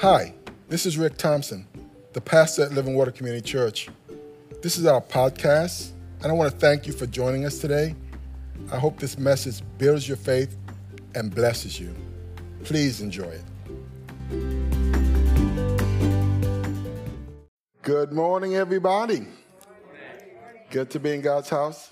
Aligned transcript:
Hi, 0.00 0.32
this 0.70 0.86
is 0.86 0.96
Rick 0.96 1.18
Thompson, 1.18 1.66
the 2.14 2.22
pastor 2.22 2.62
at 2.62 2.72
Living 2.72 2.94
Water 2.94 3.10
Community 3.10 3.46
Church. 3.46 3.90
This 4.62 4.78
is 4.78 4.86
our 4.86 5.02
podcast, 5.02 5.90
and 6.22 6.32
I 6.32 6.34
want 6.34 6.50
to 6.50 6.58
thank 6.58 6.86
you 6.86 6.94
for 6.94 7.04
joining 7.04 7.44
us 7.44 7.58
today. 7.58 7.94
I 8.72 8.78
hope 8.78 8.98
this 8.98 9.18
message 9.18 9.60
builds 9.76 10.08
your 10.08 10.16
faith 10.16 10.56
and 11.14 11.34
blesses 11.34 11.78
you. 11.78 11.94
Please 12.64 13.02
enjoy 13.02 13.28
it. 13.28 13.44
Good 17.82 18.14
morning, 18.14 18.56
everybody. 18.56 19.26
Good 20.70 20.88
to 20.92 20.98
be 20.98 21.12
in 21.12 21.20
God's 21.20 21.50
house 21.50 21.90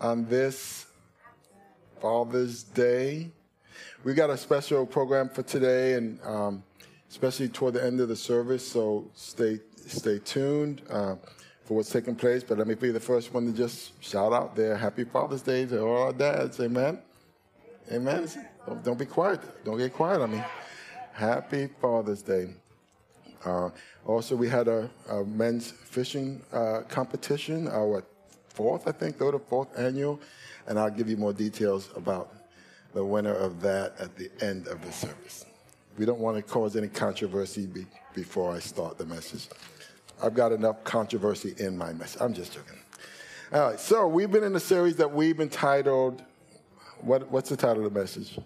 on 0.00 0.24
this 0.24 0.86
Father's 2.00 2.64
Day. 2.64 3.30
We 4.02 4.14
got 4.14 4.30
a 4.30 4.36
special 4.36 4.84
program 4.84 5.28
for 5.28 5.44
today, 5.44 5.94
and 5.94 6.18
um, 6.24 6.64
especially 7.12 7.46
toward 7.46 7.74
the 7.74 7.84
end 7.84 8.00
of 8.00 8.08
the 8.08 8.16
service. 8.16 8.66
So 8.66 9.10
stay 9.14 9.60
stay 9.76 10.18
tuned 10.18 10.80
uh, 10.88 11.16
for 11.64 11.76
what's 11.76 11.90
taking 11.90 12.16
place. 12.16 12.42
But 12.42 12.56
let 12.56 12.66
me 12.66 12.74
be 12.74 12.90
the 12.90 13.06
first 13.12 13.34
one 13.34 13.44
to 13.46 13.52
just 13.52 14.02
shout 14.02 14.32
out 14.32 14.56
there, 14.56 14.76
Happy 14.76 15.04
Father's 15.04 15.42
Day 15.42 15.66
to 15.66 15.82
all 15.82 16.04
our 16.04 16.12
dads. 16.14 16.58
Amen. 16.58 16.98
Amen. 17.92 18.28
Don't, 18.66 18.84
don't 18.84 18.98
be 18.98 19.04
quiet. 19.04 19.40
Don't 19.64 19.76
get 19.76 19.92
quiet 19.92 20.22
on 20.22 20.32
me. 20.32 20.42
Happy 21.12 21.68
Father's 21.82 22.22
Day. 22.22 22.54
Uh, 23.44 23.68
also, 24.06 24.34
we 24.34 24.48
had 24.48 24.66
a, 24.68 24.88
a 25.10 25.22
men's 25.24 25.70
fishing 25.70 26.40
uh, 26.52 26.80
competition, 26.88 27.68
our 27.68 28.04
fourth, 28.48 28.88
I 28.88 28.92
think, 28.92 29.18
third 29.18 29.34
or 29.34 29.40
fourth 29.40 29.68
annual, 29.78 30.20
and 30.66 30.78
I'll 30.78 30.90
give 30.90 31.10
you 31.10 31.16
more 31.16 31.32
details 31.32 31.90
about 31.94 32.32
the 32.94 33.04
winner 33.04 33.34
of 33.34 33.60
that 33.62 33.94
at 33.98 34.16
the 34.16 34.30
end 34.40 34.68
of 34.68 34.80
the 34.86 34.92
service. 34.92 35.44
We 35.98 36.06
don't 36.06 36.20
want 36.20 36.36
to 36.38 36.42
cause 36.42 36.74
any 36.76 36.88
controversy 36.88 37.66
be, 37.66 37.86
before 38.14 38.52
I 38.52 38.60
start 38.60 38.96
the 38.96 39.04
message. 39.04 39.48
I've 40.22 40.34
got 40.34 40.52
enough 40.52 40.82
controversy 40.84 41.54
in 41.58 41.76
my 41.76 41.92
message. 41.92 42.20
I'm 42.20 42.32
just 42.32 42.54
joking. 42.54 42.78
All 43.52 43.68
right, 43.68 43.78
so 43.78 44.08
we've 44.08 44.30
been 44.30 44.44
in 44.44 44.56
a 44.56 44.60
series 44.60 44.96
that 44.96 45.12
we've 45.12 45.38
entitled, 45.40 46.22
what, 47.00 47.30
what's 47.30 47.50
the 47.50 47.56
title 47.56 47.84
of 47.84 47.92
the 47.92 48.00
message? 48.00 48.38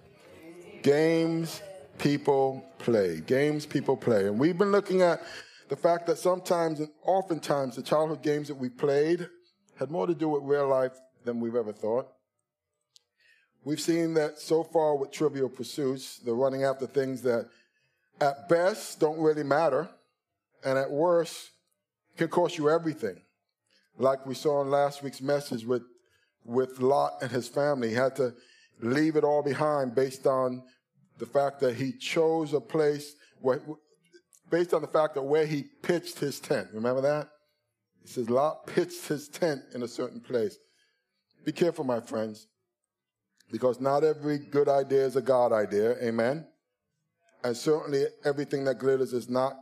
Games 0.83 1.63
People 1.99 2.65
Play. 2.79 3.21
Games 3.21 3.65
People 3.65 3.97
Play. 3.97 4.27
And 4.27 4.39
we've 4.39 4.59
been 4.59 4.73
looking 4.73 5.03
at 5.03 5.23
the 5.69 5.77
fact 5.77 6.07
that 6.09 6.19
sometimes 6.19 6.81
and 6.81 6.89
oftentimes 7.05 7.77
the 7.77 7.83
childhood 7.83 8.23
games 8.23 8.49
that 8.49 8.57
we 8.57 8.69
played 8.69 9.29
had 9.79 9.91
more 9.91 10.07
to 10.09 10.15
do 10.15 10.29
with 10.29 10.43
real 10.43 10.67
life 10.67 10.93
than 11.25 11.39
we've 11.39 11.57
ever 11.57 11.73
thought. 11.73 12.09
We've 13.67 13.81
seen 13.81 14.15
that 14.15 14.39
so 14.39 14.63
far 14.63 14.95
with 14.95 15.11
trivial 15.11 15.49
pursuits, 15.49 16.19
the 16.19 16.33
running 16.33 16.63
after 16.63 16.87
things 16.87 17.23
that 17.23 17.49
at 18.21 18.49
best 18.49 19.01
don't 19.01 19.19
really 19.19 19.43
matter, 19.43 19.89
and 20.65 20.79
at 20.79 20.89
worst 20.89 21.51
can 22.17 22.29
cost 22.29 22.59
you 22.59 22.71
everything. 22.71 23.21
Like 23.99 24.25
we 24.25 24.37
saw 24.37 24.63
in 24.63 24.71
last 24.71 25.03
week's 25.03 25.21
message 25.21 25.65
with, 25.65 25.83
with 26.45 26.79
Lot 26.79 27.15
and 27.23 27.33
his 27.33 27.49
family. 27.49 27.89
He 27.89 27.95
had 27.97 28.15
to 28.17 28.35
leave 28.81 29.17
it 29.17 29.25
all 29.25 29.43
behind 29.43 29.97
based 29.97 30.29
on 30.29 30.63
the 31.19 31.27
fact 31.27 31.59
that 31.59 31.75
he 31.75 31.91
chose 31.91 32.53
a 32.53 32.61
place 32.61 33.17
where, 33.41 33.61
based 34.49 34.75
on 34.75 34.83
the 34.83 34.87
fact 34.87 35.15
that 35.15 35.23
where 35.23 35.45
he 35.45 35.65
pitched 35.83 36.21
his 36.21 36.39
tent. 36.39 36.69
Remember 36.73 37.01
that? 37.01 37.31
He 38.01 38.07
says 38.07 38.31
Lot 38.31 38.69
pitched 38.69 39.09
his 39.09 39.27
tent 39.27 39.63
in 39.75 39.83
a 39.83 39.89
certain 39.89 40.21
place. 40.21 40.57
Be 41.45 41.51
careful, 41.51 41.85
my 41.85 41.99
friends 41.99 42.47
because 43.51 43.81
not 43.81 44.05
every 44.05 44.39
good 44.39 44.69
idea 44.69 45.05
is 45.05 45.17
a 45.17 45.23
God 45.23 45.53
idea. 45.53 45.97
Amen. 46.03 46.47
And 47.45 47.57
certainly 47.57 48.05
everything 48.25 48.65
that 48.65 48.79
glitters 48.79 49.13
is 49.13 49.29
not 49.29 49.57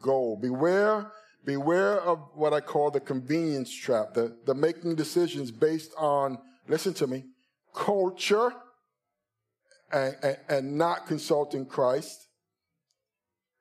gold. 0.00 0.42
Beware, 0.42 1.12
beware 1.44 2.00
of 2.00 2.18
what 2.34 2.52
I 2.52 2.60
call 2.60 2.90
the 2.90 3.00
convenience 3.00 3.72
trap, 3.72 4.14
the, 4.14 4.36
the 4.46 4.54
making 4.54 4.96
decisions 4.96 5.50
based 5.50 5.92
on, 5.96 6.38
listen 6.68 6.94
to 6.94 7.06
me, 7.06 7.24
culture 7.74 8.52
and, 9.92 10.16
and, 10.22 10.36
and 10.48 10.78
not 10.78 11.06
consulting 11.06 11.66
Christ. 11.66 12.28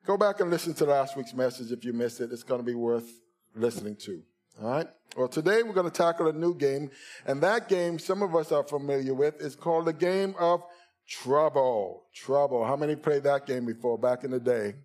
Go 0.05 0.17
back 0.17 0.39
and 0.39 0.49
listen 0.49 0.73
to 0.75 0.85
last 0.85 1.15
week's 1.15 1.33
message 1.33 1.71
if 1.71 1.83
you 1.83 1.93
missed 1.93 2.21
it. 2.21 2.31
It's 2.31 2.43
going 2.43 2.61
to 2.61 2.65
be 2.65 2.75
worth 2.75 3.07
listening 3.55 3.95
to. 4.05 4.23
All 4.61 4.69
right? 4.69 4.87
Well, 5.15 5.27
today 5.27 5.63
we're 5.63 5.73
going 5.73 5.89
to 5.89 5.95
tackle 5.95 6.27
a 6.27 6.33
new 6.33 6.55
game, 6.55 6.91
and 7.25 7.41
that 7.41 7.67
game 7.67 7.97
some 7.97 8.21
of 8.21 8.35
us 8.35 8.51
are 8.51 8.63
familiar 8.63 9.13
with 9.13 9.41
is 9.41 9.55
called 9.55 9.85
the 9.85 9.93
game 9.93 10.35
of 10.39 10.61
Trouble. 11.07 12.03
Trouble. 12.13 12.65
How 12.65 12.75
many 12.75 12.95
played 12.95 13.23
that 13.23 13.45
game 13.45 13.65
before 13.65 13.97
back 13.97 14.23
in 14.23 14.31
the 14.31 14.39
day? 14.39 14.75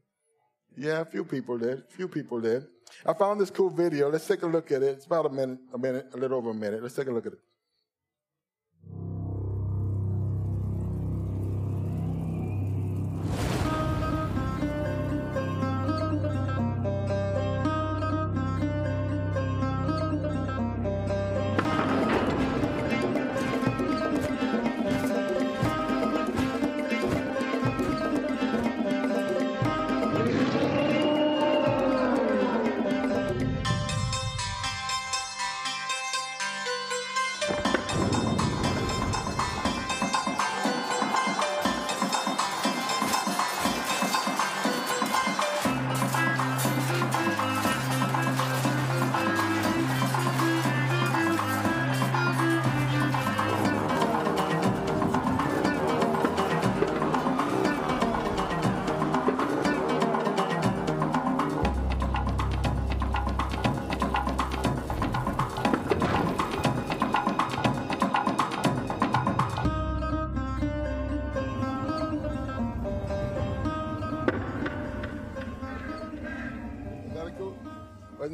Yeah, 0.76 1.00
a 1.00 1.04
few 1.04 1.24
people 1.24 1.58
did. 1.58 1.78
A 1.78 1.94
few 1.94 2.08
people 2.08 2.40
did. 2.40 2.66
I 3.04 3.12
found 3.12 3.40
this 3.40 3.50
cool 3.50 3.70
video. 3.70 4.10
Let's 4.10 4.26
take 4.26 4.42
a 4.42 4.46
look 4.46 4.72
at 4.72 4.82
it. 4.82 4.96
It's 4.96 5.06
about 5.06 5.26
a 5.26 5.30
minute, 5.30 5.58
a 5.72 5.78
minute, 5.78 6.06
a 6.14 6.16
little 6.16 6.38
over 6.38 6.50
a 6.50 6.54
minute. 6.54 6.82
Let's 6.82 6.94
take 6.94 7.08
a 7.08 7.12
look 7.12 7.26
at 7.26 7.32
it. 7.32 7.38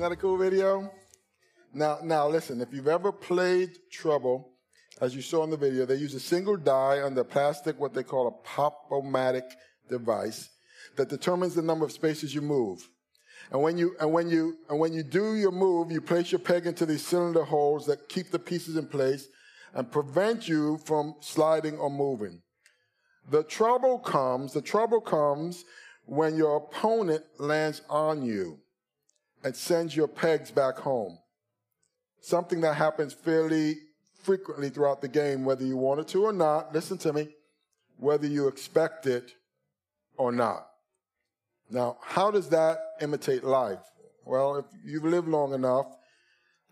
Isn't 0.01 0.09
that 0.13 0.19
a 0.19 0.23
cool 0.23 0.39
video? 0.39 0.91
Now, 1.75 1.99
now 2.03 2.27
listen, 2.27 2.63
if 2.63 2.73
you've 2.73 2.89
ever 2.89 3.13
played 3.13 3.69
Trouble, 3.93 4.55
as 4.99 5.15
you 5.15 5.21
saw 5.21 5.45
in 5.45 5.51
the 5.51 5.59
video, 5.59 5.85
they 5.85 5.97
use 5.97 6.15
a 6.15 6.21
single 6.21 6.57
die 6.57 7.03
on 7.03 7.15
the 7.15 7.23
plastic, 7.23 7.79
what 7.79 7.93
they 7.93 8.03
call 8.03 8.27
a 8.27 8.49
pop-o-matic 8.49 9.45
device 9.91 10.49
that 10.97 11.11
determines 11.11 11.55
the 11.55 11.61
number 11.61 11.85
of 11.85 11.93
spaces 11.93 12.35
you 12.35 12.41
move. 12.41 12.89
And 13.53 13.61
when 13.61 13.77
you, 13.77 13.95
and 14.01 14.11
when 14.11 14.31
you, 14.31 14.57
and 14.71 14.81
when 14.81 14.95
you 14.95 15.03
do 15.03 15.35
your 15.35 15.53
move, 15.53 15.93
you 15.93 16.01
place 16.01 16.33
your 16.33 16.39
peg 16.39 16.67
into 16.67 16.87
these 16.87 17.07
cylinder 17.07 17.45
holes 17.45 17.85
that 17.85 18.09
keep 18.09 18.31
the 18.31 18.39
pieces 18.39 18.77
in 18.77 18.87
place 18.87 19.29
and 19.75 19.93
prevent 19.93 20.49
you 20.49 20.79
from 20.79 21.15
sliding 21.21 21.77
or 21.77 21.91
moving. 21.91 22.41
The 23.29 23.43
trouble 23.43 23.99
comes, 23.99 24.55
the 24.55 24.63
trouble 24.63 25.03
comes 25.03 25.67
when 26.07 26.37
your 26.37 26.57
opponent 26.57 27.23
lands 27.39 27.83
on 27.91 28.25
you 28.25 28.61
and 29.43 29.57
sends 29.57 29.97
your 29.97 30.09
pegs 30.09 30.51
back 30.51 30.79
home. 30.79 31.19
Something 32.21 32.61
that 32.61 32.77
happens 32.77 33.13
fairly 33.13 33.77
frequently 34.23 34.69
throughout 34.69 35.01
the 35.01 35.09
game, 35.09 35.45
whether 35.45 35.65
you 35.65 35.77
want 35.77 36.01
it 36.01 36.09
to 36.09 36.25
or 36.25 36.33
not. 36.33 36.75
Listen 36.75 36.99
to 36.99 37.13
me. 37.13 37.29
Whether 37.97 38.27
you 38.27 38.49
expect 38.49 39.07
it 39.07 39.33
or 40.17 40.33
not. 40.33 40.67
Now, 41.71 41.99
how 42.03 42.31
does 42.31 42.49
that 42.51 42.79
imitate 43.01 43.45
life? 43.45 43.79
Well, 44.25 44.57
if 44.57 44.65
you've 44.85 45.05
lived 45.05 45.29
long 45.29 45.55
enough, 45.55 45.87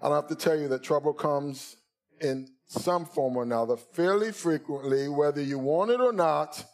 I 0.01 0.09
don't 0.09 0.17
have 0.17 0.29
to 0.29 0.35
tell 0.35 0.59
you 0.59 0.69
that 0.69 0.83
trouble 0.83 1.13
comes 1.13 1.77
in 2.21 2.49
some 2.67 3.07
form 3.07 3.37
or 3.37 3.43
another 3.43 3.77
fairly 3.77 4.33
frequently, 4.33 5.09
whether 5.09 5.43
you 5.43 5.59
want 5.59 5.91
it 5.91 6.01
or 6.01 6.13
not, 6.13 6.65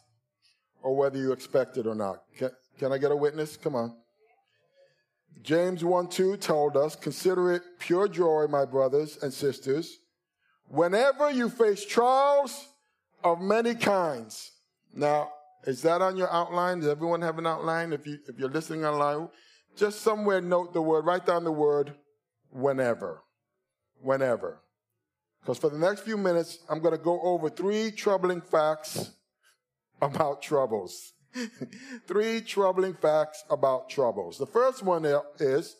or 0.81 0.95
whether 0.95 1.17
you 1.17 1.31
expect 1.31 1.77
it 1.77 1.87
or 1.87 1.95
not. 1.95 2.23
Can, 2.37 2.49
can 2.77 2.91
I 2.91 2.97
get 2.97 3.11
a 3.11 3.15
witness? 3.15 3.57
Come 3.57 3.75
on. 3.75 3.95
James 5.43 5.83
1 5.83 6.07
2 6.07 6.37
told 6.37 6.77
us, 6.77 6.95
Consider 6.95 7.53
it 7.53 7.63
pure 7.79 8.07
joy, 8.07 8.47
my 8.49 8.65
brothers 8.65 9.17
and 9.21 9.33
sisters, 9.33 9.99
whenever 10.67 11.29
you 11.29 11.49
face 11.49 11.85
trials 11.85 12.67
of 13.23 13.41
many 13.41 13.75
kinds. 13.75 14.51
Now, 14.93 15.31
Is 15.65 15.81
that 15.81 16.01
on 16.01 16.15
your 16.15 16.31
outline? 16.31 16.79
Does 16.79 16.89
everyone 16.89 17.21
have 17.23 17.39
an 17.39 17.47
outline? 17.47 17.91
If 17.91 18.05
you 18.05 18.19
if 18.27 18.37
you're 18.37 18.51
listening 18.51 18.85
online, 18.85 19.29
just 19.75 20.01
somewhere 20.01 20.39
note 20.39 20.73
the 20.73 20.81
word, 20.81 21.05
write 21.05 21.25
down 21.25 21.43
the 21.43 21.51
word 21.51 21.95
whenever. 22.51 23.23
Whenever. 23.99 24.61
Because 25.41 25.57
for 25.57 25.69
the 25.69 25.77
next 25.79 26.01
few 26.01 26.17
minutes, 26.17 26.59
I'm 26.69 26.79
going 26.79 26.95
to 26.95 27.03
go 27.03 27.19
over 27.21 27.49
three 27.49 27.91
troubling 27.91 28.41
facts 28.41 29.11
about 30.01 30.41
troubles. 30.41 31.13
three 32.07 32.41
troubling 32.41 32.93
facts 32.93 33.43
about 33.49 33.89
troubles. 33.89 34.37
The 34.37 34.45
first 34.45 34.83
one 34.83 35.05
is 35.39 35.75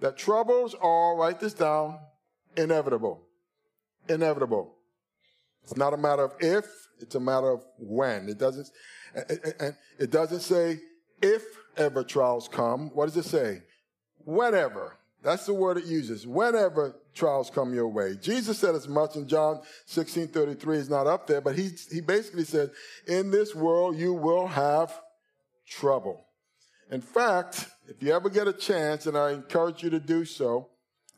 that 0.00 0.16
troubles 0.16 0.74
are, 0.80 1.16
write 1.16 1.40
this 1.40 1.54
down, 1.54 1.98
inevitable. 2.56 3.22
Inevitable. 4.08 4.74
It's 5.62 5.76
not 5.76 5.94
a 5.94 5.96
matter 5.96 6.22
of 6.22 6.34
if, 6.40 6.66
it's 7.00 7.14
a 7.14 7.20
matter 7.20 7.50
of 7.50 7.64
when. 7.78 8.28
It 8.28 8.38
doesn't, 8.38 8.68
and 9.14 9.74
it 9.98 10.10
doesn't 10.10 10.40
say 10.40 10.78
if 11.22 11.42
ever 11.76 12.04
trials 12.04 12.48
come. 12.48 12.90
What 12.94 13.06
does 13.06 13.16
it 13.16 13.24
say? 13.24 13.62
Whenever. 14.24 14.96
That's 15.22 15.46
the 15.46 15.54
word 15.54 15.78
it 15.78 15.86
uses. 15.86 16.26
Whenever 16.26 16.96
trials 17.14 17.50
come 17.50 17.72
your 17.72 17.88
way. 17.88 18.16
Jesus 18.20 18.58
said 18.58 18.74
as 18.74 18.88
much 18.88 19.16
in 19.16 19.26
John 19.28 19.60
16 19.86 20.28
33 20.28 20.78
is 20.78 20.90
not 20.90 21.06
up 21.06 21.26
there, 21.26 21.40
but 21.40 21.56
he, 21.56 21.70
he 21.90 22.00
basically 22.00 22.44
said, 22.44 22.70
in 23.06 23.30
this 23.30 23.54
world 23.54 23.96
you 23.96 24.12
will 24.12 24.46
have 24.46 24.92
trouble. 25.68 26.24
In 26.90 27.00
fact, 27.00 27.68
if 27.88 28.02
you 28.02 28.12
ever 28.12 28.28
get 28.28 28.46
a 28.48 28.52
chance, 28.52 29.06
and 29.06 29.16
I 29.16 29.32
encourage 29.32 29.82
you 29.82 29.90
to 29.90 30.00
do 30.00 30.24
so, 30.24 30.68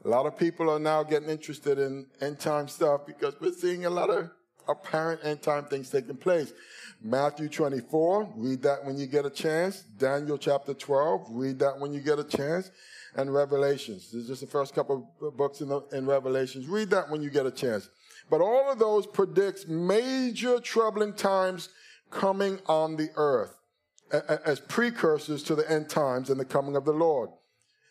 a 0.05 0.09
lot 0.09 0.27
of 0.27 0.39
people 0.39 0.71
are 0.71 0.79
now 0.79 1.03
getting 1.03 1.29
interested 1.29 1.79
in 1.79 2.07
end 2.21 2.39
time 2.39 2.69
stuff 2.69 3.07
because 3.07 3.35
we're 3.41 3.53
seeing 3.53 3.87
a 3.87 3.91
lot 3.91 4.11
of 4.11 4.31
apparent 4.69 5.21
end 5.25 5.43
time 5.43 5.65
things 5.65 5.91
taking 5.91 6.17
place. 6.17 6.53
Matthew 7.03 7.49
24, 7.49 8.33
read 8.37 8.63
that 8.63 8.85
when 8.85 8.97
you 8.97 9.07
get 9.07 9.27
a 9.27 9.31
chance. 9.31 9.83
Daniel 9.83 10.39
chapter 10.39 10.75
12, 10.75 11.27
read 11.31 11.59
that 11.59 11.79
when 11.79 11.93
you 11.93 12.01
get 12.01 12.19
a 12.19 12.25
chance. 12.25 12.71
And 13.17 13.33
Revelations. 13.33 14.13
This 14.13 14.23
is 14.23 14.29
just 14.29 14.41
the 14.43 14.47
first 14.47 14.75
couple 14.75 15.11
of 15.23 15.37
books 15.37 15.61
in, 15.61 15.69
the, 15.69 15.81
in 15.93 16.07
Revelations. 16.07 16.67
Read 16.67 16.91
that 16.91 17.11
when 17.11 17.23
you 17.23 17.31
get 17.31 17.47
a 17.47 17.51
chance. 17.51 17.89
But 18.29 18.41
all 18.41 18.71
of 18.71 18.79
those 18.79 19.07
predicts 19.07 19.67
major 19.67 20.61
troubling 20.61 21.15
times 21.15 21.71
coming 22.11 22.59
on 22.67 22.97
the 22.97 23.09
earth 23.17 23.57
as 24.11 24.61
precursors 24.61 25.43
to 25.45 25.55
the 25.55 25.69
end 25.71 25.89
times 25.89 26.31
and 26.31 26.39
the 26.39 26.45
coming 26.45 26.77
of 26.77 26.85
the 26.85 26.93
Lord. 26.93 27.31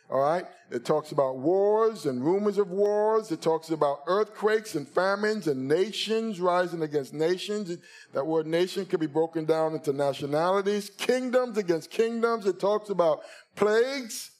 All 0.09 0.19
right? 0.19 0.45
It 0.69 0.85
talks 0.85 1.11
about 1.11 1.37
wars 1.37 2.05
and 2.05 2.23
rumors 2.23 2.57
of 2.57 2.69
wars. 2.69 3.31
It 3.31 3.41
talks 3.41 3.71
about 3.71 4.01
earthquakes 4.07 4.75
and 4.75 4.87
famines 4.87 5.47
and 5.47 5.67
nations 5.67 6.39
rising 6.39 6.83
against 6.83 7.13
nations. 7.13 7.75
That 8.13 8.25
word 8.25 8.45
nation 8.45 8.85
could 8.85 8.99
be 8.99 9.07
broken 9.07 9.45
down 9.45 9.73
into 9.73 9.93
nationalities, 9.93 10.91
kingdoms 10.91 11.57
against 11.57 11.89
kingdoms. 11.89 12.45
It 12.45 12.59
talks 12.59 12.89
about 12.89 13.21
plagues. 13.55 14.31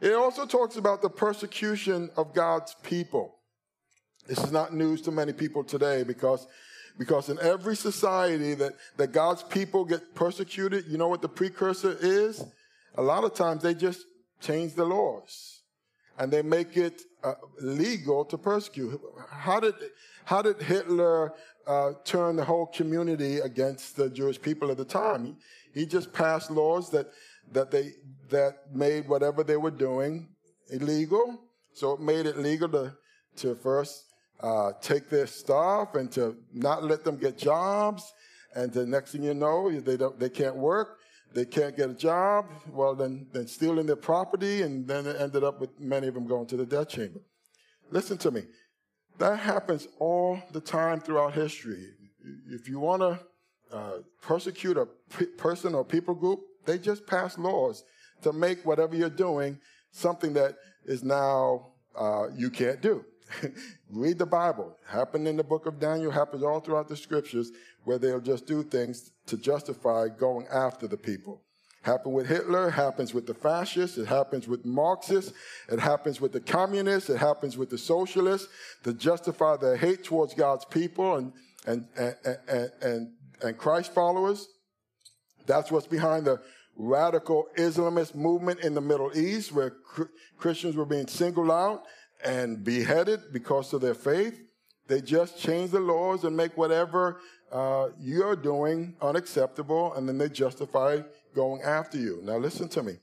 It 0.00 0.14
also 0.14 0.46
talks 0.46 0.76
about 0.76 1.02
the 1.02 1.10
persecution 1.10 2.10
of 2.16 2.34
God's 2.34 2.74
people. 2.82 3.36
This 4.26 4.38
is 4.38 4.52
not 4.52 4.72
news 4.72 5.02
to 5.02 5.10
many 5.10 5.32
people 5.32 5.62
today 5.62 6.04
because, 6.04 6.46
because 6.98 7.28
in 7.28 7.38
every 7.40 7.76
society 7.76 8.54
that, 8.54 8.72
that 8.96 9.12
God's 9.12 9.42
people 9.42 9.84
get 9.84 10.14
persecuted, 10.14 10.86
you 10.88 10.96
know 10.96 11.08
what 11.08 11.20
the 11.20 11.28
precursor 11.28 11.96
is? 12.00 12.44
A 12.96 13.02
lot 13.02 13.24
of 13.24 13.34
times 13.34 13.62
they 13.62 13.74
just 13.74 14.06
change 14.40 14.74
the 14.74 14.84
laws 14.84 15.62
and 16.18 16.32
they 16.32 16.42
make 16.42 16.76
it 16.76 17.02
uh, 17.22 17.34
legal 17.60 18.24
to 18.24 18.38
persecute. 18.38 18.98
How 19.28 19.60
did, 19.60 19.74
how 20.24 20.40
did 20.40 20.62
Hitler 20.62 21.34
uh, 21.66 21.92
turn 22.04 22.36
the 22.36 22.44
whole 22.44 22.66
community 22.66 23.40
against 23.40 23.96
the 23.96 24.08
Jewish 24.08 24.40
people 24.40 24.70
at 24.70 24.78
the 24.78 24.84
time? 24.84 25.24
He, 25.26 25.80
he 25.80 25.86
just 25.86 26.12
passed 26.12 26.50
laws 26.50 26.90
that, 26.90 27.08
that, 27.52 27.70
they, 27.70 27.92
that 28.30 28.74
made 28.74 29.08
whatever 29.08 29.42
they 29.42 29.56
were 29.56 29.70
doing 29.70 30.28
illegal. 30.70 31.38
So 31.72 31.92
it 31.92 32.00
made 32.00 32.26
it 32.26 32.38
legal 32.38 32.68
to, 32.70 32.94
to 33.36 33.54
first 33.54 34.04
uh, 34.40 34.72
take 34.80 35.08
their 35.08 35.26
stuff 35.26 35.94
and 35.94 36.10
to 36.12 36.36
not 36.52 36.84
let 36.84 37.04
them 37.04 37.16
get 37.16 37.38
jobs. 37.38 38.02
And 38.54 38.72
the 38.72 38.86
next 38.86 39.12
thing 39.12 39.22
you 39.22 39.34
know, 39.34 39.70
they, 39.80 39.96
don't, 39.96 40.18
they 40.18 40.28
can't 40.30 40.56
work 40.56 41.00
they 41.32 41.44
can't 41.44 41.76
get 41.76 41.90
a 41.90 41.94
job, 41.94 42.46
well, 42.72 42.94
then, 42.94 43.26
then 43.32 43.46
stealing 43.46 43.86
their 43.86 43.96
property, 43.96 44.62
and 44.62 44.86
then 44.86 45.06
it 45.06 45.16
ended 45.20 45.44
up 45.44 45.60
with 45.60 45.70
many 45.78 46.08
of 46.08 46.14
them 46.14 46.26
going 46.26 46.46
to 46.46 46.56
the 46.56 46.66
death 46.66 46.88
chamber. 46.88 47.20
Listen 47.90 48.18
to 48.18 48.30
me. 48.30 48.42
That 49.18 49.38
happens 49.38 49.86
all 49.98 50.40
the 50.52 50.60
time 50.60 51.00
throughout 51.00 51.34
history. 51.34 51.86
If 52.48 52.68
you 52.68 52.80
want 52.80 53.02
to 53.02 53.20
uh, 53.72 53.98
persecute 54.20 54.76
a 54.76 54.86
person 55.36 55.74
or 55.74 55.84
people 55.84 56.14
group, 56.14 56.40
they 56.66 56.78
just 56.78 57.06
pass 57.06 57.38
laws 57.38 57.84
to 58.22 58.32
make 58.32 58.64
whatever 58.64 58.94
you're 58.94 59.08
doing 59.08 59.58
something 59.92 60.32
that 60.34 60.56
is 60.84 61.02
now 61.02 61.66
uh, 61.96 62.28
you 62.34 62.50
can't 62.50 62.80
do. 62.80 63.04
Read 63.90 64.18
the 64.18 64.26
Bible. 64.26 64.76
Happened 64.86 65.28
in 65.28 65.36
the 65.36 65.44
book 65.44 65.66
of 65.66 65.78
Daniel, 65.78 66.10
happens 66.10 66.42
all 66.42 66.60
throughout 66.60 66.88
the 66.88 66.96
scriptures 66.96 67.52
where 67.84 67.98
they'll 67.98 68.20
just 68.20 68.46
do 68.46 68.62
things 68.62 69.12
to 69.26 69.36
justify 69.36 70.08
going 70.08 70.46
after 70.52 70.86
the 70.86 70.96
people. 70.96 71.42
Happened 71.82 72.14
with 72.14 72.26
Hitler, 72.26 72.68
happens 72.68 73.14
with 73.14 73.26
the 73.26 73.32
fascists, 73.32 73.96
it 73.96 74.06
happens 74.06 74.46
with 74.46 74.66
Marxists, 74.66 75.32
it 75.70 75.78
happens 75.78 76.20
with 76.20 76.32
the 76.32 76.40
communists, 76.40 77.08
it 77.08 77.16
happens 77.16 77.56
with 77.56 77.70
the 77.70 77.78
socialists 77.78 78.48
to 78.84 78.92
justify 78.92 79.56
their 79.56 79.76
hate 79.76 80.04
towards 80.04 80.34
God's 80.34 80.66
people 80.66 81.16
and, 81.16 81.32
and, 81.66 81.86
and, 81.96 82.16
and, 82.48 82.70
and, 82.82 83.12
and 83.40 83.56
Christ 83.56 83.94
followers. 83.94 84.46
That's 85.46 85.70
what's 85.70 85.86
behind 85.86 86.26
the 86.26 86.40
radical 86.76 87.48
Islamist 87.56 88.14
movement 88.14 88.60
in 88.60 88.74
the 88.74 88.80
Middle 88.80 89.16
East 89.16 89.52
where 89.52 89.74
Christians 90.38 90.76
were 90.76 90.86
being 90.86 91.06
singled 91.06 91.50
out 91.50 91.84
and 92.24 92.64
beheaded 92.64 93.32
because 93.32 93.72
of 93.72 93.80
their 93.80 93.94
faith. 93.94 94.40
They 94.88 95.00
just 95.00 95.38
change 95.38 95.70
the 95.70 95.80
laws 95.80 96.24
and 96.24 96.36
make 96.36 96.56
whatever 96.56 97.20
uh, 97.52 97.88
you're 98.00 98.36
doing 98.36 98.96
unacceptable, 99.00 99.94
and 99.94 100.08
then 100.08 100.18
they 100.18 100.28
justify 100.28 101.00
going 101.34 101.62
after 101.62 101.98
you. 101.98 102.20
Now, 102.22 102.38
listen 102.38 102.68
to 102.70 102.82
me. 102.82 102.96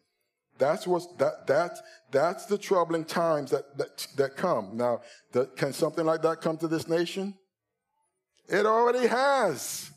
That's 0.58 0.88
what's 0.88 1.08
that 1.18 1.46
that 1.48 1.78
that's 2.12 2.46
the 2.46 2.58
troubling 2.58 3.06
times 3.06 3.52
that 3.52 3.78
that, 3.78 4.08
that 4.16 4.36
come. 4.36 4.72
Now, 4.74 5.02
the, 5.32 5.46
can 5.46 5.72
something 5.72 6.06
like 6.06 6.24
that 6.24 6.42
come 6.42 6.58
to 6.58 6.68
this 6.68 6.88
nation? 6.88 7.36
It 8.50 8.66
already 8.66 9.08
has. 9.08 9.92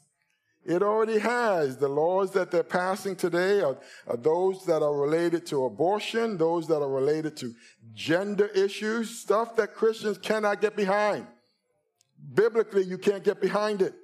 It 0.65 0.83
already 0.83 1.19
has. 1.19 1.79
The 1.79 1.89
laws 1.89 2.33
that 2.33 2.51
they're 2.51 2.63
passing 2.63 3.17
today 3.17 3.63
are, 3.63 3.79
are, 4.07 4.17
those 4.17 4.65
that 4.67 4.83
are 4.83 4.95
related 4.95 5.47
to 5.47 5.65
abortion, 5.65 6.37
those 6.37 6.69
that 6.69 6.83
are 6.83 6.89
related 6.89 7.37
to 7.39 7.55
gender 7.95 8.47
issues, 8.49 9.11
stuff 9.11 9.57
that 9.57 9.75
Christians 9.75 10.19
cannot 10.19 10.61
get 10.61 10.77
behind. 10.77 11.27
Biblically, 12.35 12.85
you 12.85 12.99
can't 12.99 13.25
get 13.25 13.41
behind 13.41 13.81
it. 13.81 13.95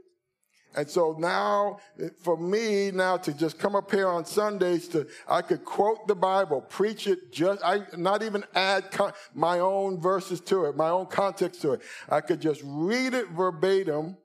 And 0.74 0.88
so 0.88 1.16
now, 1.18 1.78
for 2.20 2.36
me 2.36 2.90
now 2.90 3.16
to 3.18 3.32
just 3.32 3.58
come 3.58 3.74
up 3.74 3.90
here 3.90 4.08
on 4.08 4.26
Sundays 4.26 4.88
to, 4.88 5.06
I 5.26 5.40
could 5.40 5.64
quote 5.64 6.06
the 6.06 6.14
Bible, 6.14 6.60
preach 6.60 7.06
it 7.06 7.32
just, 7.32 7.62
I 7.64 7.80
not 7.96 8.22
even 8.22 8.44
add 8.54 8.90
con- 8.90 9.12
my 9.34 9.60
own 9.60 10.00
verses 10.00 10.40
to 10.42 10.66
it, 10.66 10.76
my 10.76 10.90
own 10.90 11.06
context 11.06 11.62
to 11.62 11.72
it. 11.72 11.82
I 12.10 12.20
could 12.20 12.40
just 12.40 12.60
read 12.64 13.14
it 13.14 13.28
verbatim 13.30 14.18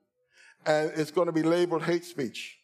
and 0.66 0.92
it's 0.94 1.10
going 1.10 1.26
to 1.26 1.32
be 1.32 1.42
labeled 1.42 1.82
hate 1.82 2.04
speech 2.04 2.58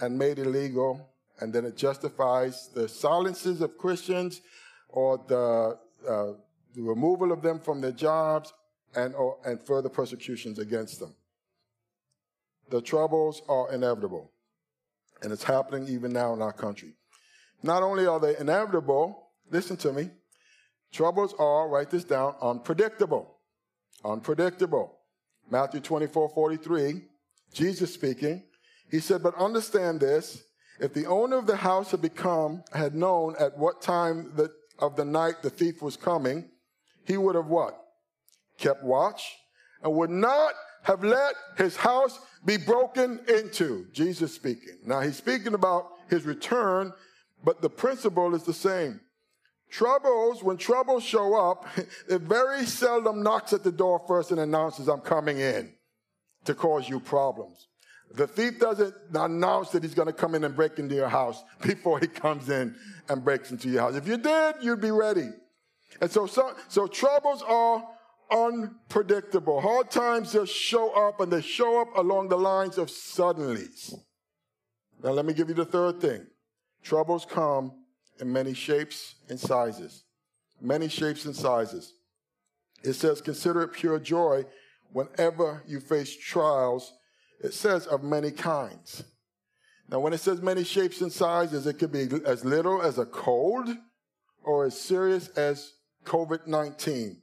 and 0.00 0.18
made 0.18 0.38
illegal. 0.38 1.10
And 1.40 1.52
then 1.52 1.64
it 1.64 1.76
justifies 1.76 2.68
the 2.74 2.88
silences 2.88 3.60
of 3.60 3.76
Christians 3.76 4.40
or 4.88 5.22
the, 5.28 5.78
uh, 6.08 6.32
the 6.74 6.82
removal 6.82 7.32
of 7.32 7.42
them 7.42 7.60
from 7.60 7.80
their 7.80 7.92
jobs 7.92 8.52
and, 8.94 9.14
or, 9.14 9.38
and 9.44 9.60
further 9.60 9.88
persecutions 9.88 10.58
against 10.58 11.00
them. 11.00 11.14
The 12.70 12.80
troubles 12.80 13.42
are 13.48 13.72
inevitable. 13.72 14.30
And 15.22 15.32
it's 15.32 15.44
happening 15.44 15.88
even 15.88 16.12
now 16.12 16.32
in 16.32 16.42
our 16.42 16.52
country. 16.52 16.94
Not 17.62 17.82
only 17.82 18.06
are 18.06 18.20
they 18.20 18.36
inevitable, 18.36 19.28
listen 19.50 19.76
to 19.78 19.92
me, 19.92 20.10
troubles 20.92 21.34
are, 21.38 21.68
write 21.68 21.90
this 21.90 22.04
down, 22.04 22.34
unpredictable. 22.40 23.38
Unpredictable. 24.04 24.95
Matthew 25.50 25.80
24, 25.80 26.30
43, 26.30 27.02
Jesus 27.52 27.94
speaking, 27.94 28.42
he 28.90 29.00
said, 29.00 29.22
But 29.22 29.34
understand 29.36 30.00
this, 30.00 30.42
if 30.80 30.92
the 30.92 31.06
owner 31.06 31.38
of 31.38 31.46
the 31.46 31.56
house 31.56 31.90
had 31.90 32.02
become, 32.02 32.62
had 32.72 32.94
known 32.94 33.34
at 33.38 33.56
what 33.56 33.80
time 33.80 34.32
the, 34.36 34.50
of 34.78 34.96
the 34.96 35.04
night 35.04 35.42
the 35.42 35.50
thief 35.50 35.80
was 35.80 35.96
coming, 35.96 36.50
he 37.04 37.16
would 37.16 37.34
have 37.34 37.46
what? 37.46 37.80
Kept 38.58 38.82
watch 38.82 39.36
and 39.82 39.94
would 39.94 40.10
not 40.10 40.52
have 40.82 41.02
let 41.02 41.34
his 41.56 41.76
house 41.76 42.18
be 42.44 42.56
broken 42.56 43.20
into. 43.28 43.86
Jesus 43.92 44.34
speaking. 44.34 44.78
Now 44.84 45.00
he's 45.00 45.16
speaking 45.16 45.54
about 45.54 45.88
his 46.08 46.24
return, 46.24 46.92
but 47.44 47.60
the 47.60 47.70
principle 47.70 48.34
is 48.34 48.44
the 48.44 48.52
same. 48.52 49.00
Troubles, 49.70 50.42
when 50.42 50.56
troubles 50.56 51.02
show 51.02 51.34
up, 51.34 51.66
it 52.08 52.22
very 52.22 52.64
seldom 52.64 53.22
knocks 53.22 53.52
at 53.52 53.64
the 53.64 53.72
door 53.72 54.02
first 54.06 54.30
and 54.30 54.40
announces, 54.40 54.88
I'm 54.88 55.00
coming 55.00 55.38
in 55.38 55.72
to 56.44 56.54
cause 56.54 56.88
you 56.88 57.00
problems. 57.00 57.68
The 58.14 58.26
thief 58.26 58.60
doesn't 58.60 58.94
announce 59.14 59.70
that 59.70 59.82
he's 59.82 59.94
going 59.94 60.06
to 60.06 60.12
come 60.12 60.34
in 60.34 60.44
and 60.44 60.54
break 60.54 60.78
into 60.78 60.94
your 60.94 61.08
house 61.08 61.42
before 61.62 61.98
he 61.98 62.06
comes 62.06 62.48
in 62.48 62.76
and 63.08 63.24
breaks 63.24 63.50
into 63.50 63.68
your 63.68 63.82
house. 63.82 63.96
If 63.96 64.06
you 64.06 64.16
did, 64.16 64.56
you'd 64.60 64.80
be 64.80 64.90
ready. 64.90 65.28
And 66.00 66.10
so, 66.10 66.26
so, 66.26 66.54
so 66.68 66.86
troubles 66.86 67.42
are 67.42 67.84
unpredictable. 68.30 69.60
Hard 69.60 69.90
times 69.90 70.32
just 70.32 70.52
show 70.52 70.90
up 70.90 71.20
and 71.20 71.32
they 71.32 71.40
show 71.40 71.80
up 71.80 71.96
along 71.96 72.28
the 72.28 72.38
lines 72.38 72.78
of 72.78 72.88
suddenlies. 72.88 73.94
Now, 75.02 75.10
let 75.10 75.26
me 75.26 75.34
give 75.34 75.48
you 75.48 75.54
the 75.54 75.64
third 75.64 76.00
thing. 76.00 76.26
Troubles 76.82 77.26
come 77.28 77.72
in 78.20 78.32
many 78.32 78.54
shapes 78.54 79.16
and 79.28 79.38
sizes. 79.38 80.04
Many 80.60 80.88
shapes 80.88 81.24
and 81.24 81.34
sizes. 81.34 81.92
It 82.82 82.94
says, 82.94 83.20
consider 83.20 83.62
it 83.62 83.72
pure 83.72 83.98
joy 83.98 84.44
whenever 84.92 85.62
you 85.66 85.80
face 85.80 86.16
trials. 86.16 86.92
It 87.42 87.52
says 87.52 87.86
of 87.86 88.02
many 88.02 88.30
kinds. 88.30 89.04
Now, 89.88 90.00
when 90.00 90.12
it 90.12 90.18
says 90.18 90.42
many 90.42 90.64
shapes 90.64 91.00
and 91.00 91.12
sizes, 91.12 91.66
it 91.66 91.74
could 91.74 91.92
be 91.92 92.08
as 92.24 92.44
little 92.44 92.82
as 92.82 92.98
a 92.98 93.06
cold 93.06 93.68
or 94.42 94.64
as 94.64 94.80
serious 94.80 95.28
as 95.28 95.72
COVID 96.04 96.46
19. 96.46 97.20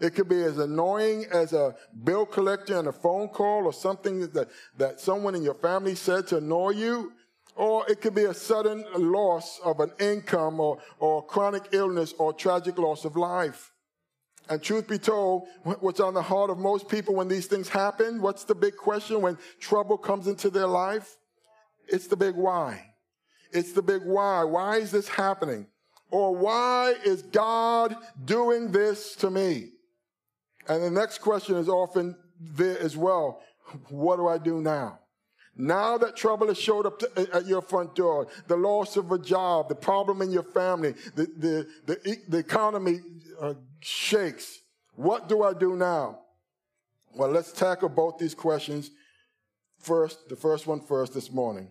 It 0.00 0.14
could 0.14 0.28
be 0.28 0.42
as 0.42 0.56
annoying 0.58 1.26
as 1.30 1.52
a 1.52 1.76
bill 2.04 2.24
collector 2.24 2.78
and 2.78 2.88
a 2.88 2.92
phone 2.92 3.28
call 3.28 3.66
or 3.66 3.72
something 3.72 4.20
that, 4.30 4.48
that 4.78 4.98
someone 4.98 5.34
in 5.34 5.42
your 5.42 5.54
family 5.54 5.94
said 5.94 6.26
to 6.28 6.38
annoy 6.38 6.70
you. 6.70 7.12
Or 7.60 7.86
it 7.90 8.00
could 8.00 8.14
be 8.14 8.24
a 8.24 8.32
sudden 8.32 8.86
loss 8.96 9.60
of 9.62 9.80
an 9.80 9.92
income 10.00 10.60
or, 10.60 10.78
or 10.98 11.22
chronic 11.26 11.64
illness 11.72 12.14
or 12.16 12.32
tragic 12.32 12.78
loss 12.78 13.04
of 13.04 13.16
life. 13.16 13.74
And 14.48 14.62
truth 14.62 14.88
be 14.88 14.96
told, 14.96 15.46
what's 15.64 16.00
on 16.00 16.14
the 16.14 16.22
heart 16.22 16.48
of 16.48 16.56
most 16.56 16.88
people 16.88 17.14
when 17.14 17.28
these 17.28 17.44
things 17.44 17.68
happen? 17.68 18.22
What's 18.22 18.44
the 18.44 18.54
big 18.54 18.78
question 18.78 19.20
when 19.20 19.36
trouble 19.60 19.98
comes 19.98 20.26
into 20.26 20.48
their 20.48 20.66
life? 20.66 21.18
It's 21.86 22.06
the 22.06 22.16
big 22.16 22.34
why. 22.34 22.82
It's 23.52 23.72
the 23.72 23.82
big 23.82 24.06
why. 24.06 24.42
Why 24.44 24.78
is 24.78 24.90
this 24.90 25.08
happening? 25.08 25.66
Or 26.10 26.34
why 26.34 26.94
is 27.04 27.20
God 27.20 27.94
doing 28.24 28.72
this 28.72 29.16
to 29.16 29.30
me? 29.30 29.72
And 30.66 30.82
the 30.82 30.90
next 30.90 31.18
question 31.18 31.56
is 31.56 31.68
often 31.68 32.16
there 32.40 32.78
as 32.78 32.96
well. 32.96 33.42
What 33.90 34.16
do 34.16 34.28
I 34.28 34.38
do 34.38 34.62
now? 34.62 34.99
Now 35.60 35.98
that 35.98 36.16
trouble 36.16 36.48
has 36.48 36.58
showed 36.58 36.86
up 36.86 36.98
to, 37.00 37.28
at 37.34 37.46
your 37.46 37.60
front 37.60 37.94
door, 37.94 38.28
the 38.46 38.56
loss 38.56 38.96
of 38.96 39.12
a 39.12 39.18
job, 39.18 39.68
the 39.68 39.74
problem 39.74 40.22
in 40.22 40.30
your 40.30 40.42
family, 40.42 40.94
the, 41.14 41.26
the, 41.36 41.68
the, 41.86 42.16
the 42.28 42.38
economy 42.38 43.00
uh, 43.40 43.54
shakes. 43.80 44.60
What 44.94 45.28
do 45.28 45.42
I 45.42 45.52
do 45.52 45.76
now? 45.76 46.20
Well, 47.14 47.30
let's 47.30 47.52
tackle 47.52 47.88
both 47.88 48.18
these 48.18 48.34
questions 48.34 48.90
first, 49.78 50.28
the 50.28 50.36
first 50.36 50.66
one 50.66 50.80
first 50.80 51.12
this 51.12 51.30
morning. 51.30 51.70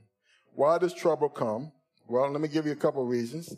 Why 0.53 0.77
does 0.77 0.93
trouble 0.93 1.29
come? 1.29 1.71
Well, 2.07 2.29
let 2.29 2.41
me 2.41 2.47
give 2.47 2.65
you 2.65 2.73
a 2.73 2.77
couple 2.77 3.03
of 3.03 3.09
reasons 3.09 3.55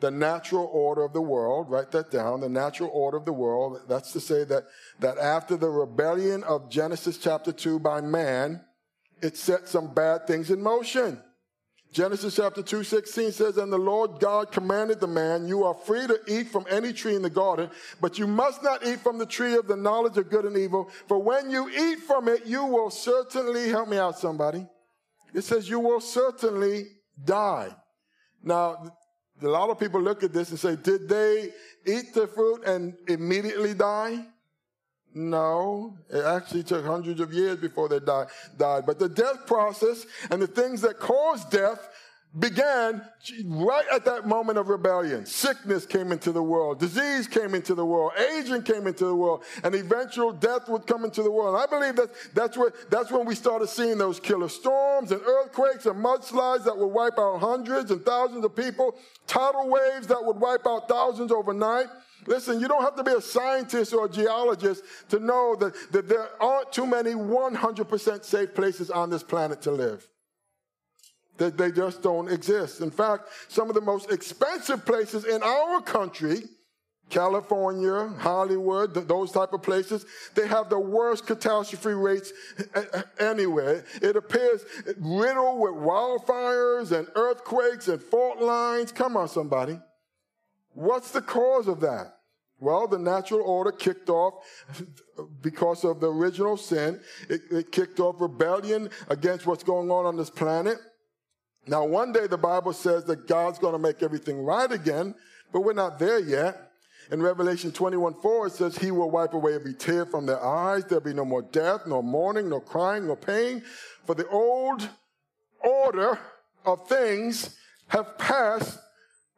the 0.00 0.10
natural 0.10 0.68
order 0.72 1.02
of 1.02 1.12
the 1.12 1.22
world. 1.22 1.70
Write 1.70 1.90
that 1.92 2.10
down. 2.10 2.40
The 2.40 2.48
natural 2.48 2.90
order 2.92 3.16
of 3.16 3.24
the 3.24 3.32
world. 3.32 3.80
That's 3.88 4.12
to 4.12 4.20
say 4.20 4.44
that, 4.44 4.64
that 5.00 5.16
after 5.18 5.56
the 5.56 5.70
rebellion 5.70 6.44
of 6.44 6.68
Genesis 6.68 7.16
chapter 7.16 7.52
2 7.52 7.78
by 7.78 8.00
man, 8.02 8.60
it 9.24 9.36
set 9.36 9.68
some 9.68 9.92
bad 9.92 10.26
things 10.26 10.50
in 10.50 10.62
motion. 10.62 11.20
Genesis 11.92 12.34
chapter 12.36 12.62
2, 12.62 12.82
16 12.82 13.32
says, 13.32 13.56
And 13.56 13.72
the 13.72 13.78
Lord 13.78 14.18
God 14.18 14.50
commanded 14.50 15.00
the 15.00 15.06
man, 15.06 15.46
You 15.46 15.64
are 15.64 15.74
free 15.74 16.06
to 16.06 16.18
eat 16.26 16.48
from 16.48 16.66
any 16.68 16.92
tree 16.92 17.14
in 17.14 17.22
the 17.22 17.30
garden, 17.30 17.70
but 18.00 18.18
you 18.18 18.26
must 18.26 18.62
not 18.62 18.84
eat 18.84 19.00
from 19.00 19.18
the 19.18 19.26
tree 19.26 19.54
of 19.54 19.68
the 19.68 19.76
knowledge 19.76 20.18
of 20.18 20.28
good 20.28 20.44
and 20.44 20.56
evil, 20.56 20.90
for 21.06 21.22
when 21.22 21.50
you 21.50 21.70
eat 21.70 22.00
from 22.00 22.28
it, 22.28 22.46
you 22.46 22.64
will 22.64 22.90
certainly, 22.90 23.68
help 23.68 23.88
me 23.88 23.96
out, 23.96 24.18
somebody. 24.18 24.66
It 25.32 25.44
says, 25.44 25.68
You 25.68 25.78
will 25.80 26.00
certainly 26.00 26.86
die. 27.24 27.74
Now, 28.42 28.92
a 29.42 29.48
lot 29.48 29.70
of 29.70 29.78
people 29.78 30.00
look 30.00 30.22
at 30.22 30.32
this 30.32 30.50
and 30.50 30.58
say, 30.58 30.76
did 30.76 31.08
they 31.08 31.50
eat 31.86 32.14
the 32.14 32.26
fruit 32.26 32.64
and 32.64 32.94
immediately 33.08 33.74
die? 33.74 34.26
No, 35.16 35.96
it 36.10 36.24
actually 36.24 36.64
took 36.64 36.84
hundreds 36.84 37.20
of 37.20 37.32
years 37.32 37.56
before 37.58 37.88
they 37.88 38.00
died. 38.00 38.26
But 38.58 38.98
the 38.98 39.08
death 39.08 39.46
process 39.46 40.06
and 40.30 40.42
the 40.42 40.48
things 40.48 40.80
that 40.80 40.98
cause 40.98 41.44
death 41.44 41.88
began 42.38 43.02
right 43.44 43.84
at 43.92 44.04
that 44.04 44.26
moment 44.26 44.58
of 44.58 44.68
rebellion. 44.68 45.24
Sickness 45.24 45.86
came 45.86 46.10
into 46.10 46.32
the 46.32 46.42
world, 46.42 46.80
disease 46.80 47.28
came 47.28 47.54
into 47.54 47.74
the 47.74 47.84
world, 47.84 48.12
aging 48.18 48.62
came 48.62 48.86
into 48.86 49.06
the 49.06 49.14
world, 49.14 49.44
and 49.62 49.74
eventual 49.74 50.32
death 50.32 50.68
would 50.68 50.86
come 50.86 51.04
into 51.04 51.22
the 51.22 51.30
world. 51.30 51.54
And 51.54 51.62
I 51.62 51.66
believe 51.66 51.96
that 51.96 52.10
that's 52.34 52.56
where 52.56 52.72
that's 52.90 53.12
when 53.12 53.24
we 53.24 53.34
started 53.34 53.68
seeing 53.68 53.98
those 53.98 54.18
killer 54.18 54.48
storms 54.48 55.12
and 55.12 55.20
earthquakes 55.22 55.86
and 55.86 56.04
mudslides 56.04 56.64
that 56.64 56.76
would 56.76 56.88
wipe 56.88 57.18
out 57.18 57.38
hundreds 57.38 57.90
and 57.90 58.04
thousands 58.04 58.44
of 58.44 58.56
people, 58.56 58.96
tidal 59.26 59.68
waves 59.68 60.08
that 60.08 60.24
would 60.24 60.36
wipe 60.36 60.66
out 60.66 60.88
thousands 60.88 61.30
overnight. 61.30 61.86
Listen, 62.26 62.58
you 62.58 62.68
don't 62.68 62.82
have 62.82 62.96
to 62.96 63.04
be 63.04 63.12
a 63.12 63.20
scientist 63.20 63.92
or 63.92 64.06
a 64.06 64.08
geologist 64.08 64.82
to 65.10 65.18
know 65.20 65.54
that, 65.56 65.74
that 65.92 66.08
there 66.08 66.28
aren't 66.42 66.72
too 66.72 66.86
many 66.86 67.10
100% 67.10 68.24
safe 68.24 68.54
places 68.54 68.90
on 68.90 69.10
this 69.10 69.22
planet 69.22 69.60
to 69.62 69.70
live. 69.70 70.08
That 71.38 71.58
they 71.58 71.72
just 71.72 72.00
don't 72.00 72.30
exist. 72.30 72.80
In 72.80 72.92
fact, 72.92 73.28
some 73.48 73.68
of 73.68 73.74
the 73.74 73.80
most 73.80 74.10
expensive 74.10 74.86
places 74.86 75.24
in 75.24 75.42
our 75.42 75.80
country, 75.80 76.44
California, 77.10 78.14
Hollywood, 78.18 78.94
those 78.94 79.32
type 79.32 79.52
of 79.52 79.60
places, 79.60 80.06
they 80.36 80.46
have 80.46 80.70
the 80.70 80.78
worst 80.78 81.26
catastrophe 81.26 81.90
rates 81.90 82.32
anywhere. 83.18 83.84
It 84.00 84.14
appears 84.16 84.64
riddled 84.96 85.58
with 85.60 85.74
wildfires 85.74 86.92
and 86.96 87.08
earthquakes 87.16 87.88
and 87.88 88.00
fault 88.00 88.40
lines. 88.40 88.92
Come 88.92 89.16
on, 89.16 89.28
somebody. 89.28 89.78
What's 90.72 91.10
the 91.10 91.20
cause 91.20 91.66
of 91.66 91.80
that? 91.80 92.14
Well, 92.60 92.86
the 92.86 92.98
natural 92.98 93.42
order 93.42 93.72
kicked 93.72 94.08
off 94.08 94.34
because 95.42 95.84
of 95.84 96.00
the 96.00 96.10
original 96.10 96.56
sin. 96.56 97.00
It, 97.28 97.42
it 97.50 97.72
kicked 97.72 97.98
off 97.98 98.20
rebellion 98.20 98.88
against 99.08 99.46
what's 99.46 99.64
going 99.64 99.90
on 99.90 100.06
on 100.06 100.16
this 100.16 100.30
planet. 100.30 100.78
Now, 101.66 101.84
one 101.84 102.12
day 102.12 102.26
the 102.26 102.38
Bible 102.38 102.72
says 102.72 103.04
that 103.04 103.26
God's 103.26 103.58
going 103.58 103.72
to 103.72 103.78
make 103.78 104.02
everything 104.02 104.44
right 104.44 104.70
again, 104.70 105.14
but 105.52 105.62
we're 105.62 105.72
not 105.72 105.98
there 105.98 106.18
yet. 106.18 106.70
In 107.10 107.22
Revelation 107.22 107.70
21 107.70 108.14
4, 108.20 108.46
it 108.46 108.52
says, 108.52 108.78
He 108.78 108.90
will 108.90 109.10
wipe 109.10 109.34
away 109.34 109.54
every 109.54 109.74
tear 109.74 110.06
from 110.06 110.26
their 110.26 110.42
eyes. 110.42 110.84
There'll 110.84 111.04
be 111.04 111.12
no 111.12 111.24
more 111.24 111.42
death, 111.42 111.82
nor 111.86 112.02
mourning, 112.02 112.48
nor 112.48 112.60
crying, 112.60 113.06
nor 113.06 113.16
pain. 113.16 113.62
For 114.04 114.14
the 114.14 114.26
old 114.28 114.88
order 115.60 116.18
of 116.64 116.88
things 116.88 117.56
have 117.88 118.16
passed 118.18 118.78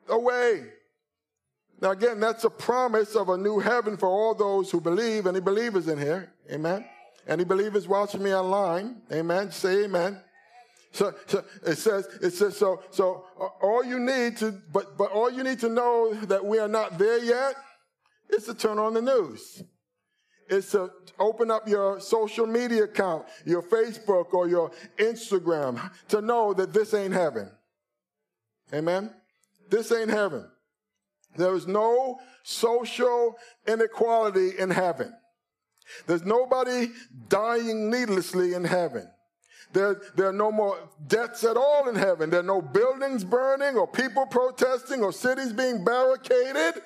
away. 0.09 0.65
Now, 1.81 1.91
again, 1.91 2.21
that's 2.21 2.45
a 2.45 2.51
promise 2.51 3.15
of 3.17 3.29
a 3.29 3.37
new 3.37 3.59
heaven 3.59 3.97
for 3.97 4.09
all 4.09 4.35
those 4.35 4.71
who 4.71 4.81
believe. 4.81 5.27
Any 5.27 5.41
believers 5.41 5.89
in 5.89 5.99
here? 5.99 6.33
Amen. 6.51 6.87
Any 7.29 7.45
believers 7.45 7.89
watching 7.89 8.23
me 8.23 8.35
online? 8.35 9.03
Amen. 9.13 9.51
Say 9.51 9.85
amen. 9.85 10.21
So, 10.93 11.15
so, 11.27 11.45
it 11.67 11.77
says, 11.77 12.07
it 12.23 12.33
says, 12.33 12.57
so, 12.57 12.83
so 12.91 13.25
uh, 13.39 13.49
all 13.63 13.85
you 13.85 13.99
need 13.99 14.37
to, 14.39 14.53
but, 14.73 14.97
but 14.97 15.11
all 15.11 15.31
you 15.31 15.43
need 15.43 15.61
to 15.61 15.69
know 15.69 16.15
that 16.15 16.45
we 16.45 16.59
are 16.59 16.69
not 16.69 16.99
there 16.99 17.23
yet 17.23 17.55
is 18.31 18.45
to 18.45 18.55
turn 18.55 18.79
on 18.79 18.95
the 18.95 19.03
news. 19.03 19.63
It's 20.49 20.71
to 20.73 20.91
open 21.19 21.51
up 21.51 21.69
your 21.69 22.01
social 22.01 22.47
media 22.47 22.85
account, 22.85 23.27
your 23.45 23.63
Facebook 23.63 24.33
or 24.33 24.49
your 24.49 24.71
Instagram 24.97 25.91
to 26.09 26.21
know 26.21 26.55
that 26.55 26.73
this 26.73 26.95
ain't 26.95 27.15
heaven. 27.15 27.51
Amen. 28.73 29.13
This 29.69 29.91
ain't 29.93 30.11
heaven. 30.11 30.49
There 31.37 31.55
is 31.55 31.67
no 31.67 32.19
social 32.43 33.35
inequality 33.67 34.59
in 34.59 34.71
heaven. 34.71 35.13
There's 36.07 36.25
nobody 36.25 36.89
dying 37.29 37.91
needlessly 37.91 38.55
in 38.55 38.65
heaven. 38.65 39.09
There, 39.73 40.01
there 40.15 40.29
are 40.29 40.33
no 40.33 40.51
more 40.51 40.79
deaths 41.07 41.45
at 41.45 41.57
all 41.57 41.89
in 41.89 41.97
heaven. 41.97 42.31
There 42.31 42.41
are 42.41 42.45
no 42.45 42.63
buildings 42.63 43.25
burning 43.25 43.77
or 43.77 43.87
people 43.87 44.27
protesting 44.27 45.03
or 45.03 45.13
cities 45.13 45.53
being 45.53 45.85
barricaded. 45.85 46.83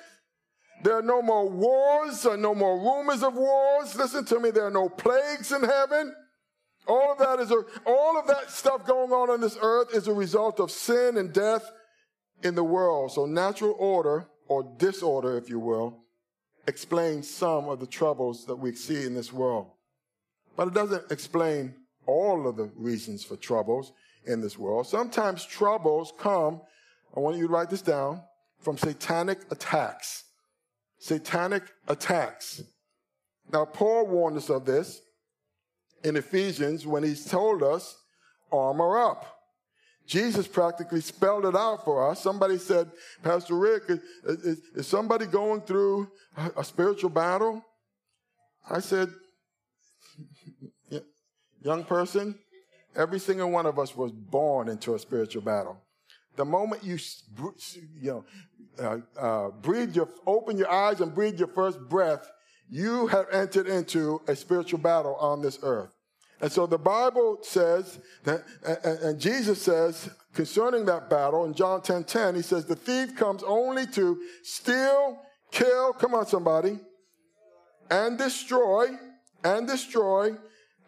There 0.83 0.97
are 0.97 1.03
no 1.03 1.21
more 1.21 1.47
wars 1.47 2.25
or 2.25 2.37
no 2.37 2.55
more 2.55 2.77
rumors 2.79 3.23
of 3.23 3.35
wars. 3.35 3.95
Listen 3.95 4.25
to 4.25 4.39
me. 4.39 4.51
There 4.51 4.65
are 4.65 4.71
no 4.71 4.89
plagues 4.89 5.51
in 5.51 5.63
heaven. 5.63 6.13
All 6.87 7.11
of 7.11 7.19
that 7.19 7.39
is 7.39 7.51
a, 7.51 7.63
all 7.85 8.19
of 8.19 8.27
that 8.27 8.49
stuff 8.49 8.85
going 8.85 9.11
on 9.11 9.29
on 9.29 9.41
this 9.41 9.57
earth 9.61 9.93
is 9.93 10.07
a 10.07 10.13
result 10.13 10.59
of 10.59 10.71
sin 10.71 11.17
and 11.17 11.31
death 11.31 11.63
in 12.43 12.55
the 12.55 12.63
world. 12.63 13.11
So 13.11 13.25
natural 13.25 13.75
order 13.77 14.27
or 14.47 14.63
disorder, 14.77 15.37
if 15.37 15.49
you 15.49 15.59
will, 15.59 15.99
explains 16.67 17.29
some 17.29 17.69
of 17.69 17.79
the 17.79 17.87
troubles 17.87 18.45
that 18.45 18.55
we 18.55 18.73
see 18.73 19.05
in 19.05 19.13
this 19.13 19.31
world. 19.31 19.67
But 20.55 20.69
it 20.69 20.73
doesn't 20.73 21.11
explain 21.11 21.75
all 22.11 22.47
of 22.47 22.57
the 22.57 22.71
reasons 22.75 23.23
for 23.23 23.35
troubles 23.35 23.93
in 24.25 24.41
this 24.41 24.57
world. 24.57 24.87
Sometimes 24.87 25.45
troubles 25.45 26.13
come, 26.17 26.61
I 27.15 27.19
want 27.19 27.37
you 27.37 27.47
to 27.47 27.53
write 27.53 27.69
this 27.69 27.81
down, 27.81 28.21
from 28.59 28.77
satanic 28.77 29.39
attacks. 29.49 30.25
Satanic 30.99 31.63
attacks. 31.87 32.61
Now, 33.51 33.65
Paul 33.65 34.07
warned 34.07 34.37
us 34.37 34.49
of 34.49 34.65
this 34.65 35.01
in 36.03 36.15
Ephesians 36.15 36.85
when 36.85 37.03
he 37.03 37.15
told 37.15 37.63
us 37.63 37.97
armor 38.51 38.99
up. 38.99 39.37
Jesus 40.05 40.47
practically 40.47 41.01
spelled 41.01 41.45
it 41.45 41.55
out 41.55 41.85
for 41.85 42.09
us. 42.09 42.21
Somebody 42.21 42.57
said, 42.57 42.91
Pastor 43.23 43.55
Rick, 43.55 43.83
is, 44.25 44.59
is, 44.75 44.87
somebody 44.87 45.25
going 45.25 45.61
through 45.61 46.11
a, 46.35 46.51
a 46.57 46.63
spiritual 46.63 47.09
battle? 47.09 47.63
I 48.69 48.79
said, 48.79 49.09
young 51.61 51.83
person, 51.83 52.37
every 52.95 53.19
single 53.19 53.49
one 53.49 53.65
of 53.65 53.79
us 53.79 53.95
was 53.95 54.11
born 54.11 54.69
into 54.69 54.95
a 54.95 54.99
spiritual 54.99 55.41
battle. 55.41 55.77
The 56.35 56.45
moment 56.45 56.83
you, 56.83 56.97
you 57.99 58.11
know, 58.11 58.25
uh, 58.79 59.19
uh, 59.19 59.49
breathe 59.49 59.95
your, 59.95 60.09
open 60.25 60.57
your 60.57 60.71
eyes 60.71 61.01
and 61.01 61.13
breathe 61.13 61.37
your 61.37 61.49
first 61.49 61.79
breath, 61.89 62.29
you 62.69 63.07
have 63.07 63.25
entered 63.31 63.67
into 63.67 64.21
a 64.27 64.35
spiritual 64.35 64.79
battle 64.79 65.15
on 65.15 65.41
this 65.41 65.59
earth. 65.61 65.93
And 66.39 66.51
so 66.51 66.65
the 66.65 66.77
Bible 66.77 67.37
says 67.41 67.99
that, 68.23 68.43
and, 69.03 69.19
Jesus 69.19 69.61
says 69.61 70.09
concerning 70.33 70.85
that 70.85 71.09
battle 71.09 71.45
in 71.45 71.53
John 71.53 71.81
10 71.81 72.05
10, 72.05 72.35
he 72.35 72.41
says, 72.41 72.65
the 72.65 72.75
thief 72.75 73.15
comes 73.15 73.43
only 73.43 73.85
to 73.87 74.19
steal, 74.41 75.19
kill, 75.51 75.93
come 75.93 76.15
on, 76.15 76.25
somebody, 76.25 76.79
and 77.91 78.17
destroy, 78.17 78.87
and 79.43 79.67
destroy. 79.67 80.35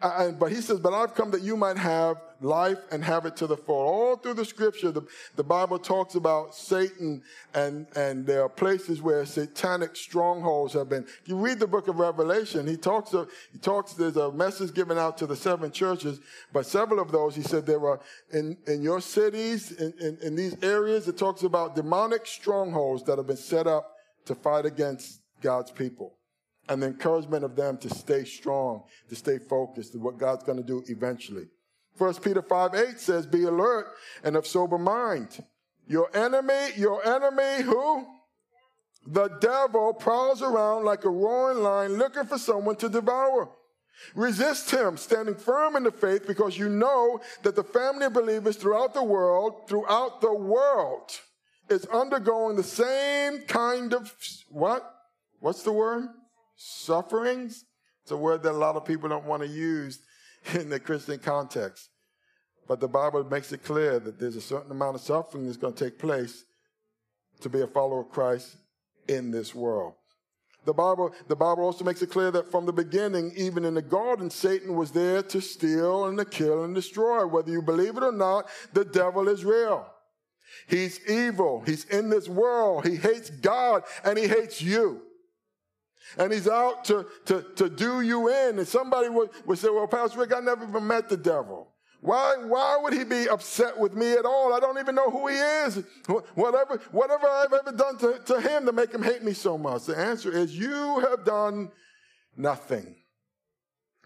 But 0.00 0.52
he 0.52 0.60
says, 0.60 0.80
but 0.80 0.92
I've 0.92 1.14
come 1.14 1.30
that 1.30 1.42
you 1.42 1.56
might 1.56 1.78
have 1.78 2.18
life 2.40 2.78
and 2.92 3.02
have 3.02 3.24
it 3.24 3.36
to 3.36 3.46
the 3.46 3.56
full. 3.56 3.74
All 3.74 4.16
through 4.16 4.34
the 4.34 4.44
scripture, 4.44 4.90
the, 4.90 5.02
the 5.36 5.42
Bible 5.42 5.78
talks 5.78 6.14
about 6.14 6.54
Satan 6.54 7.22
and, 7.54 7.86
and 7.96 8.26
there 8.26 8.42
are 8.42 8.48
places 8.48 9.00
where 9.00 9.24
satanic 9.24 9.96
strongholds 9.96 10.74
have 10.74 10.88
been. 10.88 11.04
If 11.04 11.28
you 11.28 11.36
read 11.36 11.58
the 11.58 11.66
book 11.66 11.88
of 11.88 11.96
Revelation, 11.96 12.66
he 12.66 12.76
talks 12.76 13.14
of, 13.14 13.30
he 13.52 13.58
talks, 13.58 13.94
there's 13.94 14.16
a 14.16 14.30
message 14.30 14.74
given 14.74 14.98
out 14.98 15.16
to 15.18 15.26
the 15.26 15.36
seven 15.36 15.70
churches, 15.70 16.20
but 16.52 16.66
several 16.66 17.00
of 17.00 17.10
those, 17.10 17.34
he 17.34 17.42
said 17.42 17.64
there 17.64 17.86
are 17.86 18.00
in, 18.32 18.58
in 18.66 18.82
your 18.82 19.00
cities, 19.00 19.72
in, 19.72 19.94
in, 20.00 20.18
in 20.22 20.36
these 20.36 20.56
areas, 20.62 21.08
it 21.08 21.16
talks 21.16 21.44
about 21.44 21.74
demonic 21.74 22.26
strongholds 22.26 23.02
that 23.04 23.16
have 23.16 23.26
been 23.26 23.36
set 23.36 23.66
up 23.66 23.92
to 24.26 24.34
fight 24.34 24.66
against 24.66 25.20
God's 25.40 25.70
people 25.70 26.18
and 26.68 26.82
the 26.82 26.86
encouragement 26.86 27.44
of 27.44 27.56
them 27.56 27.76
to 27.78 27.88
stay 27.88 28.24
strong, 28.24 28.84
to 29.08 29.16
stay 29.16 29.38
focused 29.38 29.92
to 29.92 29.98
what 29.98 30.18
God's 30.18 30.44
going 30.44 30.58
to 30.58 30.64
do 30.64 30.82
eventually. 30.88 31.46
First 31.96 32.22
Peter 32.22 32.42
5 32.42 32.74
8 32.74 33.00
says, 33.00 33.26
Be 33.26 33.44
alert 33.44 33.86
and 34.22 34.36
of 34.36 34.46
sober 34.46 34.78
mind. 34.78 35.44
Your 35.86 36.14
enemy, 36.16 36.70
your 36.76 37.06
enemy, 37.06 37.62
who? 37.62 38.06
The 39.06 39.28
devil 39.40 39.92
prowls 39.92 40.42
around 40.42 40.84
like 40.84 41.04
a 41.04 41.10
roaring 41.10 41.62
lion 41.62 41.98
looking 41.98 42.24
for 42.24 42.38
someone 42.38 42.76
to 42.76 42.88
devour. 42.88 43.50
Resist 44.14 44.70
him, 44.70 44.96
standing 44.96 45.36
firm 45.36 45.76
in 45.76 45.84
the 45.84 45.92
faith, 45.92 46.26
because 46.26 46.58
you 46.58 46.68
know 46.68 47.20
that 47.42 47.54
the 47.54 47.62
family 47.62 48.06
of 48.06 48.12
believers 48.12 48.56
throughout 48.56 48.92
the 48.92 49.04
world, 49.04 49.68
throughout 49.68 50.20
the 50.20 50.34
world, 50.34 51.10
is 51.68 51.86
undergoing 51.86 52.56
the 52.56 52.62
same 52.62 53.42
kind 53.42 53.94
of 53.94 54.12
what? 54.48 54.90
What's 55.40 55.62
the 55.62 55.72
word? 55.72 56.08
Sufferings? 56.56 57.64
It's 58.02 58.12
a 58.12 58.16
word 58.16 58.42
that 58.42 58.52
a 58.52 58.52
lot 58.52 58.76
of 58.76 58.84
people 58.84 59.08
don't 59.08 59.24
want 59.24 59.42
to 59.42 59.48
use 59.48 60.00
in 60.54 60.68
the 60.68 60.78
Christian 60.78 61.18
context. 61.18 61.88
But 62.66 62.80
the 62.80 62.88
Bible 62.88 63.24
makes 63.24 63.52
it 63.52 63.64
clear 63.64 63.98
that 63.98 64.18
there's 64.18 64.36
a 64.36 64.40
certain 64.40 64.70
amount 64.70 64.96
of 64.96 65.02
suffering 65.02 65.46
that's 65.46 65.56
going 65.56 65.74
to 65.74 65.84
take 65.84 65.98
place 65.98 66.44
to 67.40 67.48
be 67.48 67.60
a 67.60 67.66
follower 67.66 68.00
of 68.00 68.10
Christ 68.10 68.56
in 69.08 69.30
this 69.30 69.54
world. 69.54 69.94
The 70.64 70.72
Bible, 70.72 71.12
the 71.28 71.36
Bible 71.36 71.64
also 71.64 71.84
makes 71.84 72.00
it 72.00 72.08
clear 72.08 72.30
that 72.30 72.50
from 72.50 72.64
the 72.64 72.72
beginning, 72.72 73.32
even 73.36 73.66
in 73.66 73.74
the 73.74 73.82
garden, 73.82 74.30
Satan 74.30 74.76
was 74.76 74.92
there 74.92 75.22
to 75.22 75.40
steal 75.42 76.06
and 76.06 76.16
to 76.16 76.24
kill 76.24 76.64
and 76.64 76.74
destroy. 76.74 77.26
Whether 77.26 77.50
you 77.50 77.60
believe 77.60 77.98
it 77.98 78.02
or 78.02 78.12
not, 78.12 78.48
the 78.72 78.84
devil 78.84 79.28
is 79.28 79.44
real. 79.44 79.86
He's 80.66 81.00
evil. 81.06 81.62
He's 81.66 81.84
in 81.86 82.08
this 82.08 82.28
world. 82.28 82.86
He 82.86 82.96
hates 82.96 83.28
God 83.28 83.82
and 84.04 84.18
he 84.18 84.26
hates 84.26 84.62
you 84.62 85.02
and 86.18 86.32
he's 86.32 86.48
out 86.48 86.84
to, 86.86 87.06
to, 87.26 87.42
to 87.56 87.68
do 87.68 88.00
you 88.00 88.28
in. 88.28 88.58
And 88.58 88.68
somebody 88.68 89.08
would, 89.08 89.30
would 89.46 89.58
say, 89.58 89.68
well, 89.68 89.86
Pastor 89.86 90.20
Rick, 90.20 90.34
I 90.34 90.40
never 90.40 90.64
even 90.64 90.86
met 90.86 91.08
the 91.08 91.16
devil. 91.16 91.68
Why, 92.00 92.36
why 92.44 92.78
would 92.82 92.92
he 92.92 93.04
be 93.04 93.28
upset 93.30 93.78
with 93.78 93.94
me 93.94 94.12
at 94.12 94.26
all? 94.26 94.52
I 94.52 94.60
don't 94.60 94.78
even 94.78 94.94
know 94.94 95.10
who 95.10 95.28
he 95.28 95.36
is. 95.36 95.82
Whatever, 96.34 96.78
whatever 96.90 97.26
I've 97.26 97.52
ever 97.52 97.72
done 97.72 97.96
to, 97.98 98.20
to 98.26 98.40
him 98.42 98.66
to 98.66 98.72
make 98.72 98.92
him 98.92 99.02
hate 99.02 99.22
me 99.22 99.32
so 99.32 99.56
much. 99.56 99.86
The 99.86 99.96
answer 99.96 100.30
is 100.30 100.58
you 100.58 101.00
have 101.00 101.24
done 101.24 101.70
nothing. 102.36 102.94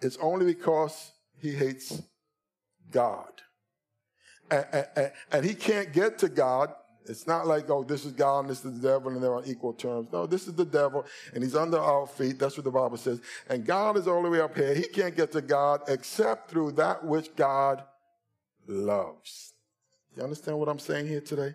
It's 0.00 0.16
only 0.18 0.46
because 0.46 1.10
he 1.38 1.50
hates 1.50 2.00
God. 2.92 3.32
And, 4.48 4.86
and, 4.94 5.12
and 5.32 5.44
he 5.44 5.54
can't 5.54 5.92
get 5.92 6.18
to 6.20 6.28
God 6.28 6.72
it's 7.08 7.26
not 7.26 7.46
like, 7.46 7.70
oh, 7.70 7.82
this 7.82 8.04
is 8.04 8.12
God 8.12 8.40
and 8.40 8.50
this 8.50 8.64
is 8.64 8.80
the 8.80 8.88
devil 8.88 9.12
and 9.12 9.22
they're 9.22 9.34
on 9.34 9.44
equal 9.46 9.72
terms. 9.72 10.08
No, 10.12 10.26
this 10.26 10.46
is 10.46 10.54
the 10.54 10.64
devil 10.64 11.06
and 11.34 11.42
he's 11.42 11.56
under 11.56 11.78
our 11.78 12.06
feet. 12.06 12.38
That's 12.38 12.56
what 12.56 12.64
the 12.64 12.70
Bible 12.70 12.96
says. 12.96 13.20
And 13.48 13.64
God 13.64 13.96
is 13.96 14.06
all 14.06 14.22
the 14.22 14.30
way 14.30 14.40
up 14.40 14.56
here. 14.56 14.74
He 14.74 14.84
can't 14.84 15.16
get 15.16 15.32
to 15.32 15.40
God 15.40 15.82
except 15.88 16.50
through 16.50 16.72
that 16.72 17.04
which 17.04 17.34
God 17.36 17.82
loves. 18.66 19.54
You 20.16 20.22
understand 20.22 20.58
what 20.58 20.68
I'm 20.68 20.78
saying 20.78 21.06
here 21.06 21.20
today? 21.20 21.54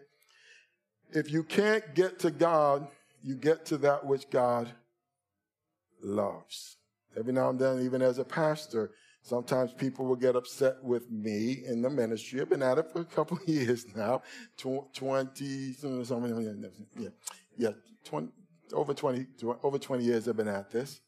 If 1.12 1.32
you 1.32 1.44
can't 1.44 1.94
get 1.94 2.20
to 2.20 2.32
God, 2.32 2.88
you 3.22 3.36
get 3.36 3.66
to 3.68 3.78
that 3.80 4.06
which 4.06 4.30
God 4.30 4.70
loves. 6.02 6.78
Every 7.18 7.34
now 7.34 7.50
and 7.50 7.60
then, 7.60 7.82
even 7.82 8.02
as 8.02 8.18
a 8.18 8.24
pastor, 8.24 8.92
Sometimes 9.26 9.72
people 9.72 10.06
will 10.06 10.18
get 10.18 10.36
upset 10.36 10.84
with 10.84 11.10
me 11.10 11.64
in 11.66 11.82
the 11.82 11.90
ministry. 11.90 12.42
I've 12.42 12.50
been 12.50 12.62
at 12.62 12.78
it 12.78 12.92
for 12.92 13.00
a 13.00 13.06
couple 13.06 13.38
of 13.38 13.48
years 13.48 13.86
now, 13.96 14.22
20, 14.58 15.76
yeah, 17.00 17.10
yeah, 17.58 17.70
20, 18.04 18.28
over 18.74 18.94
20, 18.94 19.26
over 19.64 19.80
20 19.80 20.04
years 20.04 20.28
I've 20.28 20.36
been 20.36 20.50
at 20.50 20.70
this. 20.70 21.00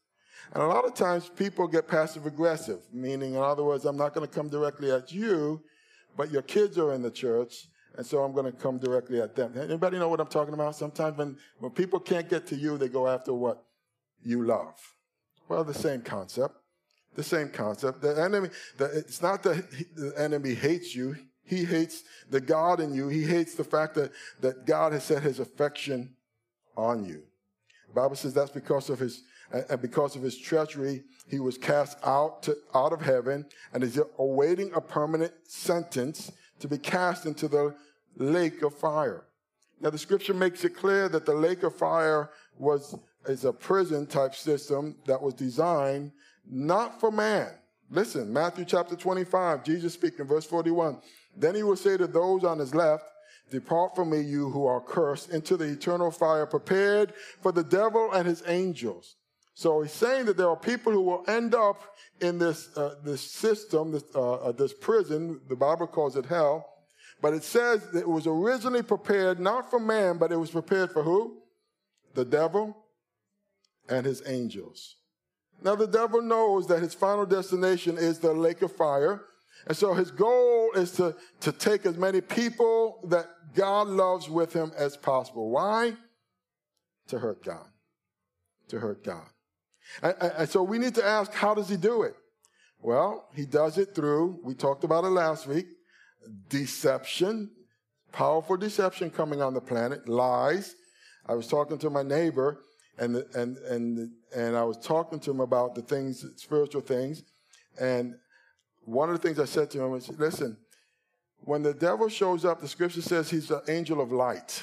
And 0.54 0.62
a 0.62 0.66
lot 0.66 0.86
of 0.86 0.94
times 0.94 1.28
people 1.28 1.68
get 1.68 1.88
passive 1.88 2.24
aggressive, 2.24 2.80
meaning, 2.90 3.34
in 3.34 3.40
other 3.40 3.64
words, 3.64 3.84
I'm 3.84 3.98
not 3.98 4.14
going 4.14 4.26
to 4.26 4.34
come 4.34 4.48
directly 4.48 4.90
at 4.90 5.12
you, 5.12 5.62
but 6.16 6.30
your 6.30 6.42
kids 6.42 6.78
are 6.78 6.94
in 6.94 7.02
the 7.02 7.10
church, 7.10 7.68
and 7.98 8.06
so 8.06 8.22
I'm 8.22 8.32
going 8.32 8.50
to 8.50 8.52
come 8.52 8.78
directly 8.78 9.20
at 9.20 9.36
them. 9.36 9.52
Anybody 9.58 9.98
know 9.98 10.08
what 10.08 10.20
I'm 10.20 10.28
talking 10.28 10.54
about? 10.54 10.74
Sometimes 10.74 11.18
when, 11.18 11.36
when 11.58 11.72
people 11.72 12.00
can't 12.00 12.30
get 12.30 12.46
to 12.46 12.56
you, 12.56 12.78
they 12.78 12.88
go 12.88 13.06
after 13.06 13.34
what 13.34 13.62
you 14.22 14.42
love. 14.42 14.80
Well, 15.48 15.64
the 15.64 15.74
same 15.74 16.00
concept. 16.00 16.54
The 17.16 17.22
same 17.22 17.48
concept. 17.48 18.02
The 18.02 18.22
enemy, 18.22 18.50
the, 18.76 18.84
it's 18.84 19.22
not 19.22 19.42
that 19.42 19.70
the 19.96 20.12
enemy 20.16 20.54
hates 20.54 20.94
you. 20.94 21.16
He 21.44 21.64
hates 21.64 22.04
the 22.30 22.40
God 22.40 22.78
in 22.78 22.92
you. 22.94 23.08
He 23.08 23.22
hates 23.22 23.54
the 23.54 23.64
fact 23.64 23.94
that, 23.94 24.12
that 24.40 24.66
God 24.66 24.92
has 24.92 25.04
set 25.04 25.22
his 25.22 25.40
affection 25.40 26.14
on 26.76 27.04
you. 27.04 27.22
The 27.88 27.94
Bible 27.94 28.16
says 28.16 28.34
that's 28.34 28.50
because 28.50 28.90
of 28.90 28.98
his, 28.98 29.22
and 29.50 29.80
because 29.80 30.14
of 30.14 30.22
his 30.22 30.36
treachery, 30.36 31.04
he 31.28 31.40
was 31.40 31.56
cast 31.56 31.96
out 32.04 32.42
to, 32.44 32.56
out 32.74 32.92
of 32.92 33.00
heaven 33.00 33.46
and 33.72 33.82
is 33.82 33.98
awaiting 34.18 34.72
a 34.74 34.80
permanent 34.80 35.32
sentence 35.44 36.30
to 36.60 36.68
be 36.68 36.78
cast 36.78 37.26
into 37.26 37.48
the 37.48 37.74
lake 38.16 38.62
of 38.62 38.74
fire. 38.74 39.24
Now 39.80 39.90
the 39.90 39.98
scripture 39.98 40.34
makes 40.34 40.64
it 40.64 40.76
clear 40.76 41.08
that 41.08 41.26
the 41.26 41.34
lake 41.34 41.62
of 41.62 41.74
fire 41.74 42.30
was 42.58 42.94
is 43.28 43.44
a 43.44 43.52
prison 43.52 44.06
type 44.06 44.34
system 44.34 44.96
that 45.06 45.20
was 45.20 45.34
designed 45.34 46.12
not 46.48 47.00
for 47.00 47.10
man. 47.10 47.50
Listen, 47.90 48.32
Matthew 48.32 48.64
chapter 48.64 48.96
25, 48.96 49.64
Jesus 49.64 49.94
speaking, 49.94 50.26
verse 50.26 50.44
41. 50.44 51.00
Then 51.36 51.54
he 51.54 51.62
will 51.62 51.76
say 51.76 51.96
to 51.96 52.06
those 52.06 52.44
on 52.44 52.58
his 52.58 52.74
left, 52.74 53.04
Depart 53.50 53.94
from 53.94 54.10
me, 54.10 54.20
you 54.20 54.50
who 54.50 54.66
are 54.66 54.80
cursed, 54.80 55.30
into 55.30 55.56
the 55.56 55.66
eternal 55.66 56.10
fire 56.10 56.46
prepared 56.46 57.12
for 57.42 57.52
the 57.52 57.62
devil 57.62 58.10
and 58.12 58.26
his 58.26 58.42
angels. 58.46 59.14
So 59.54 59.82
he's 59.82 59.92
saying 59.92 60.26
that 60.26 60.36
there 60.36 60.48
are 60.48 60.56
people 60.56 60.92
who 60.92 61.00
will 61.00 61.24
end 61.28 61.54
up 61.54 61.80
in 62.20 62.38
this, 62.38 62.76
uh, 62.76 62.96
this 63.04 63.20
system, 63.20 63.92
this, 63.92 64.04
uh, 64.14 64.34
uh, 64.34 64.52
this 64.52 64.72
prison. 64.72 65.40
The 65.48 65.56
Bible 65.56 65.86
calls 65.86 66.16
it 66.16 66.26
hell. 66.26 66.68
But 67.22 67.34
it 67.34 67.42
says 67.42 67.86
it 67.94 68.06
was 68.06 68.26
originally 68.26 68.82
prepared 68.82 69.40
not 69.40 69.70
for 69.70 69.80
man, 69.80 70.18
but 70.18 70.32
it 70.32 70.36
was 70.36 70.50
prepared 70.50 70.90
for 70.92 71.02
who? 71.02 71.38
The 72.14 72.24
devil 72.24 72.76
and 73.88 74.04
his 74.04 74.22
angels. 74.26 74.96
Now, 75.62 75.74
the 75.74 75.86
devil 75.86 76.22
knows 76.22 76.66
that 76.68 76.82
his 76.82 76.94
final 76.94 77.26
destination 77.26 77.96
is 77.96 78.18
the 78.18 78.32
lake 78.32 78.62
of 78.62 78.72
fire. 78.72 79.22
And 79.66 79.76
so 79.76 79.94
his 79.94 80.10
goal 80.10 80.70
is 80.74 80.92
to, 80.92 81.16
to 81.40 81.52
take 81.52 81.86
as 81.86 81.96
many 81.96 82.20
people 82.20 83.00
that 83.08 83.26
God 83.54 83.88
loves 83.88 84.28
with 84.28 84.52
him 84.52 84.70
as 84.76 84.96
possible. 84.96 85.50
Why? 85.50 85.94
To 87.08 87.18
hurt 87.18 87.44
God. 87.44 87.66
To 88.68 88.78
hurt 88.78 89.02
God. 89.02 89.26
And, 90.02 90.14
and, 90.20 90.48
so 90.48 90.62
we 90.62 90.78
need 90.78 90.94
to 90.96 91.04
ask, 91.04 91.32
how 91.32 91.54
does 91.54 91.68
he 91.68 91.76
do 91.76 92.02
it? 92.02 92.14
Well, 92.80 93.28
he 93.34 93.46
does 93.46 93.78
it 93.78 93.94
through, 93.94 94.40
we 94.44 94.54
talked 94.54 94.84
about 94.84 95.04
it 95.04 95.08
last 95.08 95.46
week, 95.46 95.66
deception, 96.48 97.50
powerful 98.12 98.56
deception 98.56 99.10
coming 99.10 99.40
on 99.40 99.54
the 99.54 99.60
planet, 99.60 100.08
lies. 100.08 100.74
I 101.26 101.34
was 101.34 101.46
talking 101.46 101.78
to 101.78 101.90
my 101.90 102.02
neighbor 102.02 102.60
and 102.98 103.16
and 103.34 103.56
and 103.58 104.10
and 104.34 104.56
I 104.56 104.64
was 104.64 104.78
talking 104.78 105.20
to 105.20 105.30
him 105.30 105.40
about 105.40 105.74
the 105.74 105.82
things, 105.82 106.24
spiritual 106.36 106.80
things, 106.80 107.22
and 107.80 108.14
one 108.84 109.10
of 109.10 109.20
the 109.20 109.26
things 109.26 109.38
I 109.38 109.44
said 109.44 109.70
to 109.72 109.82
him 109.82 109.90
was, 109.90 110.08
"Listen, 110.18 110.56
when 111.40 111.62
the 111.62 111.74
devil 111.74 112.08
shows 112.08 112.44
up, 112.44 112.60
the 112.60 112.68
scripture 112.68 113.02
says 113.02 113.30
he's 113.30 113.50
an 113.50 113.62
angel 113.68 114.00
of 114.00 114.12
light, 114.12 114.62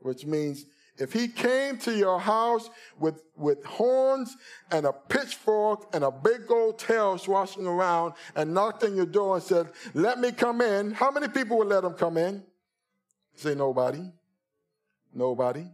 which 0.00 0.24
means 0.24 0.64
if 0.98 1.12
he 1.12 1.28
came 1.28 1.78
to 1.78 1.96
your 1.96 2.18
house 2.18 2.70
with, 2.98 3.22
with 3.36 3.64
horns 3.64 4.36
and 4.70 4.84
a 4.84 4.92
pitchfork 4.92 5.88
and 5.92 6.02
a 6.02 6.10
big 6.10 6.50
old 6.50 6.78
tail 6.78 7.16
swashing 7.18 7.66
around 7.66 8.14
and 8.34 8.52
knocked 8.52 8.82
on 8.82 8.96
your 8.96 9.06
door 9.06 9.36
and 9.36 9.44
said, 9.44 9.68
let 9.94 10.18
me 10.18 10.32
come 10.32 10.60
in, 10.60 10.90
how 10.90 11.10
many 11.10 11.28
people 11.28 11.58
would 11.58 11.68
let 11.68 11.84
him 11.84 11.94
come 11.94 12.16
in? 12.16 12.42
Say 13.36 13.54
nobody. 13.54 14.02
Nobody. 15.14 15.66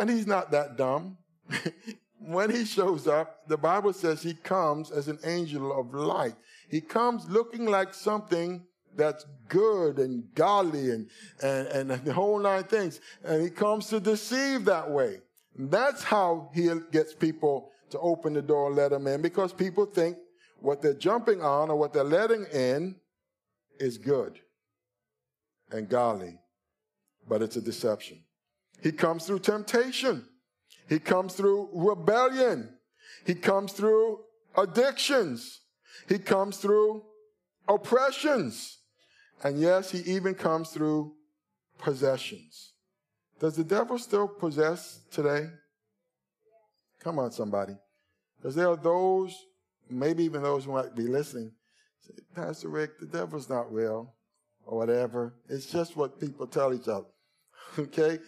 And 0.00 0.10
he's 0.10 0.26
not 0.26 0.50
that 0.50 0.76
dumb. 0.76 1.18
when 2.20 2.50
he 2.50 2.64
shows 2.64 3.06
up, 3.06 3.48
the 3.48 3.56
Bible 3.56 3.92
says 3.92 4.22
he 4.22 4.34
comes 4.34 4.90
as 4.90 5.08
an 5.08 5.18
angel 5.24 5.78
of 5.78 5.94
light. 5.94 6.34
He 6.68 6.80
comes 6.80 7.28
looking 7.28 7.66
like 7.66 7.94
something 7.94 8.62
that's 8.96 9.24
good 9.48 9.98
and 9.98 10.24
godly 10.34 10.90
and, 10.90 11.08
and, 11.42 11.90
and 11.90 11.90
the 12.04 12.12
whole 12.12 12.38
nine 12.38 12.64
things. 12.64 13.00
And 13.24 13.42
he 13.42 13.50
comes 13.50 13.88
to 13.88 14.00
deceive 14.00 14.64
that 14.66 14.90
way. 14.90 15.20
And 15.56 15.70
that's 15.70 16.02
how 16.02 16.50
he 16.54 16.70
gets 16.92 17.14
people 17.14 17.70
to 17.90 17.98
open 17.98 18.32
the 18.32 18.42
door 18.42 18.68
and 18.68 18.76
let 18.76 18.90
them 18.90 19.06
in 19.06 19.20
because 19.20 19.52
people 19.52 19.84
think 19.84 20.16
what 20.60 20.80
they're 20.80 20.94
jumping 20.94 21.42
on 21.42 21.70
or 21.70 21.76
what 21.76 21.92
they're 21.92 22.04
letting 22.04 22.44
in 22.52 22.94
is 23.78 23.98
good 23.98 24.38
and 25.72 25.88
godly, 25.88 26.38
but 27.28 27.42
it's 27.42 27.56
a 27.56 27.60
deception. 27.60 28.22
He 28.82 28.92
comes 28.92 29.26
through 29.26 29.40
temptation. 29.40 30.24
He 30.88 30.98
comes 30.98 31.34
through 31.34 31.70
rebellion. 31.72 32.70
He 33.26 33.34
comes 33.34 33.72
through 33.72 34.20
addictions. 34.56 35.60
He 36.08 36.18
comes 36.18 36.56
through 36.56 37.04
oppressions. 37.68 38.78
And 39.42 39.60
yes, 39.60 39.90
he 39.90 39.98
even 40.12 40.34
comes 40.34 40.70
through 40.70 41.14
possessions. 41.78 42.74
Does 43.38 43.56
the 43.56 43.64
devil 43.64 43.98
still 43.98 44.28
possess 44.28 45.00
today? 45.10 45.48
Come 47.00 47.18
on, 47.18 47.32
somebody. 47.32 47.74
Because 48.36 48.54
there 48.54 48.68
are 48.68 48.76
those, 48.76 49.34
maybe 49.88 50.24
even 50.24 50.42
those 50.42 50.64
who 50.64 50.72
might 50.72 50.94
be 50.94 51.04
listening, 51.04 51.52
say, 52.00 52.14
Pastor 52.34 52.68
Rick, 52.68 52.98
the 52.98 53.06
devil's 53.06 53.48
not 53.48 53.72
real, 53.72 54.14
or 54.66 54.78
whatever. 54.78 55.34
It's 55.48 55.66
just 55.66 55.96
what 55.96 56.20
people 56.20 56.46
tell 56.46 56.74
each 56.74 56.88
other. 56.88 57.08
okay? 57.78 58.18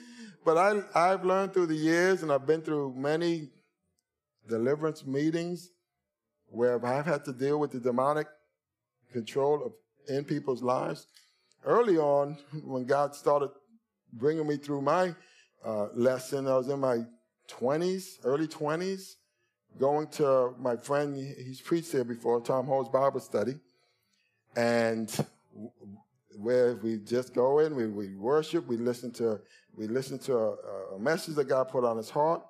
But 0.45 0.59
I, 0.59 0.83
I've 0.95 1.25
learned 1.25 1.53
through 1.53 1.67
the 1.67 1.75
years, 1.75 2.23
and 2.23 2.33
I've 2.33 2.47
been 2.47 2.63
through 2.63 2.95
many 2.97 3.49
deliverance 4.49 5.07
meetings 5.07 5.71
where 6.49 6.85
I've 6.85 7.07
had 7.07 7.25
to 7.27 7.33
deal 7.33 7.59
with 7.59 7.71
the 7.71 7.81
demonic 7.81 8.27
control 9.13 9.65
of 9.65 9.73
in 10.09 10.25
people's 10.25 10.63
lives. 10.63 11.07
Early 11.65 11.97
on, 11.97 12.37
when 12.65 12.85
God 12.85 13.15
started 13.15 13.51
bringing 14.13 14.47
me 14.47 14.57
through 14.57 14.83
my 14.83 15.15
uh, 15.65 15.87
lesson, 15.95 16.49
I 16.49 16.57
was 16.57 16.69
in 16.69 16.81
my 16.81 17.05
20s, 17.49 18.19
early 18.25 18.49
20s, 18.49 19.15
going 19.79 20.09
to 20.09 20.55
my 20.59 20.77
friend, 20.77 21.17
he's 21.17 21.61
preached 21.61 21.93
here 21.93 22.05
before, 22.05 22.41
Tom 22.41 22.67
Hall's 22.67 22.89
Bible 22.89 23.21
study. 23.21 23.55
And 24.57 25.09
where 26.37 26.75
we 26.77 26.99
just 26.99 27.35
go 27.35 27.61
in, 27.61 27.75
we, 27.75 27.87
we 27.87 28.17
worship, 28.17 28.67
we 28.67 28.77
listen 28.77 29.13
to, 29.13 29.41
we 29.77 29.87
listen 29.87 30.19
to 30.21 30.37
a, 30.37 30.57
a 30.97 30.99
message 30.99 31.35
that 31.37 31.49
God 31.49 31.69
put 31.69 31.85
on 31.85 31.97
his 31.97 32.11
heart. 32.11 32.43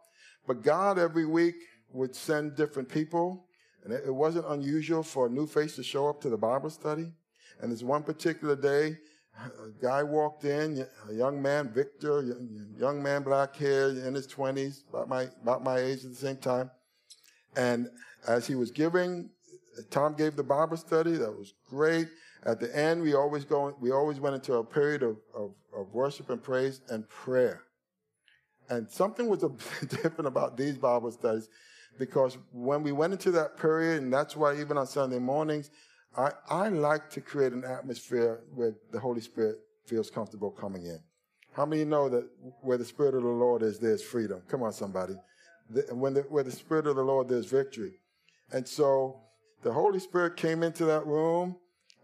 But 0.46 0.62
God 0.62 0.98
every 0.98 1.26
week 1.26 1.54
would 1.92 2.14
send 2.14 2.56
different 2.56 2.88
people. 2.88 3.46
And 3.84 3.92
it, 3.92 4.04
it 4.06 4.14
wasn't 4.14 4.46
unusual 4.48 5.02
for 5.02 5.26
a 5.26 5.30
new 5.30 5.46
face 5.46 5.76
to 5.76 5.82
show 5.82 6.08
up 6.08 6.20
to 6.22 6.30
the 6.30 6.36
Bible 6.36 6.70
study. 6.70 7.12
And 7.60 7.70
this 7.70 7.82
one 7.82 8.02
particular 8.02 8.56
day, 8.56 8.98
a 9.38 9.82
guy 9.82 10.02
walked 10.02 10.44
in, 10.44 10.86
a 11.08 11.14
young 11.14 11.40
man, 11.40 11.72
Victor, 11.72 12.36
young 12.76 13.02
man, 13.02 13.22
black 13.22 13.56
hair, 13.56 13.90
in 13.90 14.14
his 14.14 14.26
20s, 14.26 14.88
about 14.90 15.08
my, 15.08 15.28
about 15.42 15.62
my 15.62 15.78
age 15.78 16.04
at 16.04 16.10
the 16.10 16.16
same 16.16 16.36
time. 16.36 16.70
And 17.56 17.88
as 18.26 18.46
he 18.46 18.54
was 18.54 18.70
giving, 18.70 19.30
Tom 19.90 20.14
gave 20.14 20.36
the 20.36 20.42
Bible 20.42 20.76
study. 20.76 21.12
That 21.12 21.30
was 21.30 21.54
great. 21.68 22.08
At 22.44 22.60
the 22.60 22.76
end, 22.76 23.02
we 23.02 23.14
always 23.14 23.44
go, 23.44 23.76
we 23.80 23.92
always 23.92 24.20
went 24.20 24.34
into 24.34 24.54
a 24.54 24.64
period 24.64 25.02
of, 25.02 25.16
of, 25.34 25.54
of 25.76 25.92
worship 25.92 26.30
and 26.30 26.42
praise 26.42 26.80
and 26.88 27.08
prayer. 27.08 27.62
And 28.68 28.88
something 28.88 29.28
was 29.28 29.40
different 29.88 30.26
about 30.26 30.56
these 30.56 30.78
Bible 30.78 31.10
studies 31.10 31.48
because 31.98 32.38
when 32.52 32.82
we 32.82 32.92
went 32.92 33.12
into 33.12 33.30
that 33.32 33.56
period, 33.56 34.02
and 34.02 34.12
that's 34.12 34.36
why 34.36 34.58
even 34.58 34.78
on 34.78 34.86
Sunday 34.86 35.18
mornings, 35.18 35.70
I, 36.16 36.30
I 36.48 36.68
like 36.68 37.10
to 37.10 37.20
create 37.20 37.52
an 37.52 37.64
atmosphere 37.64 38.40
where 38.54 38.74
the 38.90 39.00
Holy 39.00 39.20
Spirit 39.20 39.58
feels 39.86 40.10
comfortable 40.10 40.50
coming 40.50 40.84
in. 40.84 41.00
How 41.52 41.66
many 41.66 41.84
know 41.84 42.08
that 42.08 42.26
where 42.62 42.78
the 42.78 42.84
Spirit 42.84 43.14
of 43.14 43.22
the 43.22 43.28
Lord 43.28 43.62
is, 43.62 43.78
there's 43.78 44.02
freedom? 44.02 44.42
Come 44.48 44.62
on, 44.62 44.72
somebody. 44.72 45.14
The, 45.70 45.82
when 45.94 46.14
the, 46.14 46.22
where 46.22 46.44
the 46.44 46.50
Spirit 46.50 46.86
of 46.86 46.96
the 46.96 47.02
Lord, 47.02 47.28
there's 47.28 47.46
victory. 47.46 47.92
And 48.52 48.66
so 48.66 49.20
the 49.62 49.72
Holy 49.72 49.98
Spirit 49.98 50.36
came 50.36 50.62
into 50.62 50.84
that 50.86 51.06
room, 51.06 51.56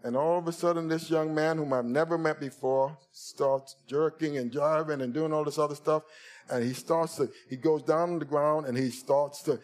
and 0.03 0.15
all 0.15 0.37
of 0.37 0.47
a 0.47 0.51
sudden, 0.51 0.87
this 0.87 1.09
young 1.09 1.35
man, 1.35 1.57
whom 1.57 1.73
I've 1.73 1.85
never 1.85 2.17
met 2.17 2.39
before, 2.39 2.97
starts 3.11 3.75
jerking 3.87 4.37
and 4.37 4.51
jiving 4.51 5.01
and 5.01 5.13
doing 5.13 5.33
all 5.33 5.43
this 5.43 5.57
other 5.57 5.75
stuff. 5.75 6.03
And 6.49 6.63
he 6.63 6.73
starts 6.73 7.15
to, 7.17 7.29
he 7.49 7.57
goes 7.57 7.83
down 7.83 8.11
on 8.11 8.19
the 8.19 8.25
ground 8.25 8.65
and 8.65 8.77
he 8.77 8.91
starts 8.91 9.41
to, 9.43 9.59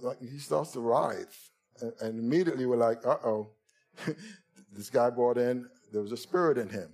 like, 0.00 0.20
he 0.20 0.38
starts 0.38 0.72
to 0.72 0.80
writhe. 0.80 1.50
And, 1.80 1.92
and 2.00 2.18
immediately 2.18 2.64
we're 2.66 2.76
like, 2.76 3.04
uh 3.04 3.16
oh, 3.24 3.50
this 4.72 4.88
guy 4.88 5.10
brought 5.10 5.36
in, 5.36 5.68
there 5.92 6.02
was 6.02 6.12
a 6.12 6.16
spirit 6.16 6.58
in 6.58 6.68
him. 6.68 6.90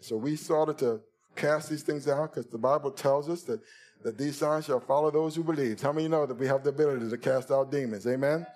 So 0.00 0.16
we 0.16 0.36
started 0.36 0.78
to 0.78 1.00
cast 1.36 1.68
these 1.68 1.82
things 1.82 2.08
out 2.08 2.34
because 2.34 2.50
the 2.50 2.58
Bible 2.58 2.90
tells 2.90 3.28
us 3.28 3.42
that, 3.42 3.60
that 4.02 4.16
these 4.16 4.36
signs 4.36 4.64
shall 4.64 4.80
follow 4.80 5.10
those 5.10 5.36
who 5.36 5.44
believe. 5.44 5.80
How 5.80 5.92
many 5.92 6.08
know 6.08 6.24
that 6.24 6.38
we 6.38 6.46
have 6.46 6.64
the 6.64 6.70
ability 6.70 7.10
to 7.10 7.18
cast 7.18 7.50
out 7.50 7.70
demons? 7.70 8.06
Amen? 8.06 8.46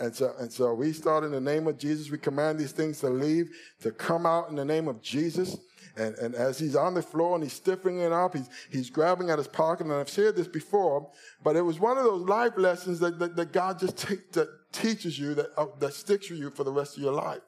And 0.00 0.16
so, 0.16 0.32
and 0.38 0.50
so 0.50 0.72
we 0.72 0.92
start 0.94 1.24
in 1.24 1.30
the 1.30 1.40
name 1.40 1.68
of 1.68 1.78
Jesus. 1.78 2.10
We 2.10 2.16
command 2.16 2.58
these 2.58 2.72
things 2.72 3.00
to 3.00 3.10
leave, 3.10 3.50
to 3.82 3.90
come 3.92 4.24
out 4.24 4.48
in 4.48 4.56
the 4.56 4.64
name 4.64 4.88
of 4.88 5.02
Jesus. 5.02 5.58
And, 5.96 6.14
and 6.16 6.34
as 6.34 6.58
he's 6.58 6.74
on 6.74 6.94
the 6.94 7.02
floor 7.02 7.34
and 7.34 7.44
he's 7.44 7.52
stiffening 7.52 8.00
it 8.00 8.10
up, 8.10 8.34
he's, 8.34 8.48
he's 8.70 8.88
grabbing 8.88 9.28
at 9.28 9.36
his 9.36 9.46
pocket. 9.46 9.84
And 9.84 9.94
I've 9.94 10.08
shared 10.08 10.36
this 10.36 10.48
before, 10.48 11.10
but 11.44 11.54
it 11.54 11.60
was 11.60 11.78
one 11.78 11.98
of 11.98 12.04
those 12.04 12.26
life 12.26 12.54
lessons 12.56 12.98
that, 13.00 13.18
that, 13.18 13.36
that 13.36 13.52
God 13.52 13.78
just 13.78 13.98
take, 13.98 14.32
that 14.32 14.48
teaches 14.72 15.18
you, 15.18 15.34
that, 15.34 15.50
uh, 15.58 15.66
that 15.80 15.92
sticks 15.92 16.30
with 16.30 16.38
you 16.38 16.50
for 16.50 16.64
the 16.64 16.72
rest 16.72 16.96
of 16.96 17.02
your 17.02 17.12
life. 17.12 17.42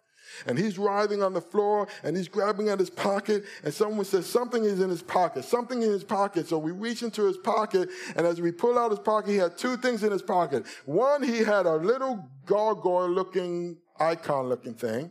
And 0.46 0.58
he's 0.58 0.78
writhing 0.78 1.22
on 1.22 1.32
the 1.32 1.40
floor 1.40 1.88
and 2.02 2.16
he's 2.16 2.28
grabbing 2.28 2.68
at 2.68 2.78
his 2.78 2.90
pocket. 2.90 3.44
And 3.64 3.72
someone 3.72 4.04
says, 4.04 4.26
Something 4.26 4.64
is 4.64 4.80
in 4.80 4.90
his 4.90 5.02
pocket, 5.02 5.44
something 5.44 5.82
in 5.82 5.90
his 5.90 6.04
pocket. 6.04 6.48
So 6.48 6.58
we 6.58 6.72
reach 6.72 7.02
into 7.02 7.24
his 7.24 7.36
pocket. 7.36 7.88
And 8.16 8.26
as 8.26 8.40
we 8.40 8.52
pull 8.52 8.78
out 8.78 8.90
his 8.90 9.00
pocket, 9.00 9.30
he 9.30 9.36
had 9.36 9.56
two 9.56 9.76
things 9.76 10.02
in 10.02 10.12
his 10.12 10.22
pocket. 10.22 10.64
One, 10.84 11.22
he 11.22 11.38
had 11.38 11.66
a 11.66 11.76
little 11.76 12.28
gargoyle 12.46 13.10
looking, 13.10 13.78
icon 13.98 14.48
looking 14.48 14.74
thing. 14.74 15.10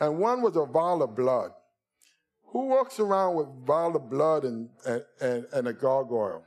And 0.00 0.18
one 0.18 0.42
was 0.42 0.56
a 0.56 0.64
vial 0.64 1.02
of 1.02 1.14
blood. 1.14 1.52
Who 2.46 2.66
walks 2.66 3.00
around 3.00 3.36
with 3.36 3.46
a 3.46 3.66
vial 3.66 3.96
of 3.96 4.10
blood 4.10 4.44
and, 4.44 4.68
and, 4.84 5.46
and, 5.52 5.68
a 5.68 5.72
gargoyle? 5.72 6.44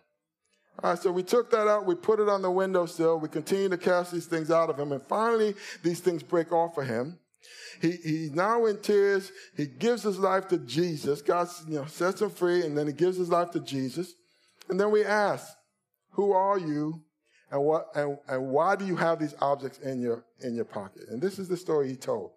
All 0.83 0.89
right, 0.91 0.99
so 0.99 1.11
we 1.11 1.23
took 1.23 1.49
that 1.51 1.67
out, 1.67 1.85
we 1.85 1.95
put 1.95 2.19
it 2.19 2.27
on 2.27 2.41
the 2.41 2.51
windowsill, 2.51 3.19
we 3.19 3.29
continue 3.29 3.69
to 3.69 3.77
cast 3.77 4.11
these 4.11 4.25
things 4.25 4.51
out 4.51 4.69
of 4.69 4.77
him, 4.77 4.91
and 4.91 5.01
finally 5.07 5.55
these 5.83 6.01
things 6.01 6.21
break 6.21 6.51
off 6.51 6.77
of 6.77 6.85
him. 6.85 7.17
He, 7.81 7.91
he's 7.91 8.31
now 8.31 8.65
in 8.65 8.79
tears. 8.79 9.31
He 9.55 9.65
gives 9.65 10.03
his 10.03 10.17
life 10.17 10.47
to 10.49 10.57
Jesus. 10.57 11.21
God 11.21 11.47
you 11.67 11.75
know, 11.75 11.85
sets 11.85 12.21
him 12.21 12.29
free, 12.29 12.65
and 12.65 12.77
then 12.77 12.87
he 12.87 12.93
gives 12.93 13.17
his 13.17 13.29
life 13.29 13.51
to 13.51 13.59
Jesus. 13.59 14.13
And 14.69 14.79
then 14.79 14.91
we 14.91 15.03
ask, 15.03 15.47
who 16.11 16.31
are 16.31 16.57
you? 16.57 17.03
And 17.51 17.63
what 17.63 17.87
and, 17.95 18.17
and 18.27 18.49
why 18.49 18.75
do 18.75 18.85
you 18.85 18.95
have 18.95 19.19
these 19.19 19.35
objects 19.39 19.79
in 19.79 20.01
your 20.01 20.25
in 20.41 20.55
your 20.55 20.65
pocket? 20.65 21.03
And 21.09 21.21
this 21.21 21.37
is 21.37 21.47
the 21.47 21.57
story 21.57 21.89
he 21.89 21.95
told. 21.95 22.31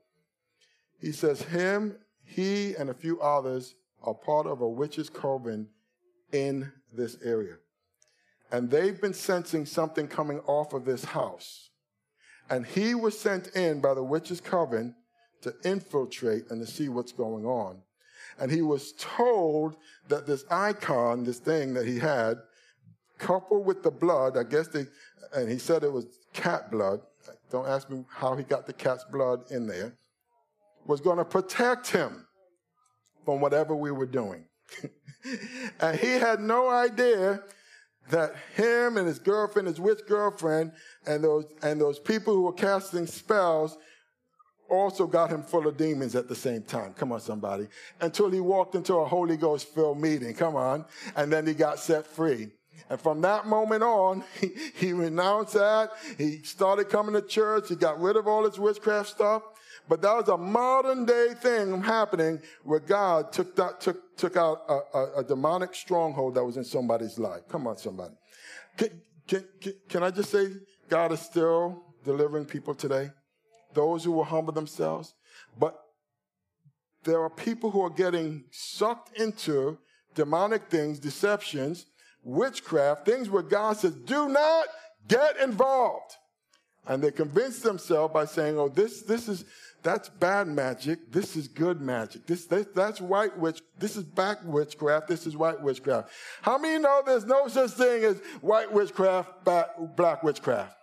He 1.01 1.13
says, 1.13 1.41
him, 1.43 1.97
he, 2.25 2.75
and 2.75 2.91
a 2.91 2.95
few 2.95 3.21
others 3.21 3.75
are 4.03 4.15
part 4.15 4.47
of 4.47 4.61
a 4.61 4.69
witches' 4.69 5.09
coven 5.09 5.69
in 6.33 6.71
this 6.93 7.17
area. 7.25 7.55
And 8.51 8.71
they've 8.71 9.01
been 9.01 9.15
sensing 9.15 9.65
something 9.65 10.09
coming 10.09 10.41
off 10.41 10.73
of 10.73 10.85
this 10.85 11.05
house. 11.05 11.68
And 12.51 12.67
he 12.67 12.95
was 12.95 13.19
sent 13.19 13.49
in 13.49 13.81
by 13.81 13.95
the 13.95 14.03
witches' 14.03 14.41
coven 14.41 14.95
to 15.43 15.55
infiltrate 15.65 16.51
and 16.51 16.65
to 16.65 16.71
see 16.71 16.89
what's 16.89 17.13
going 17.13 17.45
on. 17.45 17.83
And 18.39 18.51
he 18.51 18.63
was 18.63 18.93
told 18.99 19.77
that 20.09 20.27
this 20.27 20.45
icon, 20.51 21.25
this 21.25 21.39
thing 21.39 21.75
that 21.75 21.87
he 21.87 21.99
had, 21.99 22.39
coupled 23.19 23.67
with 23.67 23.83
the 23.83 23.91
blood, 23.91 24.37
I 24.37 24.45
guess 24.45 24.69
they, 24.69 24.87
and 25.35 25.51
he 25.51 25.59
said 25.59 25.83
it 25.83 25.93
was 25.93 26.07
cat 26.33 26.71
blood. 26.71 27.01
Don't 27.51 27.67
ask 27.67 27.91
me 27.91 28.05
how 28.09 28.37
he 28.37 28.45
got 28.45 28.67
the 28.67 28.73
cat's 28.73 29.05
blood 29.05 29.51
in 29.51 29.67
there, 29.67 29.93
was 30.87 31.01
going 31.01 31.19
to 31.19 31.25
protect 31.25 31.89
him 31.91 32.27
from 33.25 33.41
whatever 33.41 33.75
we 33.75 33.91
were 33.91 34.07
doing. 34.07 34.45
and 35.81 35.99
he 35.99 36.13
had 36.13 36.41
no 36.41 36.69
idea 36.69 37.43
that 38.11 38.35
him 38.55 38.97
and 38.97 39.07
his 39.07 39.19
girlfriend, 39.19 39.69
his 39.69 39.81
witch 39.81 40.01
girlfriend, 40.07 40.73
and 41.07 41.23
those, 41.23 41.45
and 41.63 41.81
those 41.81 41.99
people 41.99 42.35
who 42.35 42.43
were 42.43 42.53
casting 42.53 43.07
spells 43.07 43.77
also 44.71 45.07
got 45.07 45.31
him 45.31 45.43
full 45.43 45.67
of 45.67 45.77
demons 45.77 46.15
at 46.15 46.29
the 46.29 46.35
same 46.35 46.63
time. 46.63 46.93
Come 46.95 47.13
on, 47.13 47.21
somebody. 47.21 47.69
Until 48.01 48.31
he 48.31 48.41
walked 48.41 48.75
into 48.75 48.95
a 48.95 49.05
Holy 49.05 49.37
Ghost 49.37 49.75
filled 49.75 49.99
meeting. 49.99 50.35
Come 50.35 50.57
on. 50.57 50.85
And 51.17 51.33
then 51.33 51.47
he 51.47 51.55
got 51.55 51.79
set 51.79 52.07
free. 52.07 52.49
And 52.91 53.01
from 53.01 53.21
that 53.23 53.47
moment 53.47 53.83
on, 53.83 54.25
he, 54.41 54.51
he 54.75 54.93
renounced 54.93 55.55
that. 55.55 55.91
He 56.17 56.43
started 56.43 56.89
coming 56.89 57.15
to 57.15 57.23
church. 57.23 57.69
He 57.69 57.77
got 57.77 58.01
rid 58.01 58.17
of 58.17 58.27
all 58.27 58.45
his 58.45 58.59
witchcraft 58.59 59.09
stuff. 59.09 59.43
But 59.89 60.03
that 60.03 60.15
was 60.15 60.29
a 60.29 60.37
modern 60.37 61.07
day 61.07 61.35
thing 61.41 61.83
happening 61.83 62.41
where 62.63 62.81
God 62.81 63.33
took 63.33 63.57
that, 63.57 63.81
took, 63.81 64.17
took 64.17 64.37
out 64.37 64.63
a, 64.69 64.99
a, 64.99 65.19
a 65.21 65.25
demonic 65.25 65.75
stronghold 65.75 66.35
that 66.35 66.45
was 66.45 66.57
in 66.57 66.65
somebody's 66.65 67.19
life. 67.19 67.43
Come 67.49 67.67
on, 67.67 67.79
somebody. 67.79 68.15
Can, 68.77 68.91
can, 69.27 69.45
can, 69.61 69.73
can 69.89 70.03
I 70.03 70.11
just 70.11 70.31
say 70.31 70.49
God 70.89 71.13
is 71.13 71.21
still 71.21 71.83
delivering 72.05 72.45
people 72.45 72.75
today? 72.75 73.11
Those 73.73 74.05
who 74.05 74.13
will 74.13 74.25
humble 74.25 74.53
themselves. 74.53 75.15
But 75.59 75.79
there 77.05 77.23
are 77.23 77.31
people 77.31 77.71
who 77.71 77.81
are 77.83 77.91
getting 77.91 78.45
sucked 78.51 79.19
into 79.19 79.79
demonic 80.15 80.69
things, 80.69 80.99
deceptions, 80.99 81.87
witchcraft, 82.23 83.07
things 83.07 83.31
where 83.31 83.43
God 83.43 83.77
says, 83.77 83.95
do 83.95 84.29
not 84.29 84.67
get 85.07 85.39
involved. 85.39 86.13
And 86.87 87.03
they 87.03 87.11
convince 87.11 87.61
themselves 87.61 88.13
by 88.13 88.25
saying, 88.25 88.59
oh, 88.59 88.69
this, 88.69 89.03
this 89.03 89.29
is, 89.29 89.45
that's 89.83 90.09
bad 90.09 90.49
magic. 90.49 91.13
This 91.13 91.37
is 91.37 91.49
good 91.49 91.81
magic. 91.81 92.27
This, 92.27 92.47
this, 92.47 92.67
that's 92.75 93.01
white 93.01 93.39
witch. 93.39 93.63
This 93.79 93.97
is 93.97 94.05
black 94.05 94.39
witchcraft. 94.45 95.09
This 95.09 95.27
is 95.27 95.37
white 95.37 95.61
witchcraft. 95.61 96.11
How 96.43 96.59
many 96.59 96.79
know 96.79 97.03
there's 97.07 97.25
no 97.25 97.49
such 97.49 97.71
thing 97.73 98.05
as 98.05 98.21
white 98.41 98.73
witchcraft, 98.73 99.45
black, 99.45 99.69
black 99.97 100.23
witchcraft? 100.23 100.75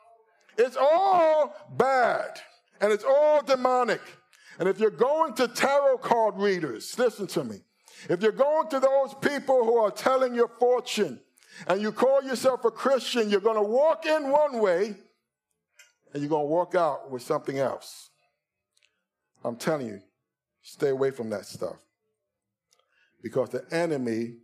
It's 0.58 0.78
all 0.80 1.56
bad 1.78 2.40
and 2.80 2.92
it's 2.92 3.04
all 3.04 3.42
demonic. 3.42 4.02
And 4.60 4.70
if 4.70 4.80
you're 4.80 4.90
going 4.90 5.34
to 5.36 5.48
tarot 5.50 5.98
card 5.98 6.38
readers, 6.38 6.98
listen 6.98 7.28
to 7.28 7.44
me. 7.44 7.58
If 8.10 8.22
you're 8.22 8.32
going 8.32 8.70
to 8.70 8.80
those 8.80 9.14
people 9.16 9.66
who 9.66 9.78
are 9.78 9.92
telling 9.92 10.34
your 10.34 10.48
fortune 10.48 11.20
and 11.68 11.82
you 11.82 11.92
call 11.92 12.24
yourself 12.24 12.64
a 12.64 12.72
Christian, 12.72 13.30
you're 13.30 13.42
going 13.42 13.58
to 13.58 13.62
walk 13.62 14.06
in 14.06 14.30
one 14.30 14.60
way 14.60 14.96
and 16.14 16.22
you're 16.22 16.30
going 16.30 16.44
to 16.46 16.50
walk 16.50 16.76
out 16.76 17.12
with 17.12 17.22
something 17.22 17.60
else. 17.60 18.10
I'm 19.46 19.58
telling 19.58 19.88
you, 19.88 20.02
stay 20.64 20.90
away 20.90 21.12
from 21.12 21.30
that 21.30 21.46
stuff. 21.46 21.76
Because 23.22 23.50
the 23.50 23.64
enemy 23.72 24.38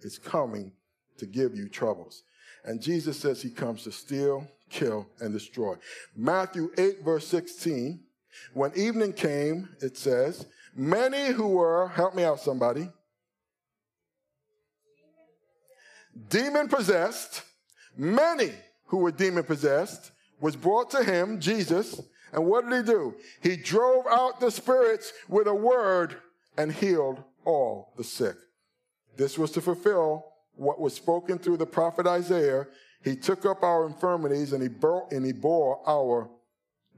is 0.00 0.18
coming 0.18 0.72
to 1.16 1.26
give 1.26 1.56
you 1.56 1.68
troubles. 1.68 2.24
And 2.64 2.80
Jesus 2.80 3.18
says 3.18 3.40
he 3.40 3.50
comes 3.50 3.82
to 3.84 3.92
steal, 3.92 4.46
kill, 4.68 5.06
and 5.20 5.32
destroy. 5.32 5.76
Matthew 6.14 6.70
8, 6.76 7.02
verse 7.02 7.26
16. 7.26 8.00
When 8.52 8.72
evening 8.76 9.14
came, 9.14 9.68
it 9.80 9.96
says, 9.96 10.46
many 10.74 11.32
who 11.32 11.48
were, 11.48 11.88
help 11.88 12.14
me 12.14 12.24
out, 12.24 12.40
somebody, 12.40 12.88
demon 16.28 16.68
possessed, 16.68 17.42
many 17.96 18.52
who 18.86 18.98
were 18.98 19.12
demon 19.12 19.44
possessed, 19.44 20.12
was 20.40 20.56
brought 20.56 20.90
to 20.90 21.04
him, 21.04 21.40
Jesus, 21.40 22.00
and 22.32 22.46
what 22.46 22.68
did 22.68 22.86
he 22.86 22.92
do? 22.92 23.14
He 23.42 23.56
drove 23.56 24.06
out 24.10 24.40
the 24.40 24.50
spirits 24.50 25.12
with 25.28 25.46
a 25.46 25.54
word 25.54 26.16
and 26.56 26.72
healed 26.72 27.22
all 27.44 27.92
the 27.96 28.04
sick. 28.04 28.36
This 29.16 29.38
was 29.38 29.50
to 29.52 29.60
fulfill 29.60 30.24
what 30.54 30.80
was 30.80 30.94
spoken 30.94 31.38
through 31.38 31.58
the 31.58 31.66
prophet 31.66 32.06
Isaiah. 32.06 32.66
He 33.04 33.16
took 33.16 33.44
up 33.44 33.62
our 33.62 33.86
infirmities 33.86 34.52
and 34.52 34.62
he 34.62 34.68
bore, 34.68 35.80
our 35.86 36.30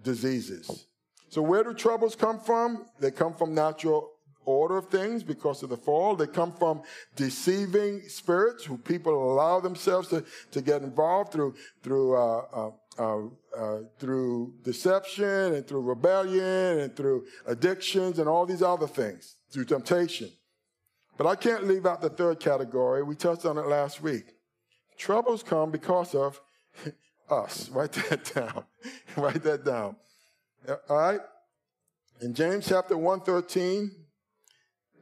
diseases. 0.03 0.87
So 1.31 1.43
where 1.43 1.65
do 1.65 1.75
troubles 1.75 2.15
come 2.15 2.39
from? 2.39 2.87
They 3.01 3.11
come 3.11 3.35
from 3.35 3.55
natural 3.55 4.11
order 4.45 4.79
of 4.79 4.89
things 4.89 5.23
because 5.23 5.63
of 5.63 5.71
the 5.71 5.77
fall. 5.77 6.15
They 6.15 6.27
come 6.27 6.53
from 6.53 6.83
deceiving 7.17 8.03
spirits 8.09 8.65
who 8.65 8.77
people 8.77 9.33
allow 9.33 9.61
themselves 9.61 10.09
to, 10.09 10.25
to 10.53 10.61
get 10.61 10.83
involved 10.83 11.33
through, 11.33 11.55
through, 11.83 12.17
uh, 12.17 12.45
uh, 12.53 12.71
uh, 12.99 13.19
uh, 13.57 13.79
through 13.99 14.55
deception 14.63 15.55
and 15.55 15.67
through 15.67 15.83
rebellion 15.83 16.79
and 16.79 16.97
through 16.97 17.27
addictions 17.47 18.19
and 18.19 18.29
all 18.29 18.47
these 18.47 18.63
other 18.63 18.87
things, 18.87 19.37
through 19.51 19.65
temptation. 19.65 20.31
But 21.17 21.27
I 21.27 21.37
can't 21.37 21.67
leave 21.67 21.87
out 21.87 22.01
the 22.01 22.09
third 22.09 22.41
category. 22.41 23.03
We 23.03 23.15
touched 23.15 23.47
on 23.47 23.59
it 23.59 23.67
last 23.67 24.03
week. 24.03 24.25
Troubles 24.99 25.43
come 25.43 25.71
because 25.71 26.15
of 26.15 26.41
us. 27.31 27.69
Write 27.73 27.93
that 27.93 28.33
down. 28.35 28.65
Write 29.17 29.43
that 29.43 29.65
down. 29.65 29.97
All 30.89 30.97
right? 30.97 31.21
In 32.21 32.33
James 32.35 32.67
chapter 32.67 32.97
113, 32.97 33.91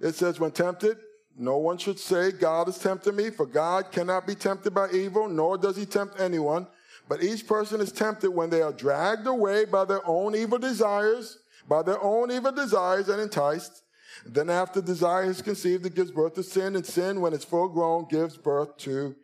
it 0.01 0.15
says, 0.15 0.41
when 0.41 0.51
tempted, 0.51 0.99
no 1.37 1.59
one 1.59 1.79
should 1.79 1.99
say, 1.99 2.33
God 2.33 2.67
has 2.67 2.79
tempted 2.79 3.15
me, 3.15 3.31
for 3.31 3.47
God 3.47 3.91
cannot 3.93 4.27
be 4.27 4.35
tempted 4.35 4.75
by 4.75 4.91
evil, 4.91 5.29
nor 5.29 5.57
does 5.57 5.77
he 5.77 5.87
tempt 5.87 6.21
anyone. 6.21 6.67
But 7.09 7.23
each 7.23 7.47
person 7.47 7.81
is 7.81 7.93
tempted 7.93 8.31
when 8.31 8.51
they 8.51 8.63
are 8.63 8.73
dragged 8.73 9.27
away 9.27 9.65
by 9.65 9.85
their 9.85 10.07
own 10.07 10.35
evil 10.35 10.59
desires, 10.59 11.39
by 11.69 11.83
their 11.83 12.03
own 12.03 12.31
evil 12.31 12.53
desires 12.53 13.09
and 13.09 13.21
enticed. 13.21 13.83
Then 14.27 14.51
after 14.51 14.81
desire 14.81 15.25
is 15.31 15.43
conceived, 15.43 15.87
it 15.87 15.95
gives 15.95 16.11
birth 16.11 16.35
to 16.35 16.43
sin, 16.43 16.77
and 16.77 16.87
sin, 16.87 17.21
when 17.21 17.33
it's 17.33 17.45
full 17.45 17.69
grown, 17.69 18.07
gives 18.09 18.37
birth 18.37 18.77
to 18.79 19.17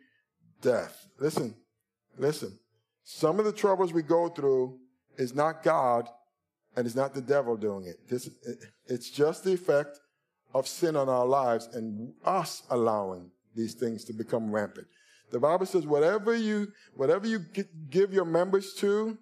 death. 0.61 1.07
Listen, 1.19 1.55
listen. 2.17 2.57
Some 3.03 3.39
of 3.39 3.45
the 3.45 3.51
troubles 3.51 3.93
we 3.93 4.01
go 4.01 4.29
through 4.29 4.77
is 5.17 5.33
not 5.33 5.63
God, 5.63 6.07
and 6.75 6.85
it's 6.85 6.95
not 6.95 7.13
the 7.13 7.21
devil 7.21 7.55
doing 7.55 7.85
it. 7.85 8.07
This, 8.09 8.29
it's 8.87 9.09
just 9.09 9.43
the 9.43 9.53
effect 9.53 9.99
of 10.53 10.67
sin 10.67 10.95
on 10.95 11.09
our 11.09 11.25
lives 11.25 11.69
and 11.73 12.13
us 12.25 12.63
allowing 12.69 13.31
these 13.55 13.73
things 13.73 14.03
to 14.05 14.13
become 14.13 14.51
rampant. 14.51 14.87
The 15.31 15.39
Bible 15.39 15.65
says 15.65 15.85
whatever 15.85 16.35
you, 16.35 16.71
whatever 16.95 17.27
you 17.27 17.45
give 17.89 18.13
your 18.13 18.25
members 18.25 18.73
to, 18.75 19.17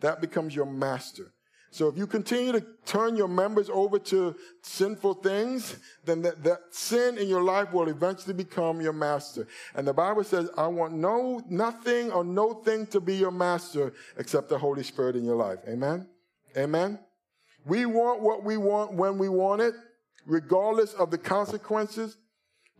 that 0.00 0.20
becomes 0.20 0.54
your 0.54 0.66
master. 0.66 1.32
So 1.72 1.86
if 1.86 1.96
you 1.96 2.06
continue 2.08 2.50
to 2.52 2.64
turn 2.84 3.16
your 3.16 3.28
members 3.28 3.70
over 3.70 4.00
to 4.00 4.34
sinful 4.62 5.14
things, 5.14 5.76
then 6.04 6.20
that, 6.22 6.42
that, 6.42 6.58
sin 6.70 7.16
in 7.16 7.28
your 7.28 7.44
life 7.44 7.72
will 7.72 7.88
eventually 7.88 8.34
become 8.34 8.80
your 8.80 8.92
master. 8.92 9.46
And 9.76 9.86
the 9.86 9.92
Bible 9.92 10.24
says, 10.24 10.50
I 10.56 10.66
want 10.66 10.94
no, 10.94 11.40
nothing 11.48 12.10
or 12.10 12.24
no 12.24 12.54
thing 12.54 12.86
to 12.88 13.00
be 13.00 13.14
your 13.14 13.30
master 13.30 13.92
except 14.18 14.48
the 14.48 14.58
Holy 14.58 14.82
Spirit 14.82 15.14
in 15.14 15.24
your 15.24 15.36
life. 15.36 15.60
Amen? 15.68 16.08
Amen? 16.56 16.98
We 17.64 17.86
want 17.86 18.20
what 18.20 18.42
we 18.42 18.56
want 18.56 18.94
when 18.94 19.16
we 19.16 19.28
want 19.28 19.62
it, 19.62 19.74
regardless 20.26 20.92
of 20.94 21.12
the 21.12 21.18
consequences. 21.18 22.16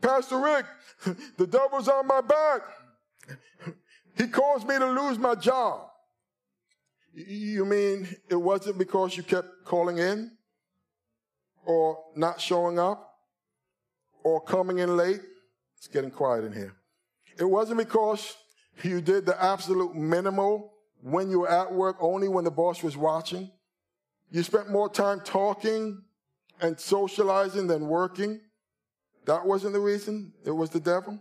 Pastor 0.00 0.38
Rick, 0.38 0.66
the 1.36 1.46
devil's 1.46 1.88
on 1.88 2.06
my 2.06 2.20
back. 2.20 2.62
He 4.16 4.26
caused 4.28 4.66
me 4.66 4.78
to 4.78 4.86
lose 4.86 5.18
my 5.18 5.34
job. 5.34 5.88
You 7.12 7.64
mean 7.64 8.08
it 8.28 8.36
wasn't 8.36 8.78
because 8.78 9.16
you 9.16 9.22
kept 9.22 9.64
calling 9.64 9.98
in 9.98 10.30
or 11.64 11.98
not 12.16 12.40
showing 12.40 12.78
up 12.78 13.14
or 14.22 14.40
coming 14.40 14.78
in 14.78 14.96
late? 14.96 15.20
It's 15.78 15.88
getting 15.88 16.10
quiet 16.10 16.44
in 16.44 16.52
here. 16.52 16.74
It 17.38 17.44
wasn't 17.44 17.78
because 17.78 18.36
you 18.82 19.00
did 19.00 19.26
the 19.26 19.42
absolute 19.42 19.94
minimal 19.94 20.74
when 21.02 21.30
you 21.30 21.40
were 21.40 21.50
at 21.50 21.72
work, 21.72 21.96
only 22.00 22.28
when 22.28 22.44
the 22.44 22.50
boss 22.50 22.82
was 22.82 22.96
watching. 22.96 23.50
You 24.30 24.42
spent 24.42 24.70
more 24.70 24.88
time 24.88 25.20
talking 25.24 26.02
and 26.60 26.78
socializing 26.78 27.66
than 27.66 27.88
working. 27.88 28.40
That 29.26 29.46
wasn't 29.46 29.74
the 29.74 29.80
reason. 29.80 30.33
It 30.44 30.50
was 30.50 30.70
the 30.70 30.80
devil. 30.80 31.20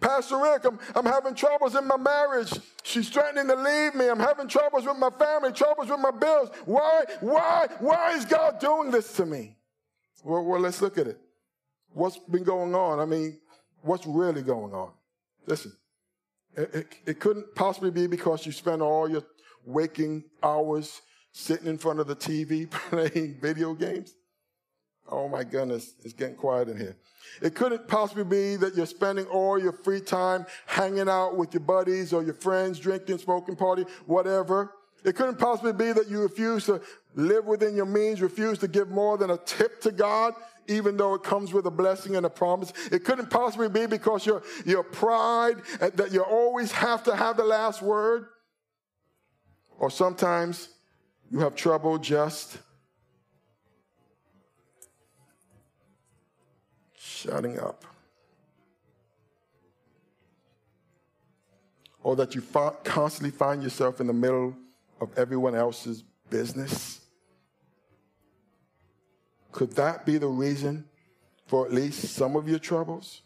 Pastor 0.00 0.38
Rick, 0.38 0.64
I'm, 0.64 0.78
I'm 0.94 1.06
having 1.06 1.34
troubles 1.34 1.74
in 1.74 1.86
my 1.86 1.96
marriage. 1.96 2.52
She's 2.82 3.08
threatening 3.08 3.48
to 3.48 3.56
leave 3.56 3.94
me. 3.94 4.08
I'm 4.08 4.20
having 4.20 4.48
troubles 4.48 4.84
with 4.84 4.98
my 4.98 5.10
family, 5.10 5.52
troubles 5.52 5.88
with 5.88 6.00
my 6.00 6.10
bills. 6.10 6.50
Why, 6.64 7.04
why, 7.20 7.68
why 7.80 8.12
is 8.12 8.24
God 8.24 8.58
doing 8.60 8.90
this 8.90 9.12
to 9.14 9.26
me? 9.26 9.56
Well, 10.24 10.44
well 10.44 10.60
let's 10.60 10.82
look 10.82 10.98
at 10.98 11.06
it. 11.06 11.18
What's 11.92 12.18
been 12.18 12.44
going 12.44 12.74
on? 12.74 13.00
I 13.00 13.06
mean, 13.06 13.38
what's 13.82 14.06
really 14.06 14.42
going 14.42 14.74
on? 14.74 14.90
Listen, 15.46 15.72
it, 16.56 16.74
it, 16.74 16.86
it 17.06 17.20
couldn't 17.20 17.54
possibly 17.54 17.90
be 17.90 18.06
because 18.06 18.44
you 18.44 18.52
spend 18.52 18.82
all 18.82 19.08
your 19.08 19.22
waking 19.64 20.24
hours 20.42 21.00
sitting 21.32 21.66
in 21.66 21.78
front 21.78 22.00
of 22.00 22.06
the 22.06 22.16
TV 22.16 22.70
playing 22.90 23.38
video 23.40 23.74
games. 23.74 24.14
Oh 25.10 25.28
my 25.28 25.42
goodness, 25.42 25.94
it's 26.04 26.12
getting 26.12 26.36
quiet 26.36 26.68
in 26.68 26.76
here. 26.76 26.96
It 27.40 27.54
couldn't 27.54 27.88
possibly 27.88 28.24
be 28.24 28.56
that 28.56 28.74
you're 28.74 28.86
spending 28.86 29.26
all 29.26 29.58
your 29.58 29.72
free 29.72 30.00
time 30.00 30.44
hanging 30.66 31.08
out 31.08 31.36
with 31.36 31.54
your 31.54 31.62
buddies 31.62 32.12
or 32.12 32.22
your 32.22 32.34
friends, 32.34 32.78
drinking, 32.78 33.18
smoking, 33.18 33.56
party, 33.56 33.84
whatever. 34.06 34.72
It 35.04 35.16
couldn't 35.16 35.38
possibly 35.38 35.72
be 35.72 35.92
that 35.92 36.08
you 36.08 36.20
refuse 36.20 36.66
to 36.66 36.82
live 37.14 37.46
within 37.46 37.74
your 37.74 37.86
means, 37.86 38.20
refuse 38.20 38.58
to 38.58 38.68
give 38.68 38.88
more 38.90 39.16
than 39.16 39.30
a 39.30 39.38
tip 39.38 39.80
to 39.82 39.92
God, 39.92 40.34
even 40.66 40.96
though 40.96 41.14
it 41.14 41.22
comes 41.22 41.52
with 41.52 41.66
a 41.66 41.70
blessing 41.70 42.16
and 42.16 42.26
a 42.26 42.30
promise. 42.30 42.72
It 42.92 43.04
couldn't 43.04 43.30
possibly 43.30 43.68
be 43.68 43.86
because 43.86 44.26
your, 44.26 44.42
your 44.66 44.82
pride 44.82 45.62
uh, 45.80 45.90
that 45.94 46.12
you 46.12 46.22
always 46.22 46.72
have 46.72 47.04
to 47.04 47.16
have 47.16 47.36
the 47.36 47.44
last 47.44 47.80
word. 47.80 48.26
Or 49.78 49.90
sometimes 49.90 50.68
you 51.30 51.38
have 51.40 51.54
trouble 51.54 51.98
just 51.98 52.58
shutting 57.18 57.58
up. 57.58 57.84
Or 62.02 62.16
that 62.16 62.34
you 62.34 62.42
constantly 62.84 63.30
find 63.30 63.62
yourself 63.62 64.00
in 64.00 64.06
the 64.06 64.12
middle 64.12 64.56
of 65.00 65.16
everyone 65.18 65.54
else's 65.54 66.04
business? 66.30 67.00
Could 69.52 69.72
that 69.72 70.06
be 70.06 70.18
the 70.18 70.28
reason 70.28 70.84
for 71.46 71.66
at 71.66 71.72
least 71.72 72.14
some 72.14 72.36
of 72.36 72.48
your 72.48 72.58
troubles? 72.58 73.22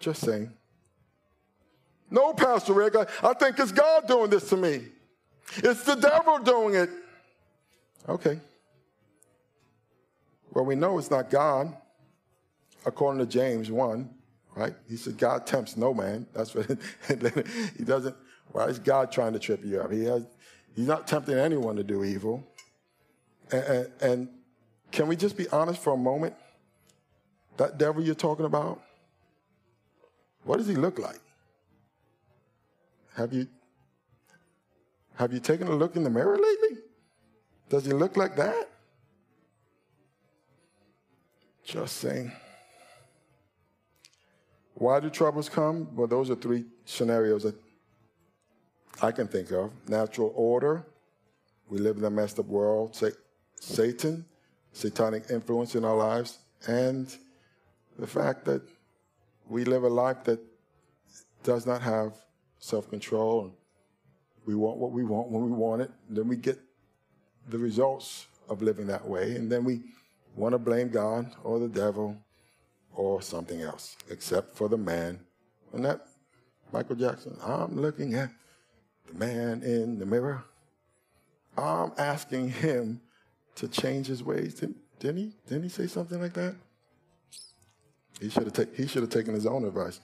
Just 0.00 0.22
saying. 0.22 0.52
No, 2.10 2.32
Pastor 2.32 2.72
Rick, 2.72 2.96
I, 2.96 3.06
I 3.22 3.34
think 3.34 3.58
it's 3.58 3.72
God 3.72 4.08
doing 4.08 4.30
this 4.30 4.48
to 4.48 4.56
me. 4.56 4.86
It's 5.58 5.84
the 5.84 5.94
devil 5.94 6.38
doing 6.38 6.74
it. 6.74 6.90
Okay. 8.08 8.40
Well, 10.52 10.64
we 10.64 10.74
know 10.74 10.98
it's 10.98 11.10
not 11.10 11.28
God, 11.28 11.76
according 12.86 13.20
to 13.20 13.26
James 13.26 13.70
1, 13.70 14.08
right? 14.54 14.74
He 14.88 14.96
said, 14.96 15.18
God 15.18 15.46
tempts 15.46 15.76
no 15.76 15.92
man. 15.92 16.26
That's 16.32 16.54
what 16.54 16.66
he 17.08 17.84
doesn't. 17.84 18.16
Why 18.52 18.66
is 18.66 18.78
God 18.78 19.12
trying 19.12 19.32
to 19.34 19.38
trip 19.38 19.64
you 19.64 19.80
up? 19.80 19.92
He 19.92 20.04
has, 20.04 20.26
he's 20.74 20.86
not 20.86 21.06
tempting 21.06 21.36
anyone 21.36 21.76
to 21.76 21.84
do 21.84 22.04
evil. 22.04 22.46
And, 23.50 23.64
and, 23.64 23.92
and 24.00 24.28
can 24.90 25.08
we 25.08 25.16
just 25.16 25.36
be 25.36 25.48
honest 25.48 25.82
for 25.82 25.92
a 25.92 25.96
moment? 25.96 26.34
That 27.56 27.76
devil 27.76 28.02
you're 28.02 28.14
talking 28.14 28.46
about, 28.46 28.80
what 30.44 30.58
does 30.58 30.68
he 30.68 30.76
look 30.76 30.98
like? 30.98 31.20
Have 33.16 33.32
you 33.32 33.48
have 35.18 35.32
you 35.32 35.40
taken 35.40 35.66
a 35.66 35.72
look 35.72 35.96
in 35.96 36.04
the 36.04 36.10
mirror 36.10 36.38
lately? 36.38 36.78
Does 37.68 37.84
he 37.84 37.92
look 37.92 38.16
like 38.16 38.36
that? 38.36 38.70
Just 41.64 41.96
saying. 41.96 42.30
Why 44.78 45.00
do 45.00 45.10
troubles 45.10 45.48
come? 45.48 45.88
Well, 45.96 46.06
those 46.06 46.30
are 46.30 46.36
three 46.36 46.64
scenarios 46.84 47.42
that 47.42 47.56
I 49.02 49.10
can 49.10 49.26
think 49.26 49.50
of. 49.50 49.72
Natural 49.88 50.32
order, 50.36 50.86
we 51.68 51.78
live 51.78 51.96
in 51.96 52.04
a 52.04 52.10
messed 52.10 52.38
up 52.38 52.46
world, 52.46 52.96
Satan, 53.56 54.24
satanic 54.72 55.24
influence 55.30 55.74
in 55.74 55.84
our 55.84 55.96
lives, 55.96 56.38
and 56.68 57.12
the 57.98 58.06
fact 58.06 58.44
that 58.44 58.62
we 59.48 59.64
live 59.64 59.82
a 59.82 59.88
life 59.88 60.22
that 60.22 60.38
does 61.42 61.66
not 61.66 61.82
have 61.82 62.12
self 62.60 62.88
control. 62.88 63.52
We 64.46 64.54
want 64.54 64.78
what 64.78 64.92
we 64.92 65.02
want 65.02 65.28
when 65.28 65.44
we 65.44 65.50
want 65.50 65.82
it, 65.82 65.90
then 66.08 66.28
we 66.28 66.36
get 66.36 66.60
the 67.48 67.58
results 67.58 68.28
of 68.48 68.62
living 68.62 68.86
that 68.86 69.04
way, 69.04 69.34
and 69.34 69.50
then 69.50 69.64
we 69.64 69.80
want 70.36 70.52
to 70.52 70.58
blame 70.58 70.88
God 70.88 71.34
or 71.42 71.58
the 71.58 71.68
devil 71.68 72.16
or 72.94 73.22
something 73.22 73.60
else, 73.62 73.96
except 74.10 74.56
for 74.56 74.68
the 74.68 74.76
man. 74.76 75.20
And 75.72 75.84
that 75.84 76.06
Michael 76.72 76.96
Jackson, 76.96 77.36
I'm 77.42 77.80
looking 77.80 78.14
at 78.14 78.30
the 79.06 79.18
man 79.18 79.62
in 79.62 79.98
the 79.98 80.06
mirror. 80.06 80.44
I'm 81.56 81.92
asking 81.98 82.50
him 82.50 83.00
to 83.56 83.68
change 83.68 84.06
his 84.06 84.22
ways. 84.22 84.54
Didn't, 84.54 84.76
didn't 84.98 85.16
he? 85.16 85.32
Didn't 85.48 85.64
he 85.64 85.68
say 85.68 85.86
something 85.86 86.20
like 86.20 86.34
that? 86.34 86.54
He 88.20 88.30
should 88.30 88.44
have 88.44 88.68
he 88.74 88.86
should 88.86 89.02
have 89.02 89.10
taken 89.10 89.34
his 89.34 89.46
own 89.46 89.64
advice. 89.64 90.00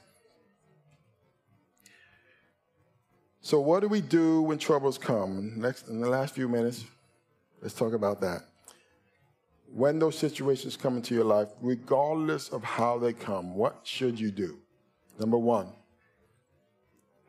So, 3.41 3.61
what 3.61 3.81
do 3.81 3.89
we 3.89 4.01
do 4.01 4.41
when 4.43 4.57
troubles 4.57 4.97
come? 4.97 5.61
Next, 5.61 5.89
in 5.89 6.01
the 6.01 6.09
last 6.09 6.35
few 6.35 6.49
minutes, 6.49 6.85
let's 7.61 7.75
talk 7.75 7.93
about 7.93 8.21
that. 8.23 8.43
When 9.75 9.99
those 9.99 10.17
situations 10.17 10.77
come 10.77 10.97
into 10.97 11.15
your 11.15 11.25
life, 11.25 11.49
regardless 11.61 12.49
of 12.51 12.63
how 12.63 12.99
they 12.99 13.13
come, 13.13 13.57
what 13.57 13.81
should 13.83 14.19
you 14.19 14.31
do? 14.31 14.59
Number 15.19 15.37
one, 15.37 15.69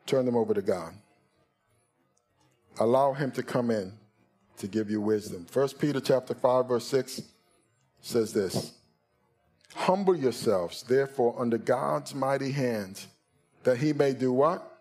turn 0.06 0.24
them 0.24 0.36
over 0.36 0.54
to 0.54 0.62
God. 0.62 0.94
Allow 2.78 3.14
Him 3.14 3.32
to 3.32 3.42
come 3.42 3.70
in 3.70 3.92
to 4.58 4.68
give 4.68 4.90
you 4.90 5.00
wisdom. 5.00 5.46
1 5.52 5.68
Peter 5.80 6.00
chapter 6.00 6.34
5, 6.34 6.68
verse 6.68 6.86
6 6.86 7.22
says 8.00 8.32
this 8.32 8.74
Humble 9.74 10.14
yourselves, 10.14 10.84
therefore, 10.84 11.34
under 11.38 11.58
God's 11.58 12.14
mighty 12.14 12.52
hands, 12.52 13.08
that 13.64 13.78
He 13.78 13.92
may 13.92 14.12
do 14.12 14.32
what? 14.32 14.76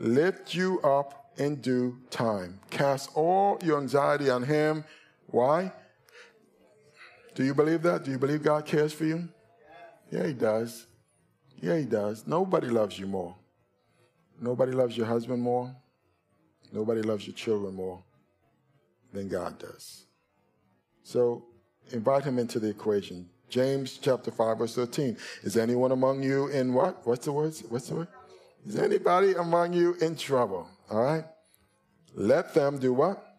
lift 0.00 0.54
you 0.54 0.80
up 0.80 1.30
in 1.36 1.56
due 1.56 1.98
time. 2.10 2.58
Cast 2.70 3.10
all 3.14 3.58
your 3.62 3.78
anxiety 3.78 4.30
on 4.30 4.42
Him. 4.42 4.84
Why? 5.28 5.72
Do 7.40 7.46
you 7.46 7.54
believe 7.54 7.80
that? 7.84 8.04
Do 8.04 8.10
you 8.10 8.18
believe 8.18 8.42
God 8.42 8.66
cares 8.66 8.92
for 8.92 9.06
you? 9.06 9.26
Yeah, 10.10 10.26
He 10.26 10.34
does. 10.34 10.86
Yeah, 11.62 11.78
He 11.78 11.86
does. 11.86 12.26
Nobody 12.26 12.68
loves 12.68 12.98
you 12.98 13.06
more. 13.06 13.34
Nobody 14.38 14.72
loves 14.72 14.94
your 14.94 15.06
husband 15.06 15.40
more. 15.40 15.74
Nobody 16.70 17.00
loves 17.00 17.26
your 17.26 17.34
children 17.34 17.74
more 17.74 18.02
than 19.14 19.26
God 19.28 19.58
does. 19.58 20.04
So 21.02 21.46
invite 21.92 22.24
Him 22.24 22.38
into 22.38 22.60
the 22.60 22.68
equation. 22.68 23.30
James 23.48 23.96
chapter 23.96 24.30
5, 24.30 24.58
verse 24.58 24.74
13. 24.74 25.16
Is 25.42 25.56
anyone 25.56 25.92
among 25.92 26.22
you 26.22 26.48
in 26.48 26.74
what? 26.74 27.06
What's 27.06 27.24
the 27.24 27.32
word? 27.32 27.54
What's 27.70 27.88
the 27.88 27.94
word? 27.94 28.08
Is 28.66 28.76
anybody 28.76 29.32
among 29.32 29.72
you 29.72 29.94
in 30.02 30.14
trouble? 30.14 30.68
All 30.90 31.02
right? 31.02 31.24
Let 32.14 32.52
them 32.52 32.78
do 32.78 32.92
what? 32.92 33.34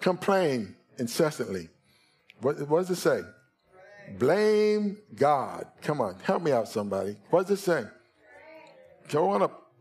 Complain 0.00 0.74
incessantly. 0.98 1.68
What, 2.40 2.68
what 2.68 2.80
does 2.80 2.90
it 2.90 2.96
say? 2.96 3.22
Blame 4.18 4.98
God. 5.14 5.66
Come 5.82 6.00
on, 6.00 6.16
help 6.22 6.42
me 6.42 6.52
out, 6.52 6.68
somebody. 6.68 7.16
What 7.30 7.46
does 7.46 7.58
it 7.58 7.62
say? 7.62 7.84
Go 9.08 9.30
on 9.30 9.42
up. 9.42 9.72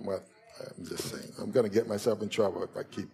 Well, 0.00 0.22
I'm 0.78 0.84
just 0.86 1.10
saying. 1.10 1.32
I'm 1.40 1.50
going 1.50 1.68
to 1.68 1.72
get 1.72 1.88
myself 1.88 2.22
in 2.22 2.28
trouble 2.28 2.62
if 2.64 2.76
I 2.76 2.82
keep. 2.84 3.08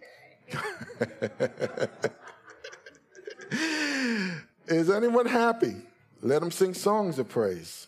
Is 4.67 4.89
anyone 4.89 5.25
happy? 5.25 5.75
Let 6.21 6.41
them 6.41 6.51
sing 6.51 6.73
songs 6.73 7.19
of 7.19 7.27
praise. 7.29 7.87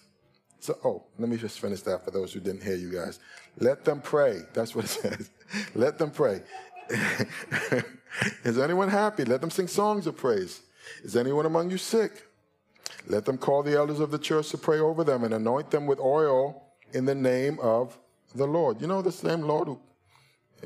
So, 0.59 0.77
oh, 0.83 1.03
let 1.19 1.29
me 1.29 1.37
just 1.37 1.59
finish 1.59 1.81
that 1.81 2.03
for 2.03 2.11
those 2.11 2.33
who 2.33 2.39
didn't 2.39 2.63
hear 2.63 2.75
you 2.75 2.91
guys. 2.91 3.19
Let 3.59 3.85
them 3.85 4.01
pray. 4.01 4.41
That's 4.53 4.75
what 4.75 4.85
it 4.85 4.89
says. 4.89 5.29
Let 5.75 5.97
them 5.97 6.11
pray. 6.11 6.41
Is 8.43 8.57
anyone 8.57 8.89
happy? 8.89 9.25
Let 9.25 9.41
them 9.41 9.49
sing 9.49 9.67
songs 9.67 10.07
of 10.07 10.17
praise. 10.17 10.61
Is 11.03 11.15
anyone 11.15 11.45
among 11.45 11.69
you 11.69 11.77
sick? 11.77 12.23
Let 13.07 13.25
them 13.25 13.37
call 13.37 13.63
the 13.63 13.75
elders 13.75 13.99
of 13.99 14.11
the 14.11 14.19
church 14.19 14.49
to 14.49 14.57
pray 14.57 14.79
over 14.79 15.03
them 15.03 15.23
and 15.23 15.33
anoint 15.33 15.71
them 15.71 15.85
with 15.85 15.99
oil 15.99 16.63
in 16.93 17.05
the 17.05 17.15
name 17.15 17.59
of 17.61 17.97
the 18.33 18.45
Lord. 18.45 18.81
You 18.81 18.87
know 18.87 19.01
the 19.01 19.11
same 19.11 19.41
Lord 19.41 19.67
who 19.67 19.79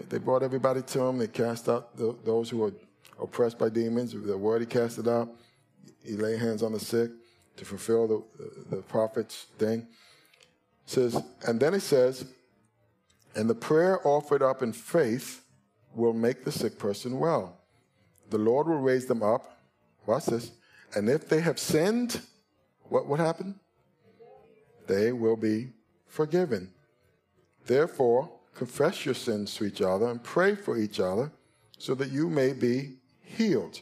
they 0.09 0.17
brought 0.17 0.43
everybody 0.43 0.81
to 0.81 1.01
him. 1.01 1.17
They 1.17 1.27
cast 1.27 1.67
out 1.67 1.95
the, 1.97 2.15
those 2.23 2.49
who 2.49 2.59
were 2.59 2.73
oppressed 3.21 3.57
by 3.57 3.69
demons. 3.69 4.13
The 4.13 4.37
word 4.37 4.61
he 4.61 4.65
cast 4.65 4.97
it 4.99 5.07
out. 5.07 5.29
He 6.05 6.13
lay 6.13 6.37
hands 6.37 6.63
on 6.63 6.71
the 6.71 6.79
sick 6.79 7.11
to 7.57 7.65
fulfill 7.65 8.07
the, 8.07 8.75
the, 8.75 8.81
prophet's 8.83 9.47
thing. 9.57 9.87
Says, 10.85 11.21
and 11.45 11.59
then 11.59 11.73
it 11.73 11.81
says, 11.81 12.25
and 13.35 13.49
the 13.49 13.55
prayer 13.55 14.05
offered 14.07 14.41
up 14.41 14.63
in 14.63 14.71
faith 14.71 15.43
will 15.95 16.13
make 16.13 16.43
the 16.43 16.51
sick 16.51 16.77
person 16.77 17.19
well. 17.19 17.57
The 18.29 18.37
Lord 18.37 18.67
will 18.67 18.79
raise 18.79 19.05
them 19.05 19.23
up. 19.23 19.59
Watch 20.05 20.27
this. 20.27 20.51
And 20.95 21.09
if 21.09 21.27
they 21.27 21.41
have 21.41 21.59
sinned, 21.59 22.21
what 22.83 23.07
would 23.07 23.19
happen? 23.19 23.59
They 24.87 25.11
will 25.11 25.35
be 25.35 25.69
forgiven. 26.07 26.71
Therefore, 27.65 28.31
confess 28.55 29.05
your 29.05 29.15
sins 29.15 29.53
to 29.55 29.65
each 29.65 29.81
other 29.81 30.07
and 30.07 30.23
pray 30.23 30.55
for 30.55 30.77
each 30.77 30.99
other 30.99 31.31
so 31.77 31.93
that 31.95 32.09
you 32.11 32.29
may 32.29 32.53
be 32.53 32.97
healed. 33.21 33.81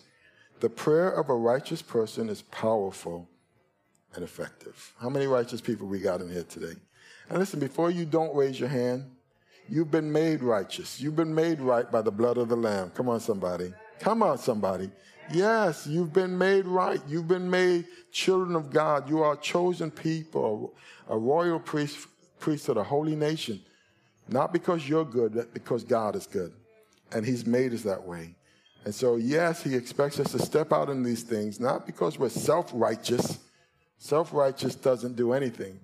The 0.59 0.69
prayer 0.69 1.09
of 1.09 1.29
a 1.29 1.36
righteous 1.36 1.82
person 1.82 2.29
is 2.29 2.41
powerful 2.41 3.29
and 4.15 4.23
effective. 4.23 4.93
How 4.99 5.09
many 5.09 5.27
righteous 5.27 5.61
people 5.61 5.88
we 5.88 5.99
got 5.99 6.21
in 6.21 6.29
here 6.29 6.43
today? 6.43 6.73
And 7.29 7.39
listen, 7.39 7.59
before 7.59 7.91
you 7.91 8.05
don't 8.05 8.36
raise 8.36 8.59
your 8.59 8.69
hand, 8.69 9.11
you've 9.70 9.91
been 9.91 10.11
made 10.11 10.41
righteous. 10.41 10.99
You've 10.99 11.15
been 11.15 11.34
made 11.34 11.59
right 11.59 11.89
by 11.91 12.01
the 12.01 12.11
blood 12.11 12.38
of 12.38 12.49
the 12.49 12.55
Lamb. 12.55 12.91
Come 12.91 13.09
on, 13.09 13.20
somebody. 13.20 13.74
Come 13.99 14.24
on, 14.24 14.38
somebody. 14.38 14.89
Yes, 15.32 15.86
you've 15.88 16.13
been 16.13 16.38
made 16.38 16.65
right. 16.65 17.01
You've 17.07 17.28
been 17.28 17.49
made 17.49 17.86
children 18.11 18.55
of 18.55 18.70
God. 18.70 19.09
You 19.09 19.22
are 19.24 19.34
a 19.34 19.38
chosen 19.38 19.91
people, 19.91 20.74
a 21.09 21.18
royal 21.18 21.59
priest, 21.59 22.07
priesthood, 22.39 22.78
a 22.78 22.84
holy 22.84 23.15
nation. 23.15 23.61
Not 24.30 24.53
because 24.53 24.88
you're 24.88 25.05
good, 25.05 25.34
but 25.34 25.53
because 25.53 25.84
God 25.84 26.15
is 26.15 26.28
good. 26.28 26.53
And 27.11 27.26
He's 27.26 27.45
made 27.45 27.74
us 27.74 27.84
that 27.84 28.03
way. 28.03 28.36
And 28.86 28.95
so, 28.95 29.15
yes, 29.18 29.63
He 29.63 29.76
expects 29.76 30.20
us 30.20 30.32
to 30.32 30.39
step 30.39 30.72
out 30.72 30.89
in 30.89 31.03
these 31.03 31.24
things, 31.24 31.59
not 31.59 31.86
because 31.86 32.18
we're 32.18 32.30
self 32.30 32.72
righteous, 32.74 33.39
Self 33.97 34.34
righteous 34.34 34.76
doesn't 34.76 35.15
do 35.15 35.34
anything. 35.34 35.80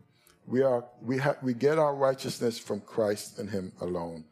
We, 0.45 0.61
are, 0.61 0.85
we, 1.01 1.17
ha- 1.17 1.37
we 1.41 1.53
get 1.53 1.79
our 1.79 1.95
righteousness 1.95 2.59
from 2.59 2.81
Christ 2.81 3.39
and 3.39 3.49
Him 3.49 3.71
alone. 3.81 4.25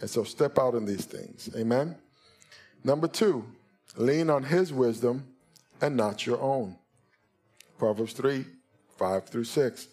And 0.00 0.08
so 0.08 0.24
step 0.24 0.58
out 0.58 0.74
in 0.74 0.84
these 0.84 1.04
things. 1.04 1.50
Amen? 1.56 1.96
Number 2.84 3.08
two, 3.08 3.44
lean 3.96 4.30
on 4.30 4.42
His 4.42 4.72
wisdom 4.72 5.26
and 5.80 5.96
not 5.96 6.26
your 6.26 6.40
own. 6.40 6.76
Proverbs 7.78 8.12
3 8.12 8.44
5 8.98 9.28
through 9.28 9.44
6. 9.44 9.88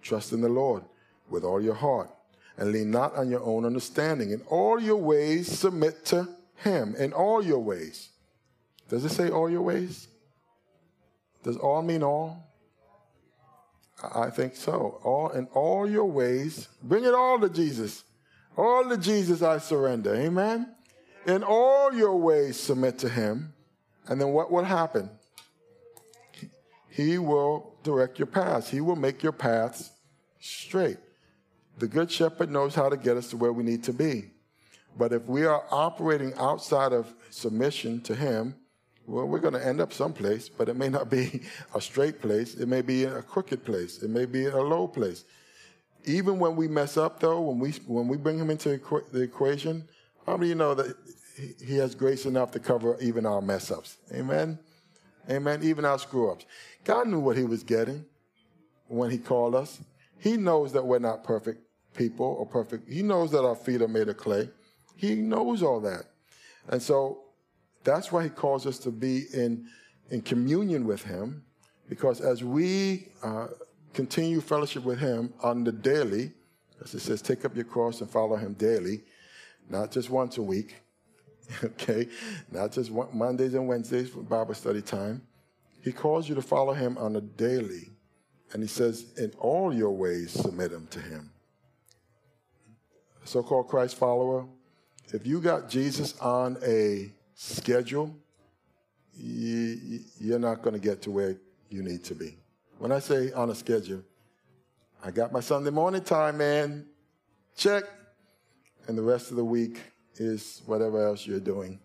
Trust 0.00 0.32
in 0.32 0.40
the 0.40 0.48
Lord 0.48 0.82
with 1.28 1.44
all 1.44 1.60
your 1.60 1.74
heart 1.74 2.10
and 2.56 2.72
lean 2.72 2.90
not 2.90 3.14
on 3.14 3.28
your 3.28 3.42
own 3.42 3.64
understanding. 3.64 4.30
In 4.30 4.40
all 4.48 4.80
your 4.80 4.96
ways, 4.96 5.46
submit 5.46 6.04
to 6.06 6.28
Him. 6.64 6.94
In 6.96 7.12
all 7.12 7.44
your 7.44 7.58
ways. 7.58 8.08
Does 8.88 9.04
it 9.04 9.10
say 9.10 9.30
all 9.30 9.50
your 9.50 9.62
ways? 9.62 10.08
Does 11.42 11.56
all 11.56 11.82
mean 11.82 12.02
all? 12.02 12.42
I 14.02 14.30
think 14.30 14.56
so. 14.56 15.00
All 15.02 15.30
in 15.30 15.46
all 15.54 15.88
your 15.88 16.04
ways, 16.04 16.68
bring 16.82 17.04
it 17.04 17.14
all 17.14 17.40
to 17.40 17.48
Jesus. 17.48 18.04
All 18.56 18.88
to 18.88 18.96
Jesus 18.96 19.42
I 19.42 19.58
surrender. 19.58 20.14
Amen. 20.14 20.74
In 21.26 21.42
all 21.42 21.92
your 21.92 22.16
ways, 22.16 22.58
submit 22.58 22.98
to 23.00 23.08
Him. 23.08 23.52
And 24.08 24.20
then 24.20 24.28
what 24.28 24.52
will 24.52 24.64
happen? 24.64 25.10
He 26.88 27.18
will 27.18 27.74
direct 27.82 28.18
your 28.18 28.26
paths. 28.26 28.70
He 28.70 28.80
will 28.80 28.96
make 28.96 29.22
your 29.22 29.32
paths 29.32 29.90
straight. 30.40 30.98
The 31.78 31.88
Good 31.88 32.10
Shepherd 32.10 32.50
knows 32.50 32.74
how 32.74 32.88
to 32.88 32.96
get 32.96 33.16
us 33.16 33.28
to 33.30 33.36
where 33.36 33.52
we 33.52 33.64
need 33.64 33.84
to 33.84 33.92
be. 33.92 34.30
But 34.96 35.12
if 35.12 35.26
we 35.26 35.44
are 35.44 35.64
operating 35.70 36.32
outside 36.34 36.92
of 36.92 37.12
submission 37.28 38.00
to 38.02 38.14
Him, 38.14 38.54
well, 39.06 39.26
we're 39.26 39.38
going 39.38 39.54
to 39.54 39.64
end 39.64 39.80
up 39.80 39.92
someplace, 39.92 40.48
but 40.48 40.68
it 40.68 40.76
may 40.76 40.88
not 40.88 41.08
be 41.10 41.42
a 41.74 41.80
straight 41.80 42.20
place. 42.20 42.54
It 42.54 42.66
may 42.66 42.82
be 42.82 43.04
a 43.04 43.22
crooked 43.22 43.64
place. 43.64 44.02
It 44.02 44.10
may 44.10 44.24
be 44.24 44.46
a 44.46 44.60
low 44.60 44.88
place. 44.88 45.24
Even 46.04 46.38
when 46.38 46.56
we 46.56 46.68
mess 46.68 46.96
up, 46.96 47.20
though, 47.20 47.40
when 47.40 47.58
we 47.58 47.72
when 47.86 48.08
we 48.08 48.16
bring 48.16 48.38
Him 48.38 48.50
into 48.50 48.80
the 49.12 49.22
equation, 49.22 49.88
how 50.24 50.36
many 50.36 50.50
you 50.50 50.54
know 50.54 50.74
that 50.74 50.94
He 51.64 51.76
has 51.76 51.94
grace 51.94 52.26
enough 52.26 52.50
to 52.52 52.60
cover 52.60 52.96
even 53.00 53.26
our 53.26 53.40
mess 53.40 53.70
ups? 53.70 53.96
Amen. 54.12 54.58
Amen. 55.28 55.60
Even 55.62 55.84
our 55.84 55.98
screw 55.98 56.30
ups. 56.30 56.46
God 56.84 57.08
knew 57.08 57.18
what 57.18 57.36
He 57.36 57.44
was 57.44 57.62
getting 57.64 58.04
when 58.86 59.10
He 59.10 59.18
called 59.18 59.54
us. 59.54 59.80
He 60.18 60.36
knows 60.36 60.72
that 60.72 60.84
we're 60.84 61.00
not 61.00 61.24
perfect 61.24 61.60
people 61.94 62.36
or 62.38 62.46
perfect. 62.46 62.88
He 62.90 63.02
knows 63.02 63.32
that 63.32 63.44
our 63.44 63.56
feet 63.56 63.82
are 63.82 63.88
made 63.88 64.08
of 64.08 64.16
clay. 64.16 64.48
He 64.96 65.16
knows 65.16 65.62
all 65.62 65.80
that. 65.80 66.04
And 66.68 66.80
so 66.80 67.25
that's 67.86 68.12
why 68.12 68.24
he 68.24 68.28
calls 68.28 68.66
us 68.66 68.78
to 68.80 68.90
be 68.90 69.24
in, 69.32 69.66
in 70.10 70.20
communion 70.20 70.86
with 70.86 71.02
him, 71.02 71.42
because 71.88 72.20
as 72.20 72.44
we 72.44 73.08
uh, 73.22 73.46
continue 73.94 74.42
fellowship 74.42 74.84
with 74.84 74.98
him 74.98 75.32
on 75.42 75.64
the 75.64 75.72
daily, 75.72 76.32
as 76.84 76.94
it 76.94 77.00
says, 77.00 77.22
take 77.22 77.46
up 77.46 77.56
your 77.56 77.64
cross 77.64 78.02
and 78.02 78.10
follow 78.10 78.36
him 78.36 78.52
daily, 78.54 79.02
not 79.70 79.90
just 79.90 80.10
once 80.10 80.36
a 80.36 80.42
week, 80.42 80.76
okay, 81.64 82.06
not 82.50 82.72
just 82.72 82.90
one, 82.90 83.08
Mondays 83.16 83.54
and 83.54 83.66
Wednesdays 83.66 84.10
for 84.10 84.20
Bible 84.20 84.52
study 84.52 84.82
time. 84.82 85.22
He 85.82 85.92
calls 85.92 86.28
you 86.28 86.34
to 86.34 86.42
follow 86.42 86.74
him 86.74 86.98
on 86.98 87.16
a 87.16 87.20
daily. 87.22 87.90
And 88.52 88.62
he 88.62 88.68
says, 88.68 89.12
in 89.16 89.32
all 89.38 89.72
your 89.72 89.92
ways, 89.92 90.32
submit 90.32 90.70
them 90.70 90.86
to 90.90 91.00
him 91.00 91.30
so 93.26 93.42
called 93.42 93.68
Christ 93.68 93.96
follower, 93.96 94.46
if 95.12 95.26
you 95.26 95.40
got 95.40 95.68
Jesus 95.68 96.18
on 96.20 96.56
a 96.64 97.12
schedule, 97.36 98.12
you, 99.14 100.00
you're 100.18 100.38
not 100.38 100.62
going 100.62 100.74
to 100.74 100.80
get 100.80 101.02
to 101.02 101.10
where 101.10 101.36
you 101.68 101.82
need 101.82 102.02
to 102.04 102.14
be. 102.14 102.36
When 102.78 102.90
I 102.90 102.98
say 102.98 103.32
on 103.32 103.50
a 103.50 103.54
schedule, 103.54 104.02
I 105.04 105.10
got 105.10 105.32
my 105.32 105.40
Sunday 105.40 105.70
morning 105.70 106.02
time, 106.02 106.38
man. 106.38 106.86
Check. 107.56 107.84
And 108.88 108.96
the 108.96 109.02
rest 109.02 109.30
of 109.30 109.36
the 109.36 109.44
week 109.44 109.80
is 110.16 110.62
whatever 110.66 111.06
else 111.06 111.26
you're 111.26 111.40
doing. 111.40 111.78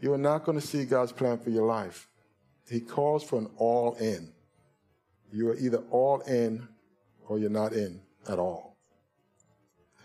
You're 0.00 0.18
not 0.18 0.44
going 0.44 0.60
to 0.60 0.66
see 0.66 0.84
God's 0.84 1.12
plan 1.12 1.38
for 1.38 1.50
your 1.50 1.66
life. 1.66 2.08
He 2.68 2.80
calls 2.80 3.24
for 3.24 3.38
an 3.38 3.48
all 3.56 3.94
in. 3.94 4.32
You 5.32 5.50
are 5.50 5.56
either 5.56 5.82
all 5.90 6.20
in 6.20 6.66
or 7.28 7.38
you're 7.38 7.50
not 7.50 7.72
in 7.72 8.00
at 8.28 8.38
all. 8.38 8.76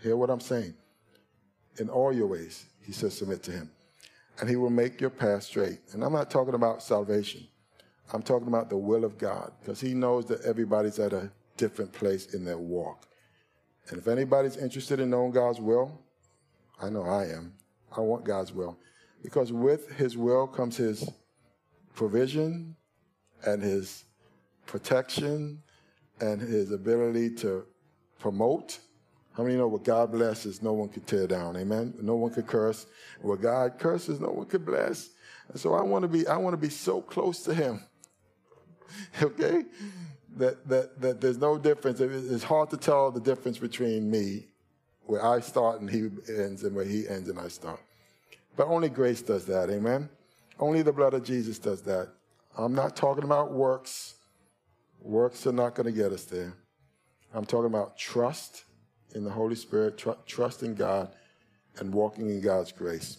Hear 0.01 0.15
what 0.15 0.29
I'm 0.29 0.39
saying. 0.39 0.73
In 1.79 1.89
all 1.89 2.13
your 2.13 2.27
ways, 2.27 2.65
he 2.85 2.91
says, 2.91 3.17
submit 3.17 3.43
to 3.43 3.51
him. 3.51 3.69
And 4.41 4.49
he 4.49 4.57
will 4.57 4.71
make 4.71 4.99
your 4.99 5.11
path 5.11 5.43
straight. 5.43 5.79
And 5.93 6.03
I'm 6.03 6.11
not 6.11 6.29
talking 6.29 6.55
about 6.55 6.83
salvation. 6.83 7.47
I'm 8.11 8.23
talking 8.23 8.47
about 8.47 8.69
the 8.69 8.77
will 8.77 9.05
of 9.05 9.17
God 9.17 9.53
because 9.61 9.79
he 9.79 9.93
knows 9.93 10.25
that 10.25 10.41
everybody's 10.41 10.99
at 10.99 11.13
a 11.13 11.31
different 11.55 11.93
place 11.93 12.33
in 12.33 12.43
their 12.43 12.57
walk. 12.57 13.07
And 13.89 13.99
if 13.99 14.07
anybody's 14.07 14.57
interested 14.57 14.99
in 14.99 15.11
knowing 15.11 15.31
God's 15.31 15.61
will, 15.61 16.01
I 16.81 16.89
know 16.89 17.03
I 17.03 17.25
am. 17.25 17.53
I 17.95 18.01
want 18.01 18.25
God's 18.25 18.51
will. 18.51 18.77
Because 19.23 19.53
with 19.53 19.91
his 19.91 20.17
will 20.17 20.47
comes 20.47 20.75
his 20.75 21.07
provision 21.93 22.75
and 23.45 23.61
his 23.61 24.05
protection 24.65 25.61
and 26.19 26.41
his 26.41 26.71
ability 26.71 27.35
to 27.35 27.65
promote 28.19 28.79
how 29.41 29.45
many 29.45 29.57
know 29.57 29.67
what 29.67 29.83
God 29.83 30.11
blesses, 30.11 30.61
no 30.61 30.73
one 30.73 30.89
can 30.89 31.01
tear 31.01 31.25
down? 31.25 31.57
Amen. 31.57 31.95
No 31.99 32.15
one 32.15 32.31
can 32.31 32.43
curse. 32.43 32.85
What 33.21 33.41
God 33.41 33.79
curses, 33.79 34.19
no 34.19 34.29
one 34.29 34.45
can 34.45 34.63
bless. 34.63 35.09
And 35.49 35.59
so 35.59 35.73
I 35.73 35.81
want 35.81 36.03
to 36.03 36.07
be, 36.07 36.27
I 36.27 36.37
want 36.37 36.53
to 36.53 36.57
be 36.57 36.69
so 36.69 37.01
close 37.01 37.41
to 37.45 37.53
Him. 37.55 37.83
okay, 39.23 39.63
that 40.37 40.67
that 40.69 41.01
that 41.01 41.21
there's 41.21 41.39
no 41.39 41.57
difference. 41.57 41.99
It's 41.99 42.43
hard 42.43 42.69
to 42.69 42.77
tell 42.77 43.09
the 43.09 43.19
difference 43.19 43.57
between 43.57 44.11
me, 44.11 44.45
where 45.07 45.25
I 45.25 45.39
start 45.39 45.81
and 45.81 45.89
He 45.89 46.09
ends, 46.29 46.63
and 46.63 46.75
where 46.75 46.85
He 46.85 47.07
ends 47.07 47.27
and 47.27 47.39
I 47.39 47.47
start. 47.47 47.79
But 48.55 48.67
only 48.67 48.89
grace 48.89 49.23
does 49.23 49.45
that. 49.47 49.71
Amen. 49.71 50.07
Only 50.59 50.83
the 50.83 50.93
blood 50.93 51.15
of 51.15 51.23
Jesus 51.23 51.57
does 51.57 51.81
that. 51.83 52.09
I'm 52.55 52.75
not 52.75 52.95
talking 52.95 53.23
about 53.23 53.51
works. 53.51 54.13
Works 55.01 55.47
are 55.47 55.51
not 55.51 55.73
going 55.73 55.91
to 55.91 55.99
get 55.99 56.11
us 56.11 56.25
there. 56.25 56.53
I'm 57.33 57.45
talking 57.45 57.65
about 57.65 57.97
trust 57.97 58.65
in 59.13 59.23
the 59.23 59.29
Holy 59.29 59.55
Spirit, 59.55 59.97
tr- 59.97 60.11
trusting 60.25 60.75
God, 60.75 61.09
and 61.77 61.93
walking 61.93 62.29
in 62.29 62.41
God's 62.41 62.71
grace. 62.71 63.17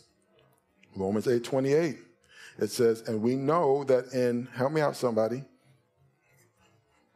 Romans 0.96 1.26
8 1.26 1.42
28, 1.42 1.98
it 2.58 2.70
says, 2.70 3.02
And 3.02 3.22
we 3.22 3.34
know 3.34 3.84
that 3.84 4.12
in, 4.12 4.48
help 4.54 4.72
me 4.72 4.80
out, 4.80 4.96
somebody. 4.96 5.44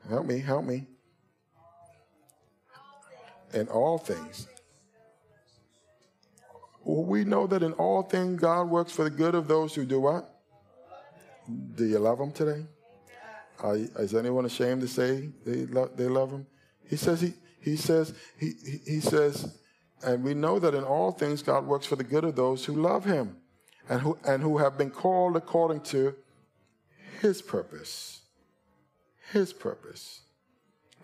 Help 0.09 0.27
me, 0.27 0.39
help 0.39 0.65
me. 0.65 0.87
In 3.53 3.69
all 3.69 3.99
things. 3.99 4.47
We 6.85 7.25
know 7.25 7.47
that 7.49 7.63
in 7.63 7.73
all 7.73 8.03
things 8.03 8.41
God 8.41 8.71
works 8.71 8.93
for 8.93 9.05
the 9.05 9.11
good 9.11 9.35
of 9.35 9.49
those 9.49 9.75
who 9.75 9.85
do 9.85 10.01
what? 10.01 10.41
Do 11.75 11.85
you 11.85 11.99
love 11.99 12.21
Him 12.21 12.33
today? 12.33 12.65
is 13.99 14.15
anyone 14.15 14.45
ashamed 14.45 14.83
to 14.83 14.89
say 14.89 15.31
they 15.45 15.67
love, 15.67 15.97
they 15.97 16.07
love 16.07 16.31
Him? 16.31 16.47
He 16.89 16.97
says 16.97 17.21
he, 17.21 17.35
he 17.61 17.77
says, 17.77 18.15
he, 18.39 18.53
he 18.85 19.01
says, 19.01 19.59
and 20.05 20.23
we 20.23 20.35
know 20.35 20.59
that 20.59 20.75
in 20.75 20.85
all 20.85 21.11
things 21.11 21.43
God 21.43 21.67
works 21.67 21.87
for 21.87 21.97
the 21.97 22.05
good 22.05 22.25
of 22.25 22.37
those 22.37 22.65
who 22.65 22.75
love 22.75 23.05
him 23.05 23.37
and 23.89 24.01
who, 24.01 24.19
and 24.27 24.43
who 24.43 24.59
have 24.59 24.77
been 24.77 24.91
called 24.91 25.37
according 25.37 25.81
to 25.83 26.15
his 27.21 27.43
purpose. 27.43 28.21
His 29.33 29.53
purpose. 29.53 30.21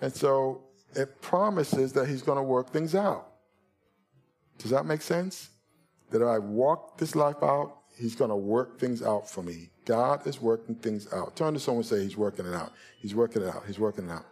And 0.00 0.14
so 0.14 0.62
it 0.94 1.20
promises 1.22 1.92
that 1.94 2.08
he's 2.08 2.22
going 2.22 2.36
to 2.36 2.42
work 2.42 2.70
things 2.70 2.94
out. 2.94 3.28
Does 4.58 4.70
that 4.70 4.86
make 4.86 5.02
sense? 5.02 5.50
That 6.10 6.22
if 6.22 6.28
I 6.28 6.38
walk 6.38 6.98
this 6.98 7.16
life 7.16 7.42
out, 7.42 7.78
he's 7.98 8.14
going 8.14 8.30
to 8.30 8.36
work 8.36 8.78
things 8.78 9.02
out 9.02 9.28
for 9.28 9.42
me. 9.42 9.70
God 9.84 10.26
is 10.26 10.40
working 10.40 10.74
things 10.74 11.12
out. 11.12 11.34
Turn 11.36 11.54
to 11.54 11.60
someone 11.60 11.80
and 11.80 11.88
say, 11.88 12.02
He's 12.02 12.16
working 12.16 12.46
it 12.46 12.54
out. 12.54 12.72
He's 13.00 13.14
working 13.14 13.42
it 13.42 13.48
out. 13.48 13.64
He's 13.66 13.78
working 13.78 14.08
it 14.08 14.12
out. 14.12 14.26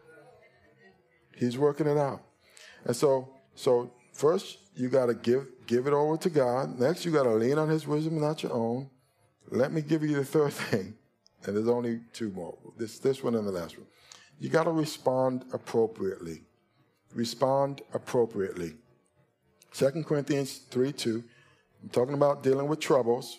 He's 1.40 1.56
working 1.56 1.86
it 1.86 1.96
out. 1.96 2.22
And 2.84 2.94
so, 2.94 3.30
so 3.54 3.90
first 4.12 4.58
you 4.76 4.90
got 4.90 5.06
to 5.06 5.14
give 5.14 5.46
give 5.66 5.86
it 5.86 5.94
over 5.94 6.18
to 6.18 6.28
God. 6.28 6.78
Next, 6.78 7.04
you 7.06 7.10
got 7.10 7.22
to 7.22 7.34
lean 7.34 7.56
on 7.56 7.68
His 7.68 7.86
wisdom, 7.86 8.20
not 8.20 8.42
your 8.42 8.52
own. 8.52 8.90
Let 9.48 9.72
me 9.72 9.80
give 9.80 10.02
you 10.02 10.14
the 10.16 10.24
third 10.24 10.52
thing, 10.70 10.94
and 11.44 11.56
there's 11.56 11.68
only 11.68 12.00
two 12.12 12.30
more. 12.30 12.56
This 12.76 12.98
this 12.98 13.24
one 13.24 13.34
and 13.34 13.46
the 13.46 13.52
last 13.52 13.78
one. 13.78 13.86
You 14.38 14.50
got 14.50 14.64
to 14.64 14.70
respond 14.70 15.46
appropriately. 15.52 16.42
Respond 17.14 17.80
appropriately. 17.94 18.74
Second 19.72 20.04
Corinthians 20.04 20.58
three 20.70 20.92
two. 20.92 21.24
I'm 21.82 21.88
talking 21.88 22.14
about 22.14 22.42
dealing 22.42 22.68
with 22.68 22.80
troubles, 22.80 23.38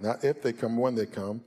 not 0.00 0.22
if 0.22 0.40
they 0.42 0.52
come, 0.52 0.76
when 0.76 0.94
they 0.94 1.06
come. 1.06 1.42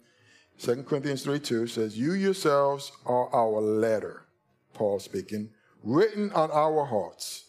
Second 0.58 0.86
Corinthians 0.86 1.24
3 1.24 1.39
2 1.39 1.68
says, 1.68 1.98
You 1.98 2.14
yourselves 2.14 2.91
are 3.06 3.34
our 3.34 3.62
letter, 3.62 4.26
Paul 4.74 5.00
speaking, 5.00 5.50
written 5.86 6.31
on 6.33 6.51
our 6.51 6.83
hearts, 6.83 7.45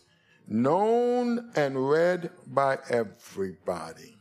known 0.46 1.50
and 1.56 1.88
read 1.88 2.30
by 2.46 2.78
everybody. 2.88 4.16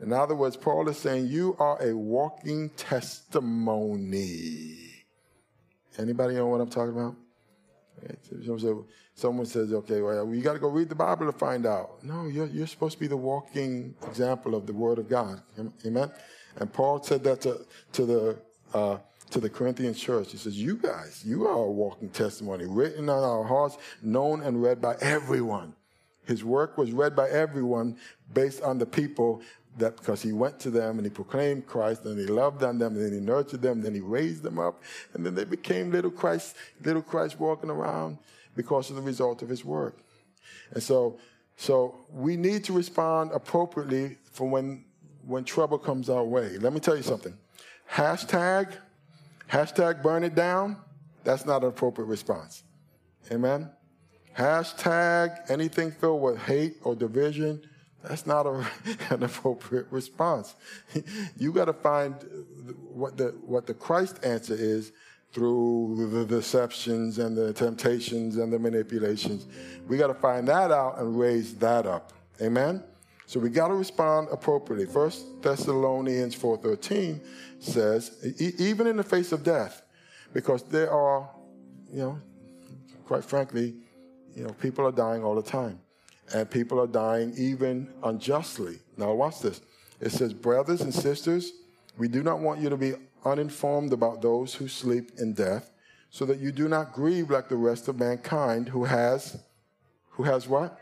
In 0.00 0.14
other 0.14 0.34
words, 0.34 0.56
Paul 0.56 0.88
is 0.88 0.96
saying 0.96 1.26
you 1.26 1.56
are 1.58 1.82
a 1.82 1.94
walking 1.94 2.70
testimony. 2.70 4.24
Anybody 5.98 6.36
know 6.36 6.46
what 6.46 6.62
I'm 6.62 6.70
talking 6.70 6.94
about? 6.96 7.16
Someone 9.14 9.44
says, 9.44 9.74
okay, 9.74 10.00
well, 10.00 10.34
you 10.34 10.40
got 10.40 10.54
to 10.54 10.58
go 10.58 10.68
read 10.68 10.88
the 10.88 10.94
Bible 10.94 11.26
to 11.26 11.32
find 11.32 11.66
out. 11.66 12.02
No, 12.02 12.26
you're, 12.26 12.46
you're 12.46 12.66
supposed 12.66 12.94
to 12.94 13.00
be 13.00 13.08
the 13.08 13.16
walking 13.18 13.94
example 14.06 14.54
of 14.54 14.66
the 14.66 14.72
Word 14.72 14.98
of 14.98 15.10
God. 15.10 15.42
Amen? 15.84 16.10
And 16.56 16.72
Paul 16.72 17.02
said 17.02 17.22
that 17.24 17.42
to, 17.42 17.66
to 17.92 18.06
the 18.06 18.38
uh, 18.72 18.96
to 19.30 19.40
the 19.40 19.50
Corinthian 19.50 19.94
church. 19.94 20.32
He 20.32 20.38
says, 20.38 20.56
You 20.56 20.76
guys, 20.76 21.22
you 21.24 21.46
are 21.46 21.64
a 21.64 21.70
walking 21.70 22.10
testimony, 22.10 22.64
written 22.66 23.08
on 23.08 23.22
our 23.22 23.44
hearts, 23.44 23.78
known 24.02 24.42
and 24.42 24.62
read 24.62 24.80
by 24.80 24.96
everyone. 25.00 25.74
His 26.26 26.44
work 26.44 26.78
was 26.78 26.92
read 26.92 27.16
by 27.16 27.28
everyone 27.28 27.96
based 28.34 28.62
on 28.62 28.78
the 28.78 28.86
people 28.86 29.42
that 29.78 29.96
because 29.96 30.20
he 30.22 30.32
went 30.32 30.58
to 30.60 30.70
them 30.70 30.98
and 30.98 31.06
he 31.06 31.10
proclaimed 31.10 31.66
Christ 31.66 32.04
and 32.04 32.18
he 32.18 32.26
loved 32.26 32.62
on 32.62 32.78
them 32.78 32.94
and 32.94 33.04
then 33.04 33.12
he 33.12 33.20
nurtured 33.20 33.62
them, 33.62 33.78
and 33.78 33.84
then 33.84 33.94
he 33.94 34.00
raised 34.00 34.42
them 34.42 34.58
up, 34.58 34.82
and 35.14 35.24
then 35.24 35.34
they 35.34 35.44
became 35.44 35.90
little 35.90 36.10
Christ, 36.10 36.56
little 36.84 37.02
Christ 37.02 37.38
walking 37.38 37.70
around 37.70 38.18
because 38.56 38.90
of 38.90 38.96
the 38.96 39.02
result 39.02 39.42
of 39.42 39.48
his 39.48 39.64
work. 39.64 39.98
And 40.72 40.82
so, 40.82 41.18
so 41.56 41.94
we 42.12 42.36
need 42.36 42.64
to 42.64 42.72
respond 42.72 43.30
appropriately 43.32 44.18
for 44.32 44.48
when 44.48 44.84
when 45.26 45.44
trouble 45.44 45.78
comes 45.78 46.08
our 46.08 46.24
way. 46.24 46.58
Let 46.58 46.72
me 46.72 46.80
tell 46.80 46.96
you 46.96 47.02
something. 47.02 47.36
Hashtag, 47.90 48.72
hashtag 49.50 50.02
burn 50.02 50.24
it 50.24 50.34
down, 50.34 50.76
that's 51.24 51.44
not 51.44 51.62
an 51.62 51.68
appropriate 51.68 52.06
response. 52.06 52.64
Amen? 53.30 53.70
Hashtag 54.36 55.50
anything 55.50 55.90
filled 55.90 56.22
with 56.22 56.38
hate 56.42 56.76
or 56.82 56.94
division, 56.94 57.62
that's 58.02 58.26
not 58.26 58.46
a, 58.46 58.66
an 59.10 59.22
appropriate 59.22 59.86
response. 59.90 60.54
you 61.36 61.52
got 61.52 61.66
to 61.66 61.72
find 61.72 62.14
what 62.92 63.16
the, 63.16 63.34
what 63.44 63.66
the 63.66 63.74
Christ 63.74 64.20
answer 64.24 64.54
is 64.54 64.92
through 65.32 66.08
the 66.10 66.24
deceptions 66.24 67.18
and 67.18 67.36
the 67.36 67.52
temptations 67.52 68.36
and 68.36 68.52
the 68.52 68.58
manipulations. 68.58 69.46
We 69.86 69.96
got 69.96 70.08
to 70.08 70.14
find 70.14 70.48
that 70.48 70.72
out 70.72 70.98
and 70.98 71.18
raise 71.18 71.54
that 71.56 71.86
up. 71.86 72.12
Amen? 72.40 72.82
So 73.26 73.38
we 73.38 73.48
got 73.48 73.68
to 73.68 73.74
respond 73.74 74.28
appropriately. 74.32 74.86
First 74.86 75.40
Thessalonians 75.40 76.34
4:13 76.34 77.20
says, 77.60 78.16
e- 78.40 78.54
even 78.58 78.86
in 78.86 78.96
the 78.96 79.04
face 79.04 79.32
of 79.32 79.44
death, 79.44 79.82
because 80.32 80.62
there 80.64 80.90
are, 80.90 81.30
you 81.92 82.00
know, 82.00 82.18
quite 83.06 83.24
frankly, 83.24 83.74
you 84.34 84.44
know, 84.44 84.52
people 84.54 84.86
are 84.86 84.92
dying 84.92 85.22
all 85.22 85.34
the 85.34 85.42
time, 85.42 85.78
and 86.34 86.50
people 86.50 86.80
are 86.80 86.86
dying 86.86 87.34
even 87.36 87.92
unjustly. 88.02 88.78
Now 88.96 89.12
watch 89.12 89.40
this. 89.40 89.60
It 90.00 90.10
says, 90.12 90.32
brothers 90.32 90.80
and 90.80 90.94
sisters, 90.94 91.52
we 91.98 92.08
do 92.08 92.22
not 92.22 92.40
want 92.40 92.60
you 92.60 92.70
to 92.70 92.76
be 92.76 92.94
uninformed 93.24 93.92
about 93.92 94.22
those 94.22 94.54
who 94.54 94.66
sleep 94.66 95.12
in 95.18 95.34
death, 95.34 95.70
so 96.08 96.24
that 96.24 96.38
you 96.38 96.50
do 96.50 96.68
not 96.68 96.92
grieve 96.92 97.30
like 97.30 97.48
the 97.48 97.56
rest 97.56 97.88
of 97.88 97.98
mankind 97.98 98.68
who 98.68 98.84
has, 98.84 99.38
who 100.10 100.22
has 100.22 100.48
what? 100.48 100.78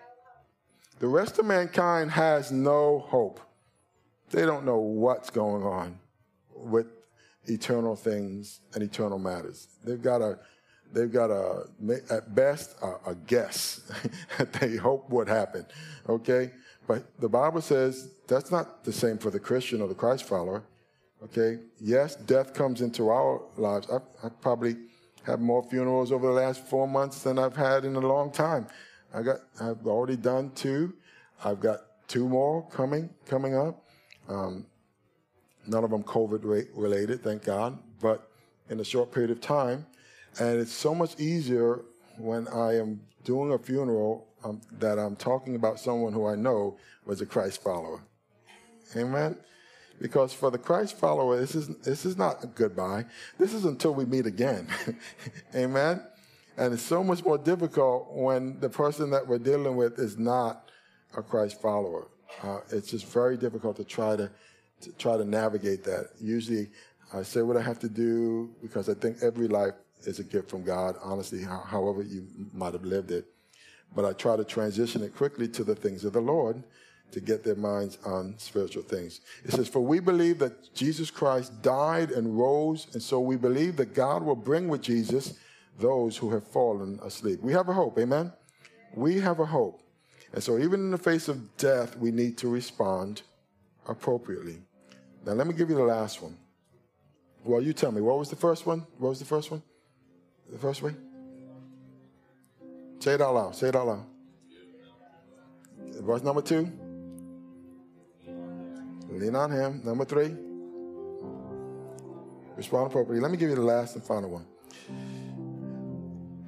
The 1.01 1.09
rest 1.09 1.39
of 1.39 1.45
mankind 1.45 2.12
has 2.12 2.53
no 2.53 3.01
hope. 3.01 3.41
They 4.31 4.43
don't 4.43 4.64
know 4.64 4.79
what's 4.79 5.31
going 5.31 5.62
on 5.62 5.99
with 6.59 6.86
eternal 7.46 7.96
things 7.96 8.61
and 8.74 8.82
eternal 8.82 9.18
matters. 9.18 9.68
They've 9.84 10.02
got 10.02 10.20
a, 10.20 10.38
they've 10.92 11.12
got 11.12 11.30
a, 11.30 11.64
at 12.11 12.34
best, 12.34 12.76
a, 12.82 13.11
a 13.11 13.14
guess 13.14 13.90
that 14.38 14.52
they 14.54 14.76
hope 14.76 15.09
would 15.11 15.28
happen. 15.28 15.66
Okay? 16.09 16.50
But 16.86 17.04
the 17.20 17.28
Bible 17.28 17.61
says 17.61 18.11
that's 18.26 18.50
not 18.50 18.84
the 18.84 18.92
same 18.92 19.18
for 19.18 19.30
the 19.30 19.40
Christian 19.40 19.80
or 19.80 19.88
the 19.88 19.94
Christ 19.94 20.24
follower. 20.24 20.62
Okay? 21.22 21.59
Yes, 21.80 22.16
death 22.16 22.54
comes 22.54 22.80
into 22.80 23.09
our 23.09 23.42
lives. 23.56 23.88
I, 23.90 24.26
I 24.26 24.30
probably 24.40 24.76
have 25.24 25.40
more 25.40 25.62
funerals 25.62 26.12
over 26.12 26.26
the 26.26 26.32
last 26.32 26.64
four 26.66 26.88
months 26.88 27.22
than 27.22 27.38
I've 27.38 27.56
had 27.56 27.84
in 27.84 27.96
a 27.96 28.00
long 28.00 28.30
time. 28.30 28.66
I 29.12 29.22
got, 29.22 29.36
I've 29.61 29.86
already 29.86 30.16
done 30.16 30.52
two. 30.54 30.94
I've 31.44 31.61
got 31.61 31.80
two 32.09 32.28
more 32.28 32.66
coming, 32.68 33.11
coming 33.26 33.56
up. 33.56 33.84
Um, 34.28 34.66
none 35.68 35.84
of 35.84 35.90
them 35.90 36.02
COVID 36.02 36.68
related, 36.74 37.22
thank 37.22 37.44
God, 37.44 37.78
but 38.00 38.30
in 38.70 38.80
a 38.80 38.84
short 38.84 39.12
period 39.12 39.30
of 39.30 39.40
time. 39.40 39.86
And 40.40 40.60
it's 40.60 40.72
so 40.72 40.94
much 40.94 41.18
easier 41.18 41.82
when 42.18 42.48
I 42.48 42.76
am 42.76 43.00
doing 43.24 43.52
a 43.52 43.58
funeral 43.58 44.26
um, 44.44 44.60
that 44.78 44.98
I'm 44.98 45.16
talking 45.16 45.56
about 45.56 45.80
someone 45.80 46.12
who 46.12 46.26
I 46.26 46.34
know 46.34 46.76
was 47.04 47.20
a 47.20 47.26
Christ 47.26 47.62
follower. 47.62 48.02
Amen. 48.96 49.36
Because 50.00 50.32
for 50.32 50.50
the 50.50 50.58
Christ 50.58 50.96
follower, 50.96 51.38
this 51.38 51.54
is 51.54 51.68
this 51.78 52.06
is 52.06 52.16
not 52.16 52.44
a 52.44 52.46
goodbye. 52.46 53.04
This 53.36 53.52
is 53.52 53.64
until 53.64 53.94
we 53.94 54.04
meet 54.04 54.26
again. 54.26 54.68
Amen. 55.54 56.02
And 56.56 56.74
it's 56.74 56.82
so 56.82 57.02
much 57.02 57.24
more 57.24 57.38
difficult 57.38 58.12
when 58.12 58.58
the 58.60 58.68
person 58.68 59.10
that 59.10 59.26
we're 59.26 59.38
dealing 59.38 59.76
with 59.76 59.98
is 59.98 60.18
not 60.18 60.70
a 61.16 61.22
Christ 61.22 61.60
follower. 61.60 62.08
Uh, 62.42 62.58
it's 62.70 62.90
just 62.90 63.06
very 63.06 63.36
difficult 63.36 63.76
to 63.76 63.84
try 63.84 64.16
to, 64.16 64.30
to 64.81 64.93
try 64.93 65.16
to 65.16 65.24
navigate 65.24 65.85
that. 65.85 66.11
Usually, 66.20 66.68
I 67.12 67.22
say 67.22 67.43
what 67.43 67.57
I 67.57 67.62
have 67.62 67.79
to 67.81 67.89
do 67.89 68.51
because 68.62 68.89
I 68.89 68.95
think 68.95 69.18
every 69.22 69.49
life 69.49 69.74
is 70.03 70.18
a 70.18 70.24
gift 70.24 70.51
from 70.51 70.62
God. 70.62 70.97
Honestly, 71.03 71.43
however 71.43 72.03
you 72.03 72.26
might 72.53 72.72
have 72.74 72.85
lived 72.85 73.11
it, 73.11 73.26
but 73.95 74.05
I 74.05 74.12
try 74.12 74.37
to 74.37 74.45
transition 74.45 75.03
it 75.03 75.16
quickly 75.16 75.49
to 75.49 75.64
the 75.64 75.74
things 75.74 76.05
of 76.05 76.12
the 76.12 76.20
Lord 76.20 76.62
to 77.11 77.20
get 77.20 77.43
their 77.43 77.55
minds 77.55 77.99
on 78.05 78.35
spiritual 78.39 78.83
things. 78.83 79.20
It 79.45 79.53
says, 79.53 79.68
For 79.68 79.81
we 79.81 79.99
believe 79.99 80.39
that 80.41 80.74
Jesus 80.74 81.11
Christ 81.11 81.62
died 81.62 82.11
and 82.11 82.39
rose, 82.39 82.87
and 82.93 83.03
so 83.03 83.18
we 83.20 83.37
believe 83.37 83.76
that 83.76 83.95
God 83.95 84.22
will 84.22 84.37
bring 84.37 84.68
with 84.68 84.83
Jesus 84.83 85.39
those 85.79 86.16
who 86.16 86.31
have 86.33 86.47
fallen 86.47 87.01
asleep. 87.03 87.41
We 87.41 87.53
have 87.53 87.68
a 87.68 87.72
hope, 87.72 87.99
amen? 87.99 88.33
We 88.95 89.20
have 89.20 89.41
a 89.41 89.47
hope. 89.47 89.81
And 90.33 90.43
so, 90.43 90.59
even 90.59 90.81
in 90.81 90.91
the 90.91 90.99
face 90.99 91.29
of 91.29 91.57
death, 91.57 91.97
we 91.97 92.11
need 92.11 92.37
to 92.39 92.49
respond 92.49 93.22
appropriately. 93.87 94.59
Now, 95.24 95.32
let 95.32 95.46
me 95.46 95.54
give 95.54 95.68
you 95.68 95.76
the 95.76 95.82
last 95.82 96.22
one. 96.22 96.36
Well, 97.44 97.62
you 97.62 97.72
tell 97.72 97.92
me, 97.92 98.00
what 98.00 98.18
was 98.18 98.30
the 98.30 98.36
first 98.36 98.66
one? 98.66 98.86
What 98.98 99.10
was 99.10 99.18
the 99.18 99.24
first 99.24 99.50
one? 99.50 99.62
The 100.50 100.58
first 100.58 100.82
way? 100.82 100.94
Say 103.00 103.14
it 103.14 103.20
out 103.20 103.34
loud. 103.34 103.54
Say 103.54 103.68
it 103.68 103.76
out 103.76 103.86
loud. 103.86 104.06
Verse 106.00 106.22
number 106.22 106.42
two. 106.42 106.70
Lean 109.10 109.34
on 109.34 109.50
him. 109.50 109.80
Number 109.84 110.04
three. 110.04 110.34
Respond 112.56 112.88
appropriately. 112.88 113.20
Let 113.20 113.30
me 113.30 113.36
give 113.36 113.50
you 113.50 113.54
the 113.56 113.62
last 113.62 113.94
and 113.94 114.04
final 114.04 114.30
one. 114.30 114.46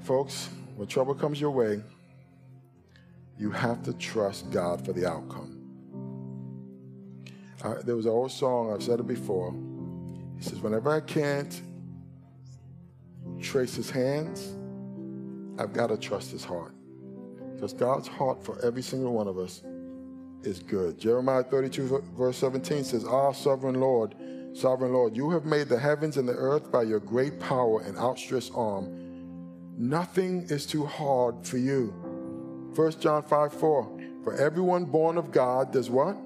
Folks, 0.03 0.49
when 0.77 0.89
trouble 0.89 1.15
comes 1.15 1.41
your 1.41 1.51
way, 1.51 1.83
you 3.39 3.51
have 3.51 3.83
to 3.85 3.93
trust 3.95 4.51
God 4.51 4.85
for 4.85 4.93
the 4.93 5.07
outcome. 5.07 5.60
Uh, 7.63 7.75
there 7.83 7.97
was 7.97 8.07
an 8.07 8.13
old 8.13 8.33
song, 8.33 8.73
I've 8.73 8.83
said 8.83 9.01
it 9.01 9.07
before. 9.07 9.55
He 10.37 10.43
says, 10.43 10.61
Whenever 10.61 10.91
I 10.91 11.01
can't 11.01 11.61
trace 13.41 13.75
his 13.75 13.91
hands, 13.91 14.55
I've 15.59 15.73
got 15.73 15.89
to 15.89 15.99
trust 15.99 16.31
his 16.31 16.45
heart. 16.45 16.75
Because 17.55 17.75
God's 17.75 18.09
heart 18.09 18.43
for 18.43 18.59
every 18.65 18.81
single 18.81 19.13
one 19.13 19.29
of 19.29 19.39
us 19.39 19.63
is 20.43 20.61
good. 20.61 20.99
Jeremiah 20.99 21.43
32, 21.43 22.03
verse 22.17 22.39
17 22.39 22.85
says, 22.85 23.05
Our 23.05 23.35
sovereign 23.35 23.79
Lord, 23.79 24.15
sovereign 24.55 24.95
Lord, 24.95 25.15
you 25.15 25.31
have 25.31 25.45
made 25.45 25.69
the 25.69 25.79
heavens 25.79 26.17
and 26.17 26.27
the 26.27 26.33
earth 26.33 26.73
by 26.73 26.85
your 26.85 27.01
great 27.01 27.39
power 27.39 27.83
and 27.83 27.99
outstretched 27.99 28.53
arm. 28.55 28.89
Nothing 29.77 30.45
is 30.49 30.65
too 30.65 30.87
hard 30.87 31.47
for 31.47 31.59
you. 31.59 31.89
1 32.75 33.01
John 33.01 33.23
5 33.23 33.53
4. 33.53 34.01
For 34.25 34.35
everyone 34.37 34.87
born 34.87 35.19
of 35.19 35.31
God 35.31 35.73
does 35.73 35.91
what? 35.91 36.17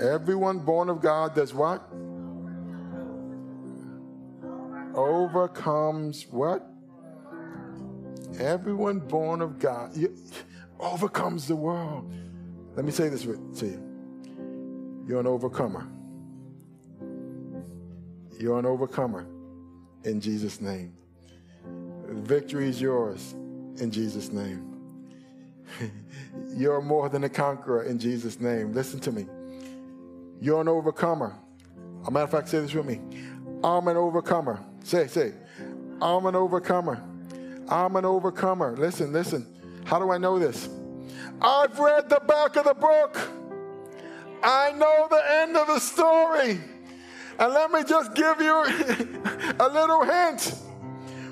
Everyone 0.00 0.58
born 0.58 0.88
of 0.88 1.00
God 1.00 1.34
does 1.34 1.54
what? 1.54 1.88
Overcomes 4.94 6.26
what? 6.30 6.68
Everyone 8.38 8.98
born 8.98 9.40
of 9.40 9.58
God 9.58 9.96
overcomes 10.80 11.46
the 11.46 11.56
world. 11.56 12.12
Let 12.74 12.84
me 12.84 12.90
say 12.90 13.08
this 13.08 13.22
to 13.22 13.66
you. 13.66 15.04
You're 15.06 15.20
an 15.20 15.26
overcomer. 15.26 15.86
You're 18.38 18.58
an 18.58 18.66
overcomer 18.66 19.26
in 20.04 20.20
Jesus' 20.20 20.60
name. 20.60 20.92
Victory 22.08 22.68
is 22.68 22.80
yours 22.80 23.34
in 23.78 23.90
Jesus' 23.90 24.30
name. 24.30 24.70
You're 26.56 26.80
more 26.80 27.08
than 27.08 27.24
a 27.24 27.28
conqueror 27.28 27.84
in 27.84 27.98
Jesus' 27.98 28.38
name. 28.38 28.72
Listen 28.72 29.00
to 29.00 29.12
me. 29.12 29.26
You're 30.44 30.60
an 30.60 30.68
overcomer. 30.68 31.34
A 32.06 32.10
matter 32.10 32.24
of 32.24 32.30
fact, 32.30 32.50
say 32.50 32.60
this 32.60 32.74
with 32.74 32.84
me. 32.84 33.00
I'm 33.64 33.88
an 33.88 33.96
overcomer. 33.96 34.62
Say, 34.82 35.06
say, 35.06 35.32
I'm 36.02 36.26
an 36.26 36.36
overcomer. 36.36 37.02
I'm 37.66 37.96
an 37.96 38.04
overcomer. 38.04 38.76
Listen, 38.76 39.10
listen. 39.10 39.46
How 39.86 39.98
do 39.98 40.10
I 40.10 40.18
know 40.18 40.38
this? 40.38 40.68
I've 41.40 41.78
read 41.78 42.10
the 42.10 42.20
back 42.28 42.56
of 42.56 42.66
the 42.66 42.74
book. 42.74 43.16
I 44.42 44.72
know 44.72 45.06
the 45.08 45.22
end 45.40 45.56
of 45.56 45.66
the 45.66 45.78
story. 45.78 46.60
And 47.38 47.54
let 47.54 47.70
me 47.70 47.82
just 47.82 48.14
give 48.14 48.38
you 48.42 48.52
a 49.60 49.68
little 49.72 50.04
hint. 50.04 50.56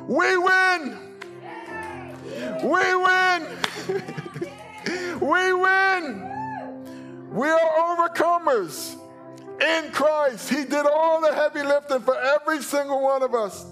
We 0.08 0.38
win. 0.38 0.98
We 2.62 2.94
win. 2.94 3.46
we 5.20 5.52
win. 5.52 6.28
We 7.30 7.48
are 7.48 8.08
overcomers 8.08 9.01
in 9.62 9.90
Christ. 9.92 10.48
He 10.48 10.64
did 10.64 10.86
all 10.86 11.20
the 11.20 11.34
heavy 11.34 11.62
lifting 11.62 12.00
for 12.00 12.18
every 12.18 12.62
single 12.62 13.02
one 13.02 13.22
of 13.22 13.34
us. 13.34 13.64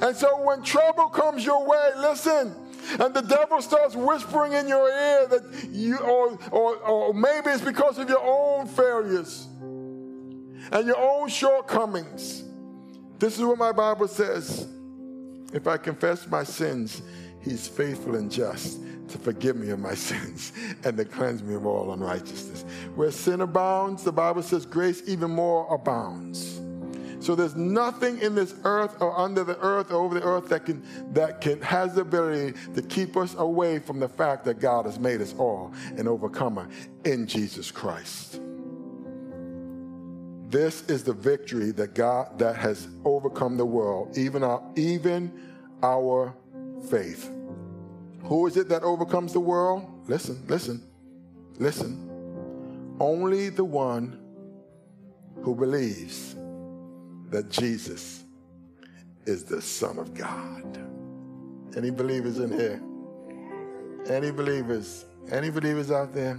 And 0.00 0.16
so 0.16 0.42
when 0.42 0.62
trouble 0.62 1.08
comes 1.08 1.44
your 1.44 1.66
way, 1.66 1.90
listen, 1.96 2.54
and 2.98 3.14
the 3.14 3.22
devil 3.22 3.62
starts 3.62 3.94
whispering 3.94 4.52
in 4.52 4.68
your 4.68 4.88
ear 4.88 5.26
that 5.28 5.68
you, 5.70 5.98
or, 5.98 6.38
or, 6.50 6.76
or 6.76 7.14
maybe 7.14 7.50
it's 7.50 7.62
because 7.62 7.98
of 7.98 8.08
your 8.08 8.22
own 8.22 8.66
failures 8.66 9.46
and 10.72 10.86
your 10.86 10.98
own 10.98 11.28
shortcomings. 11.28 12.42
This 13.18 13.38
is 13.38 13.44
what 13.44 13.58
my 13.58 13.72
Bible 13.72 14.08
says. 14.08 14.66
If 15.52 15.66
I 15.66 15.76
confess 15.76 16.26
my 16.26 16.44
sins, 16.44 17.02
he's 17.42 17.68
faithful 17.68 18.14
and 18.16 18.30
just 18.30 18.80
to 19.08 19.18
forgive 19.18 19.56
me 19.56 19.70
of 19.70 19.78
my 19.78 19.94
sins 20.08 20.52
and 20.84 20.96
to 20.96 21.04
cleanse 21.04 21.42
me 21.42 21.54
of 21.54 21.66
all 21.66 21.92
unrighteousness. 21.92 22.64
Where 22.94 23.10
sin 23.10 23.40
abounds, 23.40 24.02
the 24.04 24.12
Bible 24.12 24.42
says 24.42 24.66
grace 24.66 25.02
even 25.06 25.30
more 25.30 25.72
abounds. 25.72 26.60
So 27.20 27.36
there's 27.36 27.54
nothing 27.54 28.18
in 28.20 28.34
this 28.34 28.52
earth 28.64 29.00
or 29.00 29.16
under 29.16 29.44
the 29.44 29.56
earth 29.60 29.92
or 29.92 30.02
over 30.02 30.18
the 30.18 30.26
earth 30.26 30.48
that 30.48 30.66
can 30.66 30.82
that 31.12 31.40
can 31.40 31.60
has 31.60 31.94
the 31.94 32.00
ability 32.00 32.58
to 32.74 32.82
keep 32.82 33.16
us 33.16 33.36
away 33.38 33.78
from 33.78 34.00
the 34.00 34.08
fact 34.08 34.44
that 34.46 34.58
God 34.58 34.86
has 34.86 34.98
made 34.98 35.20
us 35.20 35.32
all 35.38 35.72
an 35.96 36.08
overcomer 36.08 36.68
in 37.04 37.28
Jesus 37.28 37.70
Christ. 37.70 38.40
This 40.48 40.82
is 40.88 41.04
the 41.04 41.12
victory 41.12 41.70
that 41.70 41.94
God 41.94 42.40
that 42.40 42.56
has 42.56 42.88
overcome 43.04 43.56
the 43.56 43.66
world, 43.66 44.18
even 44.18 44.42
our 44.42 44.60
even 44.74 45.32
our 45.80 46.34
faith. 46.88 47.30
Who 48.24 48.46
is 48.46 48.56
it 48.56 48.68
that 48.68 48.82
overcomes 48.82 49.32
the 49.32 49.40
world? 49.40 49.88
Listen, 50.08 50.42
listen, 50.46 50.82
listen. 51.58 52.08
Only 53.00 53.48
the 53.48 53.64
one 53.64 54.18
who 55.42 55.54
believes 55.54 56.36
that 57.30 57.48
Jesus 57.50 58.24
is 59.26 59.44
the 59.44 59.60
Son 59.60 59.98
of 59.98 60.14
God. 60.14 60.78
Any 61.76 61.90
believers 61.90 62.38
in 62.38 62.52
here? 62.52 62.82
Any 64.06 64.30
believers? 64.30 65.06
Any 65.30 65.50
believers 65.50 65.90
out 65.90 66.12
there? 66.12 66.38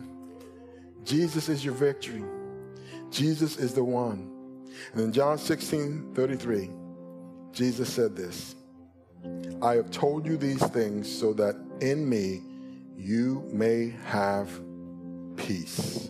Jesus 1.04 1.50
is 1.50 1.66
your 1.66 1.74
victory. 1.74 2.24
Jesus 3.10 3.58
is 3.58 3.74
the 3.74 3.84
one. 3.84 4.32
And 4.94 5.02
in 5.02 5.12
John 5.12 5.38
16 5.38 6.14
33, 6.14 6.70
Jesus 7.52 7.92
said 7.92 8.16
this 8.16 8.56
I 9.62 9.76
have 9.76 9.92
told 9.92 10.26
you 10.26 10.38
these 10.38 10.64
things 10.68 11.10
so 11.10 11.34
that 11.34 11.56
in 11.82 12.08
me 12.08 12.42
you 12.98 13.48
may 13.52 13.94
have 14.06 14.50
peace. 15.36 16.10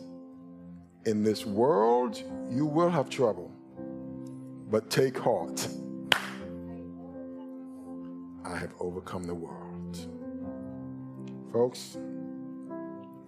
In 1.06 1.24
this 1.24 1.46
world, 1.46 2.22
you 2.50 2.66
will 2.66 2.90
have 2.90 3.10
trouble. 3.10 3.52
But 4.70 4.90
take 4.90 5.18
heart. 5.18 5.68
I 8.46 8.58
have 8.58 8.74
overcome 8.80 9.24
the 9.24 9.36
world. 9.36 9.98
Folks, 11.52 11.98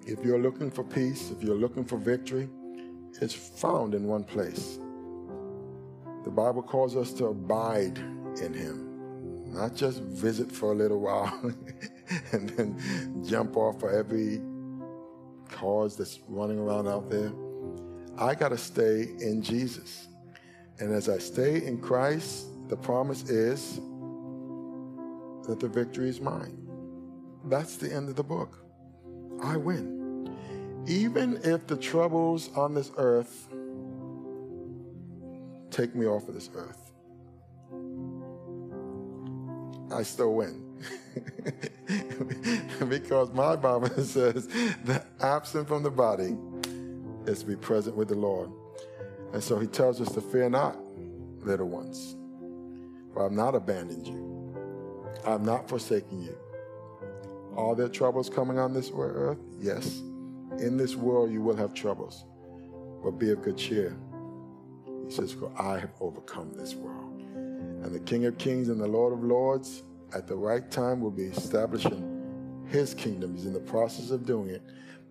if 0.07 0.23
you're 0.23 0.39
looking 0.39 0.71
for 0.71 0.83
peace, 0.83 1.31
if 1.31 1.43
you're 1.43 1.55
looking 1.55 1.86
for 1.86 1.97
victory, 1.97 2.49
it's 3.21 3.33
found 3.33 3.93
in 3.93 4.05
one 4.05 4.23
place. 4.23 4.79
The 6.23 6.31
Bible 6.31 6.61
calls 6.61 6.95
us 6.95 7.13
to 7.13 7.27
abide 7.27 7.97
in 8.41 8.53
Him, 8.53 8.94
not 9.56 9.74
just 9.74 10.01
visit 10.01 10.51
for 10.51 10.74
a 10.74 10.76
little 10.76 10.99
while 10.99 11.34
and 12.32 12.49
then 12.49 13.26
jump 13.26 13.56
off 13.56 13.80
for 13.80 13.89
every 13.89 14.41
cause 15.49 15.95
that's 15.95 16.20
running 16.28 16.60
around 16.60 16.88
out 16.88 17.10
there. 17.10 17.32
I 18.18 18.36
got 18.36 18.49
to 18.49 18.58
stay 18.58 19.03
in 19.20 19.41
Jesus. 19.41 20.08
And 20.80 20.93
as 20.93 21.08
I 21.08 21.18
stay 21.18 21.66
in 21.66 21.80
Christ, 21.80 22.47
the 22.68 22.76
promise 22.76 23.30
is 23.30 23.80
that 25.47 25.60
the 25.60 25.68
victory 25.68 26.10
is 26.10 26.20
mine. 26.20 26.58
That's 27.45 27.78
the 27.78 27.93
end 27.93 28.10
of 28.10 28.16
the 28.16 28.24
book. 28.24 28.60
I 29.41 29.56
win. 29.56 30.30
Even 30.88 31.39
if 31.43 31.66
the 31.68 31.78
troubles 31.78 32.49
on 32.56 32.74
this 32.74 32.91
earth 32.97 33.47
take 35.72 35.95
me 35.95 36.06
off 36.06 36.28
of 36.28 36.34
this 36.34 36.49
earth, 36.56 36.84
I 39.95 40.03
still 40.03 40.33
win. 40.33 40.61
because 42.89 43.31
my 43.31 43.55
Bible 43.55 43.89
says 44.03 44.47
that 44.83 45.07
absent 45.21 45.69
from 45.69 45.83
the 45.83 45.89
body 45.89 46.35
is 47.25 47.39
to 47.39 47.45
be 47.45 47.55
present 47.55 47.95
with 47.95 48.09
the 48.09 48.15
Lord. 48.15 48.51
And 49.33 49.41
so 49.41 49.57
he 49.57 49.67
tells 49.67 50.01
us 50.01 50.11
to 50.13 50.21
fear 50.21 50.49
not, 50.49 50.77
little 51.41 51.69
ones, 51.69 52.15
for 53.13 53.25
I've 53.25 53.31
not 53.31 53.55
abandoned 53.55 54.05
you. 54.05 54.25
I've 55.25 55.41
not 55.41 55.69
forsaken 55.69 56.21
you. 56.21 56.37
Are 57.55 57.73
there 57.73 57.87
troubles 57.87 58.29
coming 58.29 58.59
on 58.59 58.73
this 58.73 58.91
earth? 58.93 59.39
Yes. 59.59 60.01
In 60.59 60.75
this 60.75 60.95
world 60.95 61.31
you 61.31 61.41
will 61.41 61.55
have 61.55 61.73
troubles, 61.73 62.25
but 63.01 63.11
be 63.11 63.31
of 63.31 63.41
good 63.41 63.57
cheer. 63.57 63.95
He 65.05 65.11
says, 65.11 65.31
For 65.31 65.51
I 65.57 65.79
have 65.79 65.91
overcome 66.01 66.51
this 66.53 66.75
world. 66.75 67.05
And 67.86 67.93
the 67.93 67.99
King 67.99 68.25
of 68.25 68.36
Kings 68.39 68.69
and 68.69 68.81
the 68.81 68.88
Lord 68.88 69.13
of 69.13 69.23
Lords, 69.23 69.83
at 70.15 70.25
the 70.25 70.36
right 70.36 70.71
time, 70.71 71.01
will 71.01 71.11
be 71.11 71.25
establishing 71.25 72.65
his 72.67 72.95
kingdom. 72.95 73.36
He's 73.36 73.45
in 73.45 73.53
the 73.53 73.59
process 73.59 74.09
of 74.09 74.25
doing 74.25 74.49
it, 74.49 74.63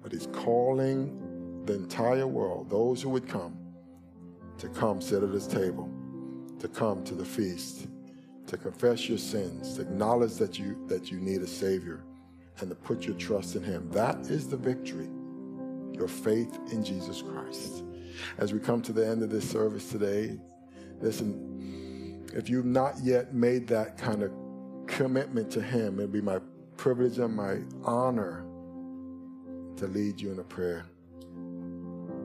but 0.03 0.11
he's 0.11 0.27
calling 0.33 1.63
the 1.67 1.75
entire 1.75 2.27
world, 2.27 2.69
those 2.69 3.01
who 3.01 3.11
would 3.11 3.29
come, 3.29 3.57
to 4.59 4.69
come 4.71 5.01
sit 5.01 5.23
at 5.23 5.31
his 5.31 5.47
table, 5.47 5.89
to 6.59 6.67
come 6.67 7.05
to 7.05 7.15
the 7.15 7.25
feast, 7.25 7.87
to 8.49 8.57
confess 8.57 9.09
your 9.09 9.19
sins, 9.19 9.77
to 9.77 9.83
acknowledge 9.83 10.35
that 10.35 10.59
you 10.59 10.85
that 10.89 11.13
you 11.13 11.21
need 11.21 11.43
a 11.43 11.47
savior, 11.47 12.03
and 12.59 12.69
to 12.71 12.75
put 12.75 13.07
your 13.07 13.15
trust 13.15 13.55
in 13.55 13.63
him. 13.63 13.89
That 13.93 14.19
is 14.27 14.49
the 14.49 14.57
victory. 14.57 15.09
Your 15.93 16.09
faith 16.09 16.59
in 16.73 16.85
Jesus 16.85 17.23
Christ. 17.23 17.85
As 18.39 18.53
we 18.53 18.59
come 18.59 18.83
to 18.83 18.93
the 18.93 19.07
end 19.07 19.23
of 19.23 19.31
this 19.31 19.49
service 19.49 19.89
today, 19.91 20.41
listen, 21.01 21.53
if 22.35 22.51
you've 22.51 22.67
not 22.67 22.95
yet 23.03 23.33
made 23.33 23.69
that 23.69 23.97
kind 23.97 24.23
of 24.23 24.33
commitment 24.87 25.51
to 25.53 25.63
him, 25.63 26.01
it'd 26.01 26.13
be 26.13 26.21
my 26.21 26.41
privilege 26.77 27.19
and 27.19 27.35
my 27.35 27.59
honor 27.85 28.45
to 29.77 29.87
lead 29.87 30.21
you 30.21 30.33
in 30.33 30.41
a 30.41 30.43
prayer 30.43 30.85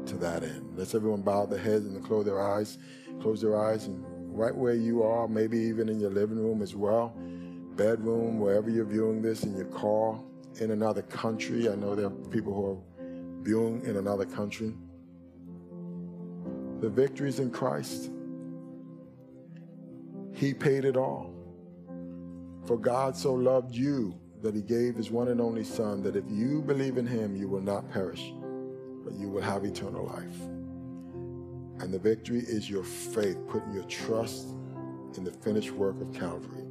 to 0.08 0.18
that 0.18 0.44
end. 0.44 0.74
Let's 0.76 0.96
everyone 0.96 1.22
bow 1.22 1.46
their 1.46 1.60
heads 1.60 1.86
and 1.86 2.04
close 2.04 2.26
their 2.26 2.42
eyes. 2.42 2.80
Close 3.22 3.42
their 3.42 3.60
eyes 3.62 3.86
and 3.86 4.04
right 4.36 4.56
where 4.56 4.74
you 4.74 5.04
are, 5.04 5.28
maybe 5.28 5.60
even 5.60 5.90
in 5.90 6.00
your 6.00 6.10
living 6.10 6.38
room 6.38 6.62
as 6.62 6.76
well, 6.76 7.14
bedroom, 7.76 8.40
wherever 8.40 8.70
you're 8.70 8.86
viewing 8.86 9.22
this, 9.22 9.44
in 9.44 9.56
your 9.56 9.66
car, 9.66 10.20
in 10.60 10.72
another 10.72 11.04
country. 11.04 11.70
I 11.70 11.76
know 11.76 11.96
there 11.96 12.08
are 12.08 12.30
people 12.32 12.54
who 12.54 12.72
are 12.72 13.44
viewing 13.44 13.86
in 13.86 13.98
another 13.98 14.26
country. 14.26 14.74
The 16.80 16.90
victory 16.90 17.30
is 17.30 17.40
in 17.40 17.52
Christ. 17.52 18.10
He 20.34 20.54
paid 20.54 20.86
it 20.86 20.96
all. 20.96 21.34
For 22.66 22.78
God 22.78 23.16
so 23.16 23.34
loved 23.34 23.76
you 23.76 24.14
that 24.42 24.56
he 24.56 24.62
gave 24.62 24.96
his 24.96 25.12
one 25.12 25.30
and 25.30 25.42
only 25.42 25.64
Son, 25.64 26.02
that 26.04 26.16
if 26.16 26.24
you 26.30 26.62
believe 26.62 26.98
in 26.98 27.08
him, 27.08 27.36
you 27.36 27.48
will 27.48 27.62
not 27.62 27.90
perish, 27.92 28.32
but 29.04 29.14
you 29.14 29.28
will 29.28 29.42
have 29.42 29.66
eternal 29.66 30.06
life. 30.06 30.40
And 31.82 31.94
the 31.94 32.00
victory 32.00 32.40
is 32.40 32.70
your 32.70 32.84
faith, 32.84 33.38
putting 33.48 33.74
your 33.74 33.86
trust 33.86 34.50
in 35.18 35.24
the 35.24 35.32
finished 35.32 35.72
work 35.72 36.00
of 36.02 36.14
Calvary. 36.14 36.64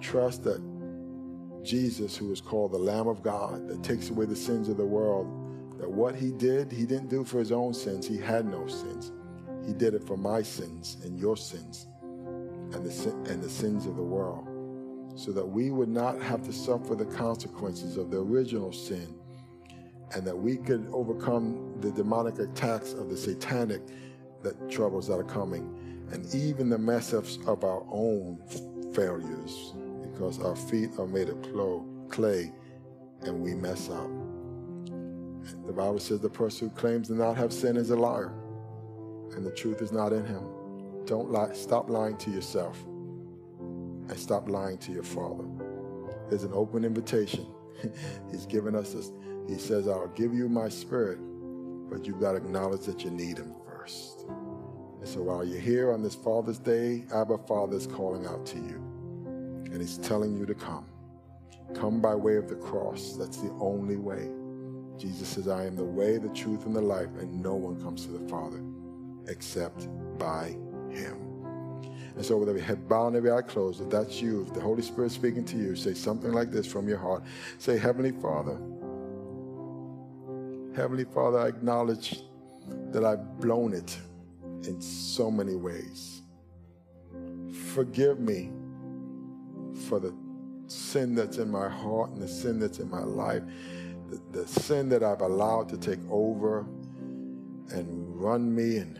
Trust 0.00 0.44
that 0.44 0.62
Jesus, 1.62 2.16
who 2.16 2.32
is 2.32 2.40
called 2.40 2.72
the 2.72 2.78
Lamb 2.78 3.08
of 3.08 3.22
God, 3.22 3.68
that 3.68 3.82
takes 3.82 4.10
away 4.10 4.26
the 4.26 4.36
sins 4.36 4.68
of 4.68 4.76
the 4.76 4.84
world, 4.84 5.26
that 5.78 5.90
what 5.90 6.14
he 6.14 6.30
did, 6.30 6.70
he 6.70 6.84
didn't 6.84 7.08
do 7.08 7.24
for 7.24 7.38
his 7.38 7.52
own 7.52 7.72
sins. 7.72 8.06
He 8.06 8.18
had 8.18 8.46
no 8.46 8.66
sins. 8.66 9.12
He 9.66 9.72
did 9.72 9.94
it 9.94 10.04
for 10.04 10.16
my 10.16 10.42
sins 10.42 10.98
and 11.04 11.18
your 11.18 11.36
sins 11.36 11.86
and 12.74 12.84
the, 12.84 13.10
and 13.30 13.42
the 13.42 13.48
sins 13.48 13.86
of 13.86 13.96
the 13.96 14.02
world, 14.02 14.48
so 15.14 15.32
that 15.32 15.44
we 15.44 15.70
would 15.70 15.88
not 15.88 16.20
have 16.20 16.42
to 16.44 16.52
suffer 16.52 16.94
the 16.94 17.04
consequences 17.04 17.96
of 17.96 18.10
the 18.10 18.18
original 18.18 18.72
sin 18.72 19.14
and 20.14 20.26
that 20.26 20.36
we 20.36 20.56
could 20.56 20.86
overcome 20.92 21.74
the 21.80 21.90
demonic 21.90 22.38
attacks 22.38 22.92
of 22.92 23.08
the 23.08 23.16
satanic 23.16 23.80
that 24.42 24.70
troubles 24.70 25.06
that 25.08 25.14
are 25.14 25.24
coming 25.24 25.78
and 26.12 26.34
even 26.34 26.68
the 26.68 26.78
mess 26.78 27.14
ups 27.14 27.38
of 27.46 27.64
our 27.64 27.84
own 27.90 28.38
failures 28.94 29.74
because 30.02 30.38
our 30.40 30.56
feet 30.56 30.90
are 30.98 31.06
made 31.06 31.28
of 31.28 31.40
clay 32.10 32.52
and 33.22 33.40
we 33.40 33.54
mess 33.54 33.88
up. 33.88 34.10
The 35.66 35.72
Bible 35.72 35.98
says 35.98 36.20
the 36.20 36.28
person 36.28 36.68
who 36.68 36.74
claims 36.74 37.08
to 37.08 37.14
not 37.14 37.36
have 37.36 37.52
sin 37.52 37.76
is 37.76 37.90
a 37.90 37.96
liar 37.96 38.32
and 39.34 39.46
the 39.46 39.52
truth 39.52 39.80
is 39.80 39.92
not 39.92 40.12
in 40.12 40.26
him. 40.26 40.44
Don't 41.06 41.30
lie. 41.30 41.52
Stop 41.52 41.90
lying 41.90 42.16
to 42.18 42.30
yourself 42.30 42.82
and 44.08 44.18
stop 44.18 44.48
lying 44.48 44.78
to 44.78 44.92
your 44.92 45.02
father. 45.02 45.44
There's 46.28 46.44
an 46.44 46.52
open 46.52 46.84
invitation. 46.84 47.46
He's 48.30 48.46
given 48.46 48.74
us 48.74 48.92
this 48.92 49.12
he 49.48 49.58
says, 49.58 49.88
I'll 49.88 50.08
give 50.08 50.34
you 50.34 50.48
my 50.48 50.68
spirit, 50.68 51.18
but 51.90 52.06
you've 52.06 52.20
got 52.20 52.32
to 52.32 52.36
acknowledge 52.38 52.82
that 52.82 53.04
you 53.04 53.10
need 53.10 53.38
him 53.38 53.54
first. 53.66 54.24
And 55.00 55.08
so 55.08 55.22
while 55.22 55.44
you're 55.44 55.60
here 55.60 55.92
on 55.92 56.02
this 56.02 56.14
Father's 56.14 56.58
Day, 56.58 57.04
Abba 57.12 57.38
Father 57.38 57.76
is 57.76 57.86
calling 57.86 58.24
out 58.26 58.46
to 58.46 58.58
you. 58.58 58.80
And 59.64 59.80
He's 59.80 59.98
telling 59.98 60.36
you 60.36 60.46
to 60.46 60.54
come. 60.54 60.86
Come 61.74 62.00
by 62.00 62.14
way 62.14 62.36
of 62.36 62.48
the 62.48 62.54
cross. 62.54 63.16
That's 63.18 63.38
the 63.38 63.50
only 63.58 63.96
way. 63.96 64.30
Jesus 64.98 65.28
says, 65.28 65.48
I 65.48 65.64
am 65.64 65.74
the 65.74 65.84
way, 65.84 66.18
the 66.18 66.28
truth, 66.28 66.66
and 66.66 66.76
the 66.76 66.82
life, 66.82 67.08
and 67.18 67.42
no 67.42 67.54
one 67.54 67.80
comes 67.82 68.04
to 68.06 68.12
the 68.12 68.28
Father 68.28 68.62
except 69.28 69.88
by 70.18 70.56
Him. 70.92 71.18
And 72.14 72.24
so, 72.24 72.36
with 72.36 72.48
every 72.48 72.60
head 72.60 72.88
bowed 72.88 73.08
and 73.08 73.16
every 73.16 73.32
eye 73.32 73.42
closed, 73.42 73.80
if 73.80 73.88
that's 73.88 74.20
you, 74.20 74.42
if 74.42 74.52
the 74.52 74.60
Holy 74.60 74.82
Spirit 74.82 75.12
speaking 75.12 75.44
to 75.46 75.56
you, 75.56 75.74
say 75.74 75.94
something 75.94 76.32
like 76.32 76.50
this 76.50 76.66
from 76.66 76.88
your 76.88 76.98
heart. 76.98 77.22
Say, 77.58 77.78
Heavenly 77.78 78.12
Father, 78.12 78.58
Heavenly 80.74 81.04
Father, 81.04 81.38
I 81.38 81.48
acknowledge 81.48 82.22
that 82.90 83.04
I've 83.04 83.40
blown 83.40 83.72
it 83.72 83.98
in 84.66 84.80
so 84.80 85.30
many 85.30 85.54
ways. 85.54 86.22
Forgive 87.74 88.20
me 88.20 88.50
for 89.88 90.00
the 90.00 90.14
sin 90.66 91.14
that's 91.14 91.38
in 91.38 91.50
my 91.50 91.68
heart 91.68 92.10
and 92.10 92.22
the 92.22 92.28
sin 92.28 92.58
that's 92.58 92.78
in 92.78 92.90
my 92.90 93.02
life, 93.02 93.42
the, 94.08 94.20
the 94.32 94.46
sin 94.46 94.88
that 94.88 95.02
I've 95.02 95.20
allowed 95.20 95.68
to 95.70 95.76
take 95.76 96.00
over 96.10 96.60
and 97.70 98.20
run 98.20 98.54
me 98.54 98.78
and 98.78 98.98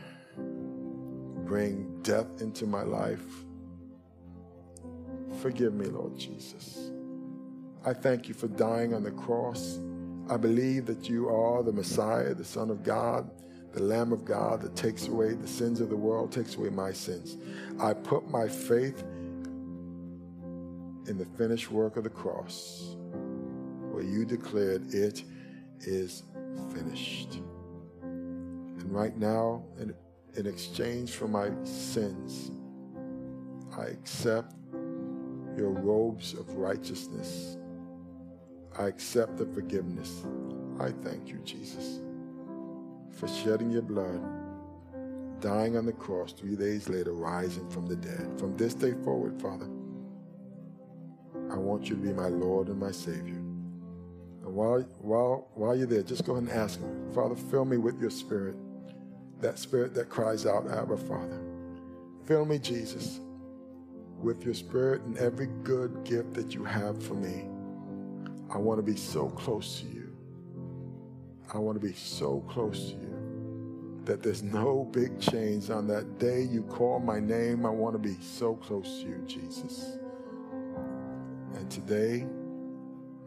bring 1.45 2.01
death 2.01 2.41
into 2.41 2.65
my 2.65 2.83
life. 2.83 3.25
Forgive 5.41 5.73
me, 5.73 5.85
Lord 5.87 6.17
Jesus. 6.17 6.91
I 7.85 7.93
thank 7.93 8.27
you 8.27 8.33
for 8.33 8.47
dying 8.47 8.93
on 8.93 9.03
the 9.03 9.11
cross. 9.11 9.79
I 10.29 10.37
believe 10.37 10.85
that 10.85 11.09
you 11.09 11.27
are 11.27 11.63
the 11.63 11.73
Messiah, 11.73 12.33
the 12.33 12.45
Son 12.45 12.69
of 12.69 12.81
God, 12.83 13.29
the 13.73 13.83
Lamb 13.83 14.13
of 14.13 14.23
God 14.23 14.61
that 14.61 14.75
takes 14.75 15.07
away 15.07 15.33
the 15.33 15.47
sins 15.47 15.81
of 15.81 15.89
the 15.89 15.97
world, 15.97 16.31
takes 16.31 16.55
away 16.55 16.69
my 16.69 16.93
sins. 16.93 17.37
I 17.79 17.93
put 17.93 18.29
my 18.29 18.47
faith 18.47 19.03
in 21.07 21.17
the 21.17 21.25
finished 21.37 21.71
work 21.71 21.97
of 21.97 22.03
the 22.03 22.09
cross, 22.09 22.95
where 23.91 24.03
you 24.03 24.23
declared 24.25 24.93
it 24.93 25.23
is 25.81 26.23
finished. 26.73 27.41
And 28.01 28.93
right 28.93 29.17
now, 29.17 29.63
in, 29.79 29.93
in 30.35 30.47
exchange 30.47 31.11
for 31.11 31.27
my 31.27 31.49
sins, 31.63 32.51
I 33.77 33.85
accept 33.85 34.55
your 35.55 35.69
robes 35.69 36.33
of 36.33 36.55
righteousness. 36.55 37.57
I 38.77 38.87
accept 38.87 39.37
the 39.37 39.45
forgiveness. 39.45 40.23
I 40.79 40.91
thank 41.03 41.27
you, 41.27 41.39
Jesus, 41.43 41.99
for 43.11 43.27
shedding 43.27 43.69
your 43.69 43.83
blood, 43.83 44.21
dying 45.39 45.77
on 45.77 45.85
the 45.85 45.93
cross, 45.93 46.33
three 46.33 46.55
days 46.55 46.89
later, 46.89 47.13
rising 47.13 47.69
from 47.69 47.85
the 47.85 47.95
dead. 47.95 48.39
From 48.39 48.57
this 48.57 48.73
day 48.73 48.93
forward, 49.03 49.39
Father, 49.39 49.67
I 51.51 51.55
want 51.55 51.89
you 51.89 51.95
to 51.95 52.01
be 52.01 52.13
my 52.13 52.29
Lord 52.29 52.69
and 52.69 52.79
my 52.79 52.91
Savior. 52.91 53.35
And 54.43 54.53
while, 54.55 54.81
while, 54.99 55.47
while 55.53 55.75
you're 55.75 55.85
there, 55.85 56.01
just 56.01 56.25
go 56.25 56.33
ahead 56.33 56.49
and 56.49 56.51
ask 56.51 56.79
Him, 56.79 57.11
Father, 57.13 57.35
fill 57.35 57.65
me 57.65 57.77
with 57.77 58.01
your 58.01 58.09
spirit, 58.09 58.55
that 59.43 59.59
spirit 59.59 59.93
that 59.93 60.09
cries 60.09 60.45
out, 60.45 60.69
Abba, 60.69 60.97
Father. 60.97 61.41
Fill 62.25 62.45
me, 62.45 62.57
Jesus, 62.57 63.19
with 64.19 64.43
your 64.45 64.53
spirit 64.53 65.01
and 65.03 65.17
every 65.17 65.47
good 65.63 66.03
gift 66.05 66.33
that 66.33 66.55
you 66.55 66.63
have 66.63 67.03
for 67.03 67.13
me. 67.13 67.49
I 68.49 68.57
want 68.57 68.79
to 68.79 68.83
be 68.83 68.97
so 68.97 69.29
close 69.29 69.81
to 69.81 69.87
you. 69.87 70.15
I 71.53 71.57
want 71.57 71.79
to 71.79 71.85
be 71.85 71.93
so 71.93 72.39
close 72.47 72.91
to 72.91 72.93
you 72.93 74.01
that 74.05 74.23
there's 74.23 74.43
no 74.43 74.89
big 74.91 75.19
change 75.19 75.69
on 75.69 75.87
that 75.87 76.19
day 76.19 76.43
you 76.43 76.63
call 76.63 76.99
my 76.99 77.19
name. 77.19 77.65
I 77.65 77.69
want 77.69 77.93
to 77.95 77.99
be 77.99 78.15
so 78.21 78.55
close 78.55 79.01
to 79.01 79.07
you, 79.07 79.23
Jesus. 79.27 79.97
And 81.55 81.69
today, 81.69 82.25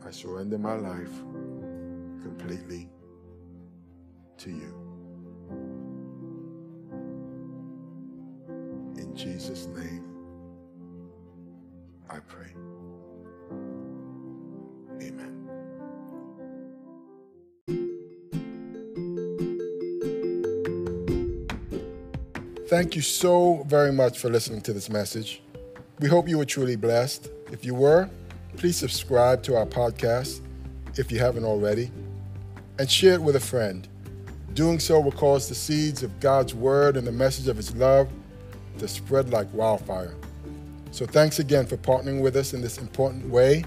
I 0.04 0.10
surrender 0.10 0.58
my 0.58 0.74
life 0.74 1.12
completely 2.22 2.88
to 4.38 4.50
you. 4.50 4.85
Jesus' 9.16 9.66
name, 9.68 10.04
I 12.10 12.18
pray. 12.18 12.52
Amen. 15.00 15.48
Thank 22.68 22.94
you 22.94 23.00
so 23.00 23.64
very 23.66 23.90
much 23.90 24.18
for 24.18 24.28
listening 24.28 24.60
to 24.62 24.74
this 24.74 24.90
message. 24.90 25.40
We 25.98 26.08
hope 26.08 26.28
you 26.28 26.36
were 26.36 26.44
truly 26.44 26.76
blessed. 26.76 27.30
If 27.50 27.64
you 27.64 27.74
were, 27.74 28.10
please 28.58 28.76
subscribe 28.76 29.42
to 29.44 29.56
our 29.56 29.64
podcast 29.64 30.42
if 30.98 31.10
you 31.10 31.20
haven't 31.20 31.44
already 31.44 31.90
and 32.78 32.90
share 32.90 33.14
it 33.14 33.22
with 33.22 33.36
a 33.36 33.40
friend. 33.40 33.88
Doing 34.52 34.78
so 34.78 35.00
will 35.00 35.12
cause 35.12 35.48
the 35.48 35.54
seeds 35.54 36.02
of 36.02 36.20
God's 36.20 36.54
word 36.54 36.98
and 36.98 37.06
the 37.06 37.12
message 37.12 37.48
of 37.48 37.56
his 37.56 37.74
love 37.74 38.10
to 38.78 38.88
spread 38.88 39.30
like 39.30 39.52
wildfire. 39.52 40.14
So 40.90 41.06
thanks 41.06 41.38
again 41.38 41.66
for 41.66 41.76
partnering 41.76 42.20
with 42.20 42.36
us 42.36 42.54
in 42.54 42.60
this 42.60 42.78
important 42.78 43.28
way. 43.28 43.64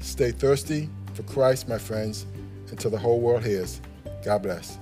Stay 0.00 0.30
thirsty 0.30 0.88
for 1.14 1.22
Christ, 1.24 1.68
my 1.68 1.78
friends, 1.78 2.26
until 2.70 2.90
the 2.90 2.98
whole 2.98 3.20
world 3.20 3.44
hears. 3.44 3.80
God 4.24 4.42
bless. 4.42 4.78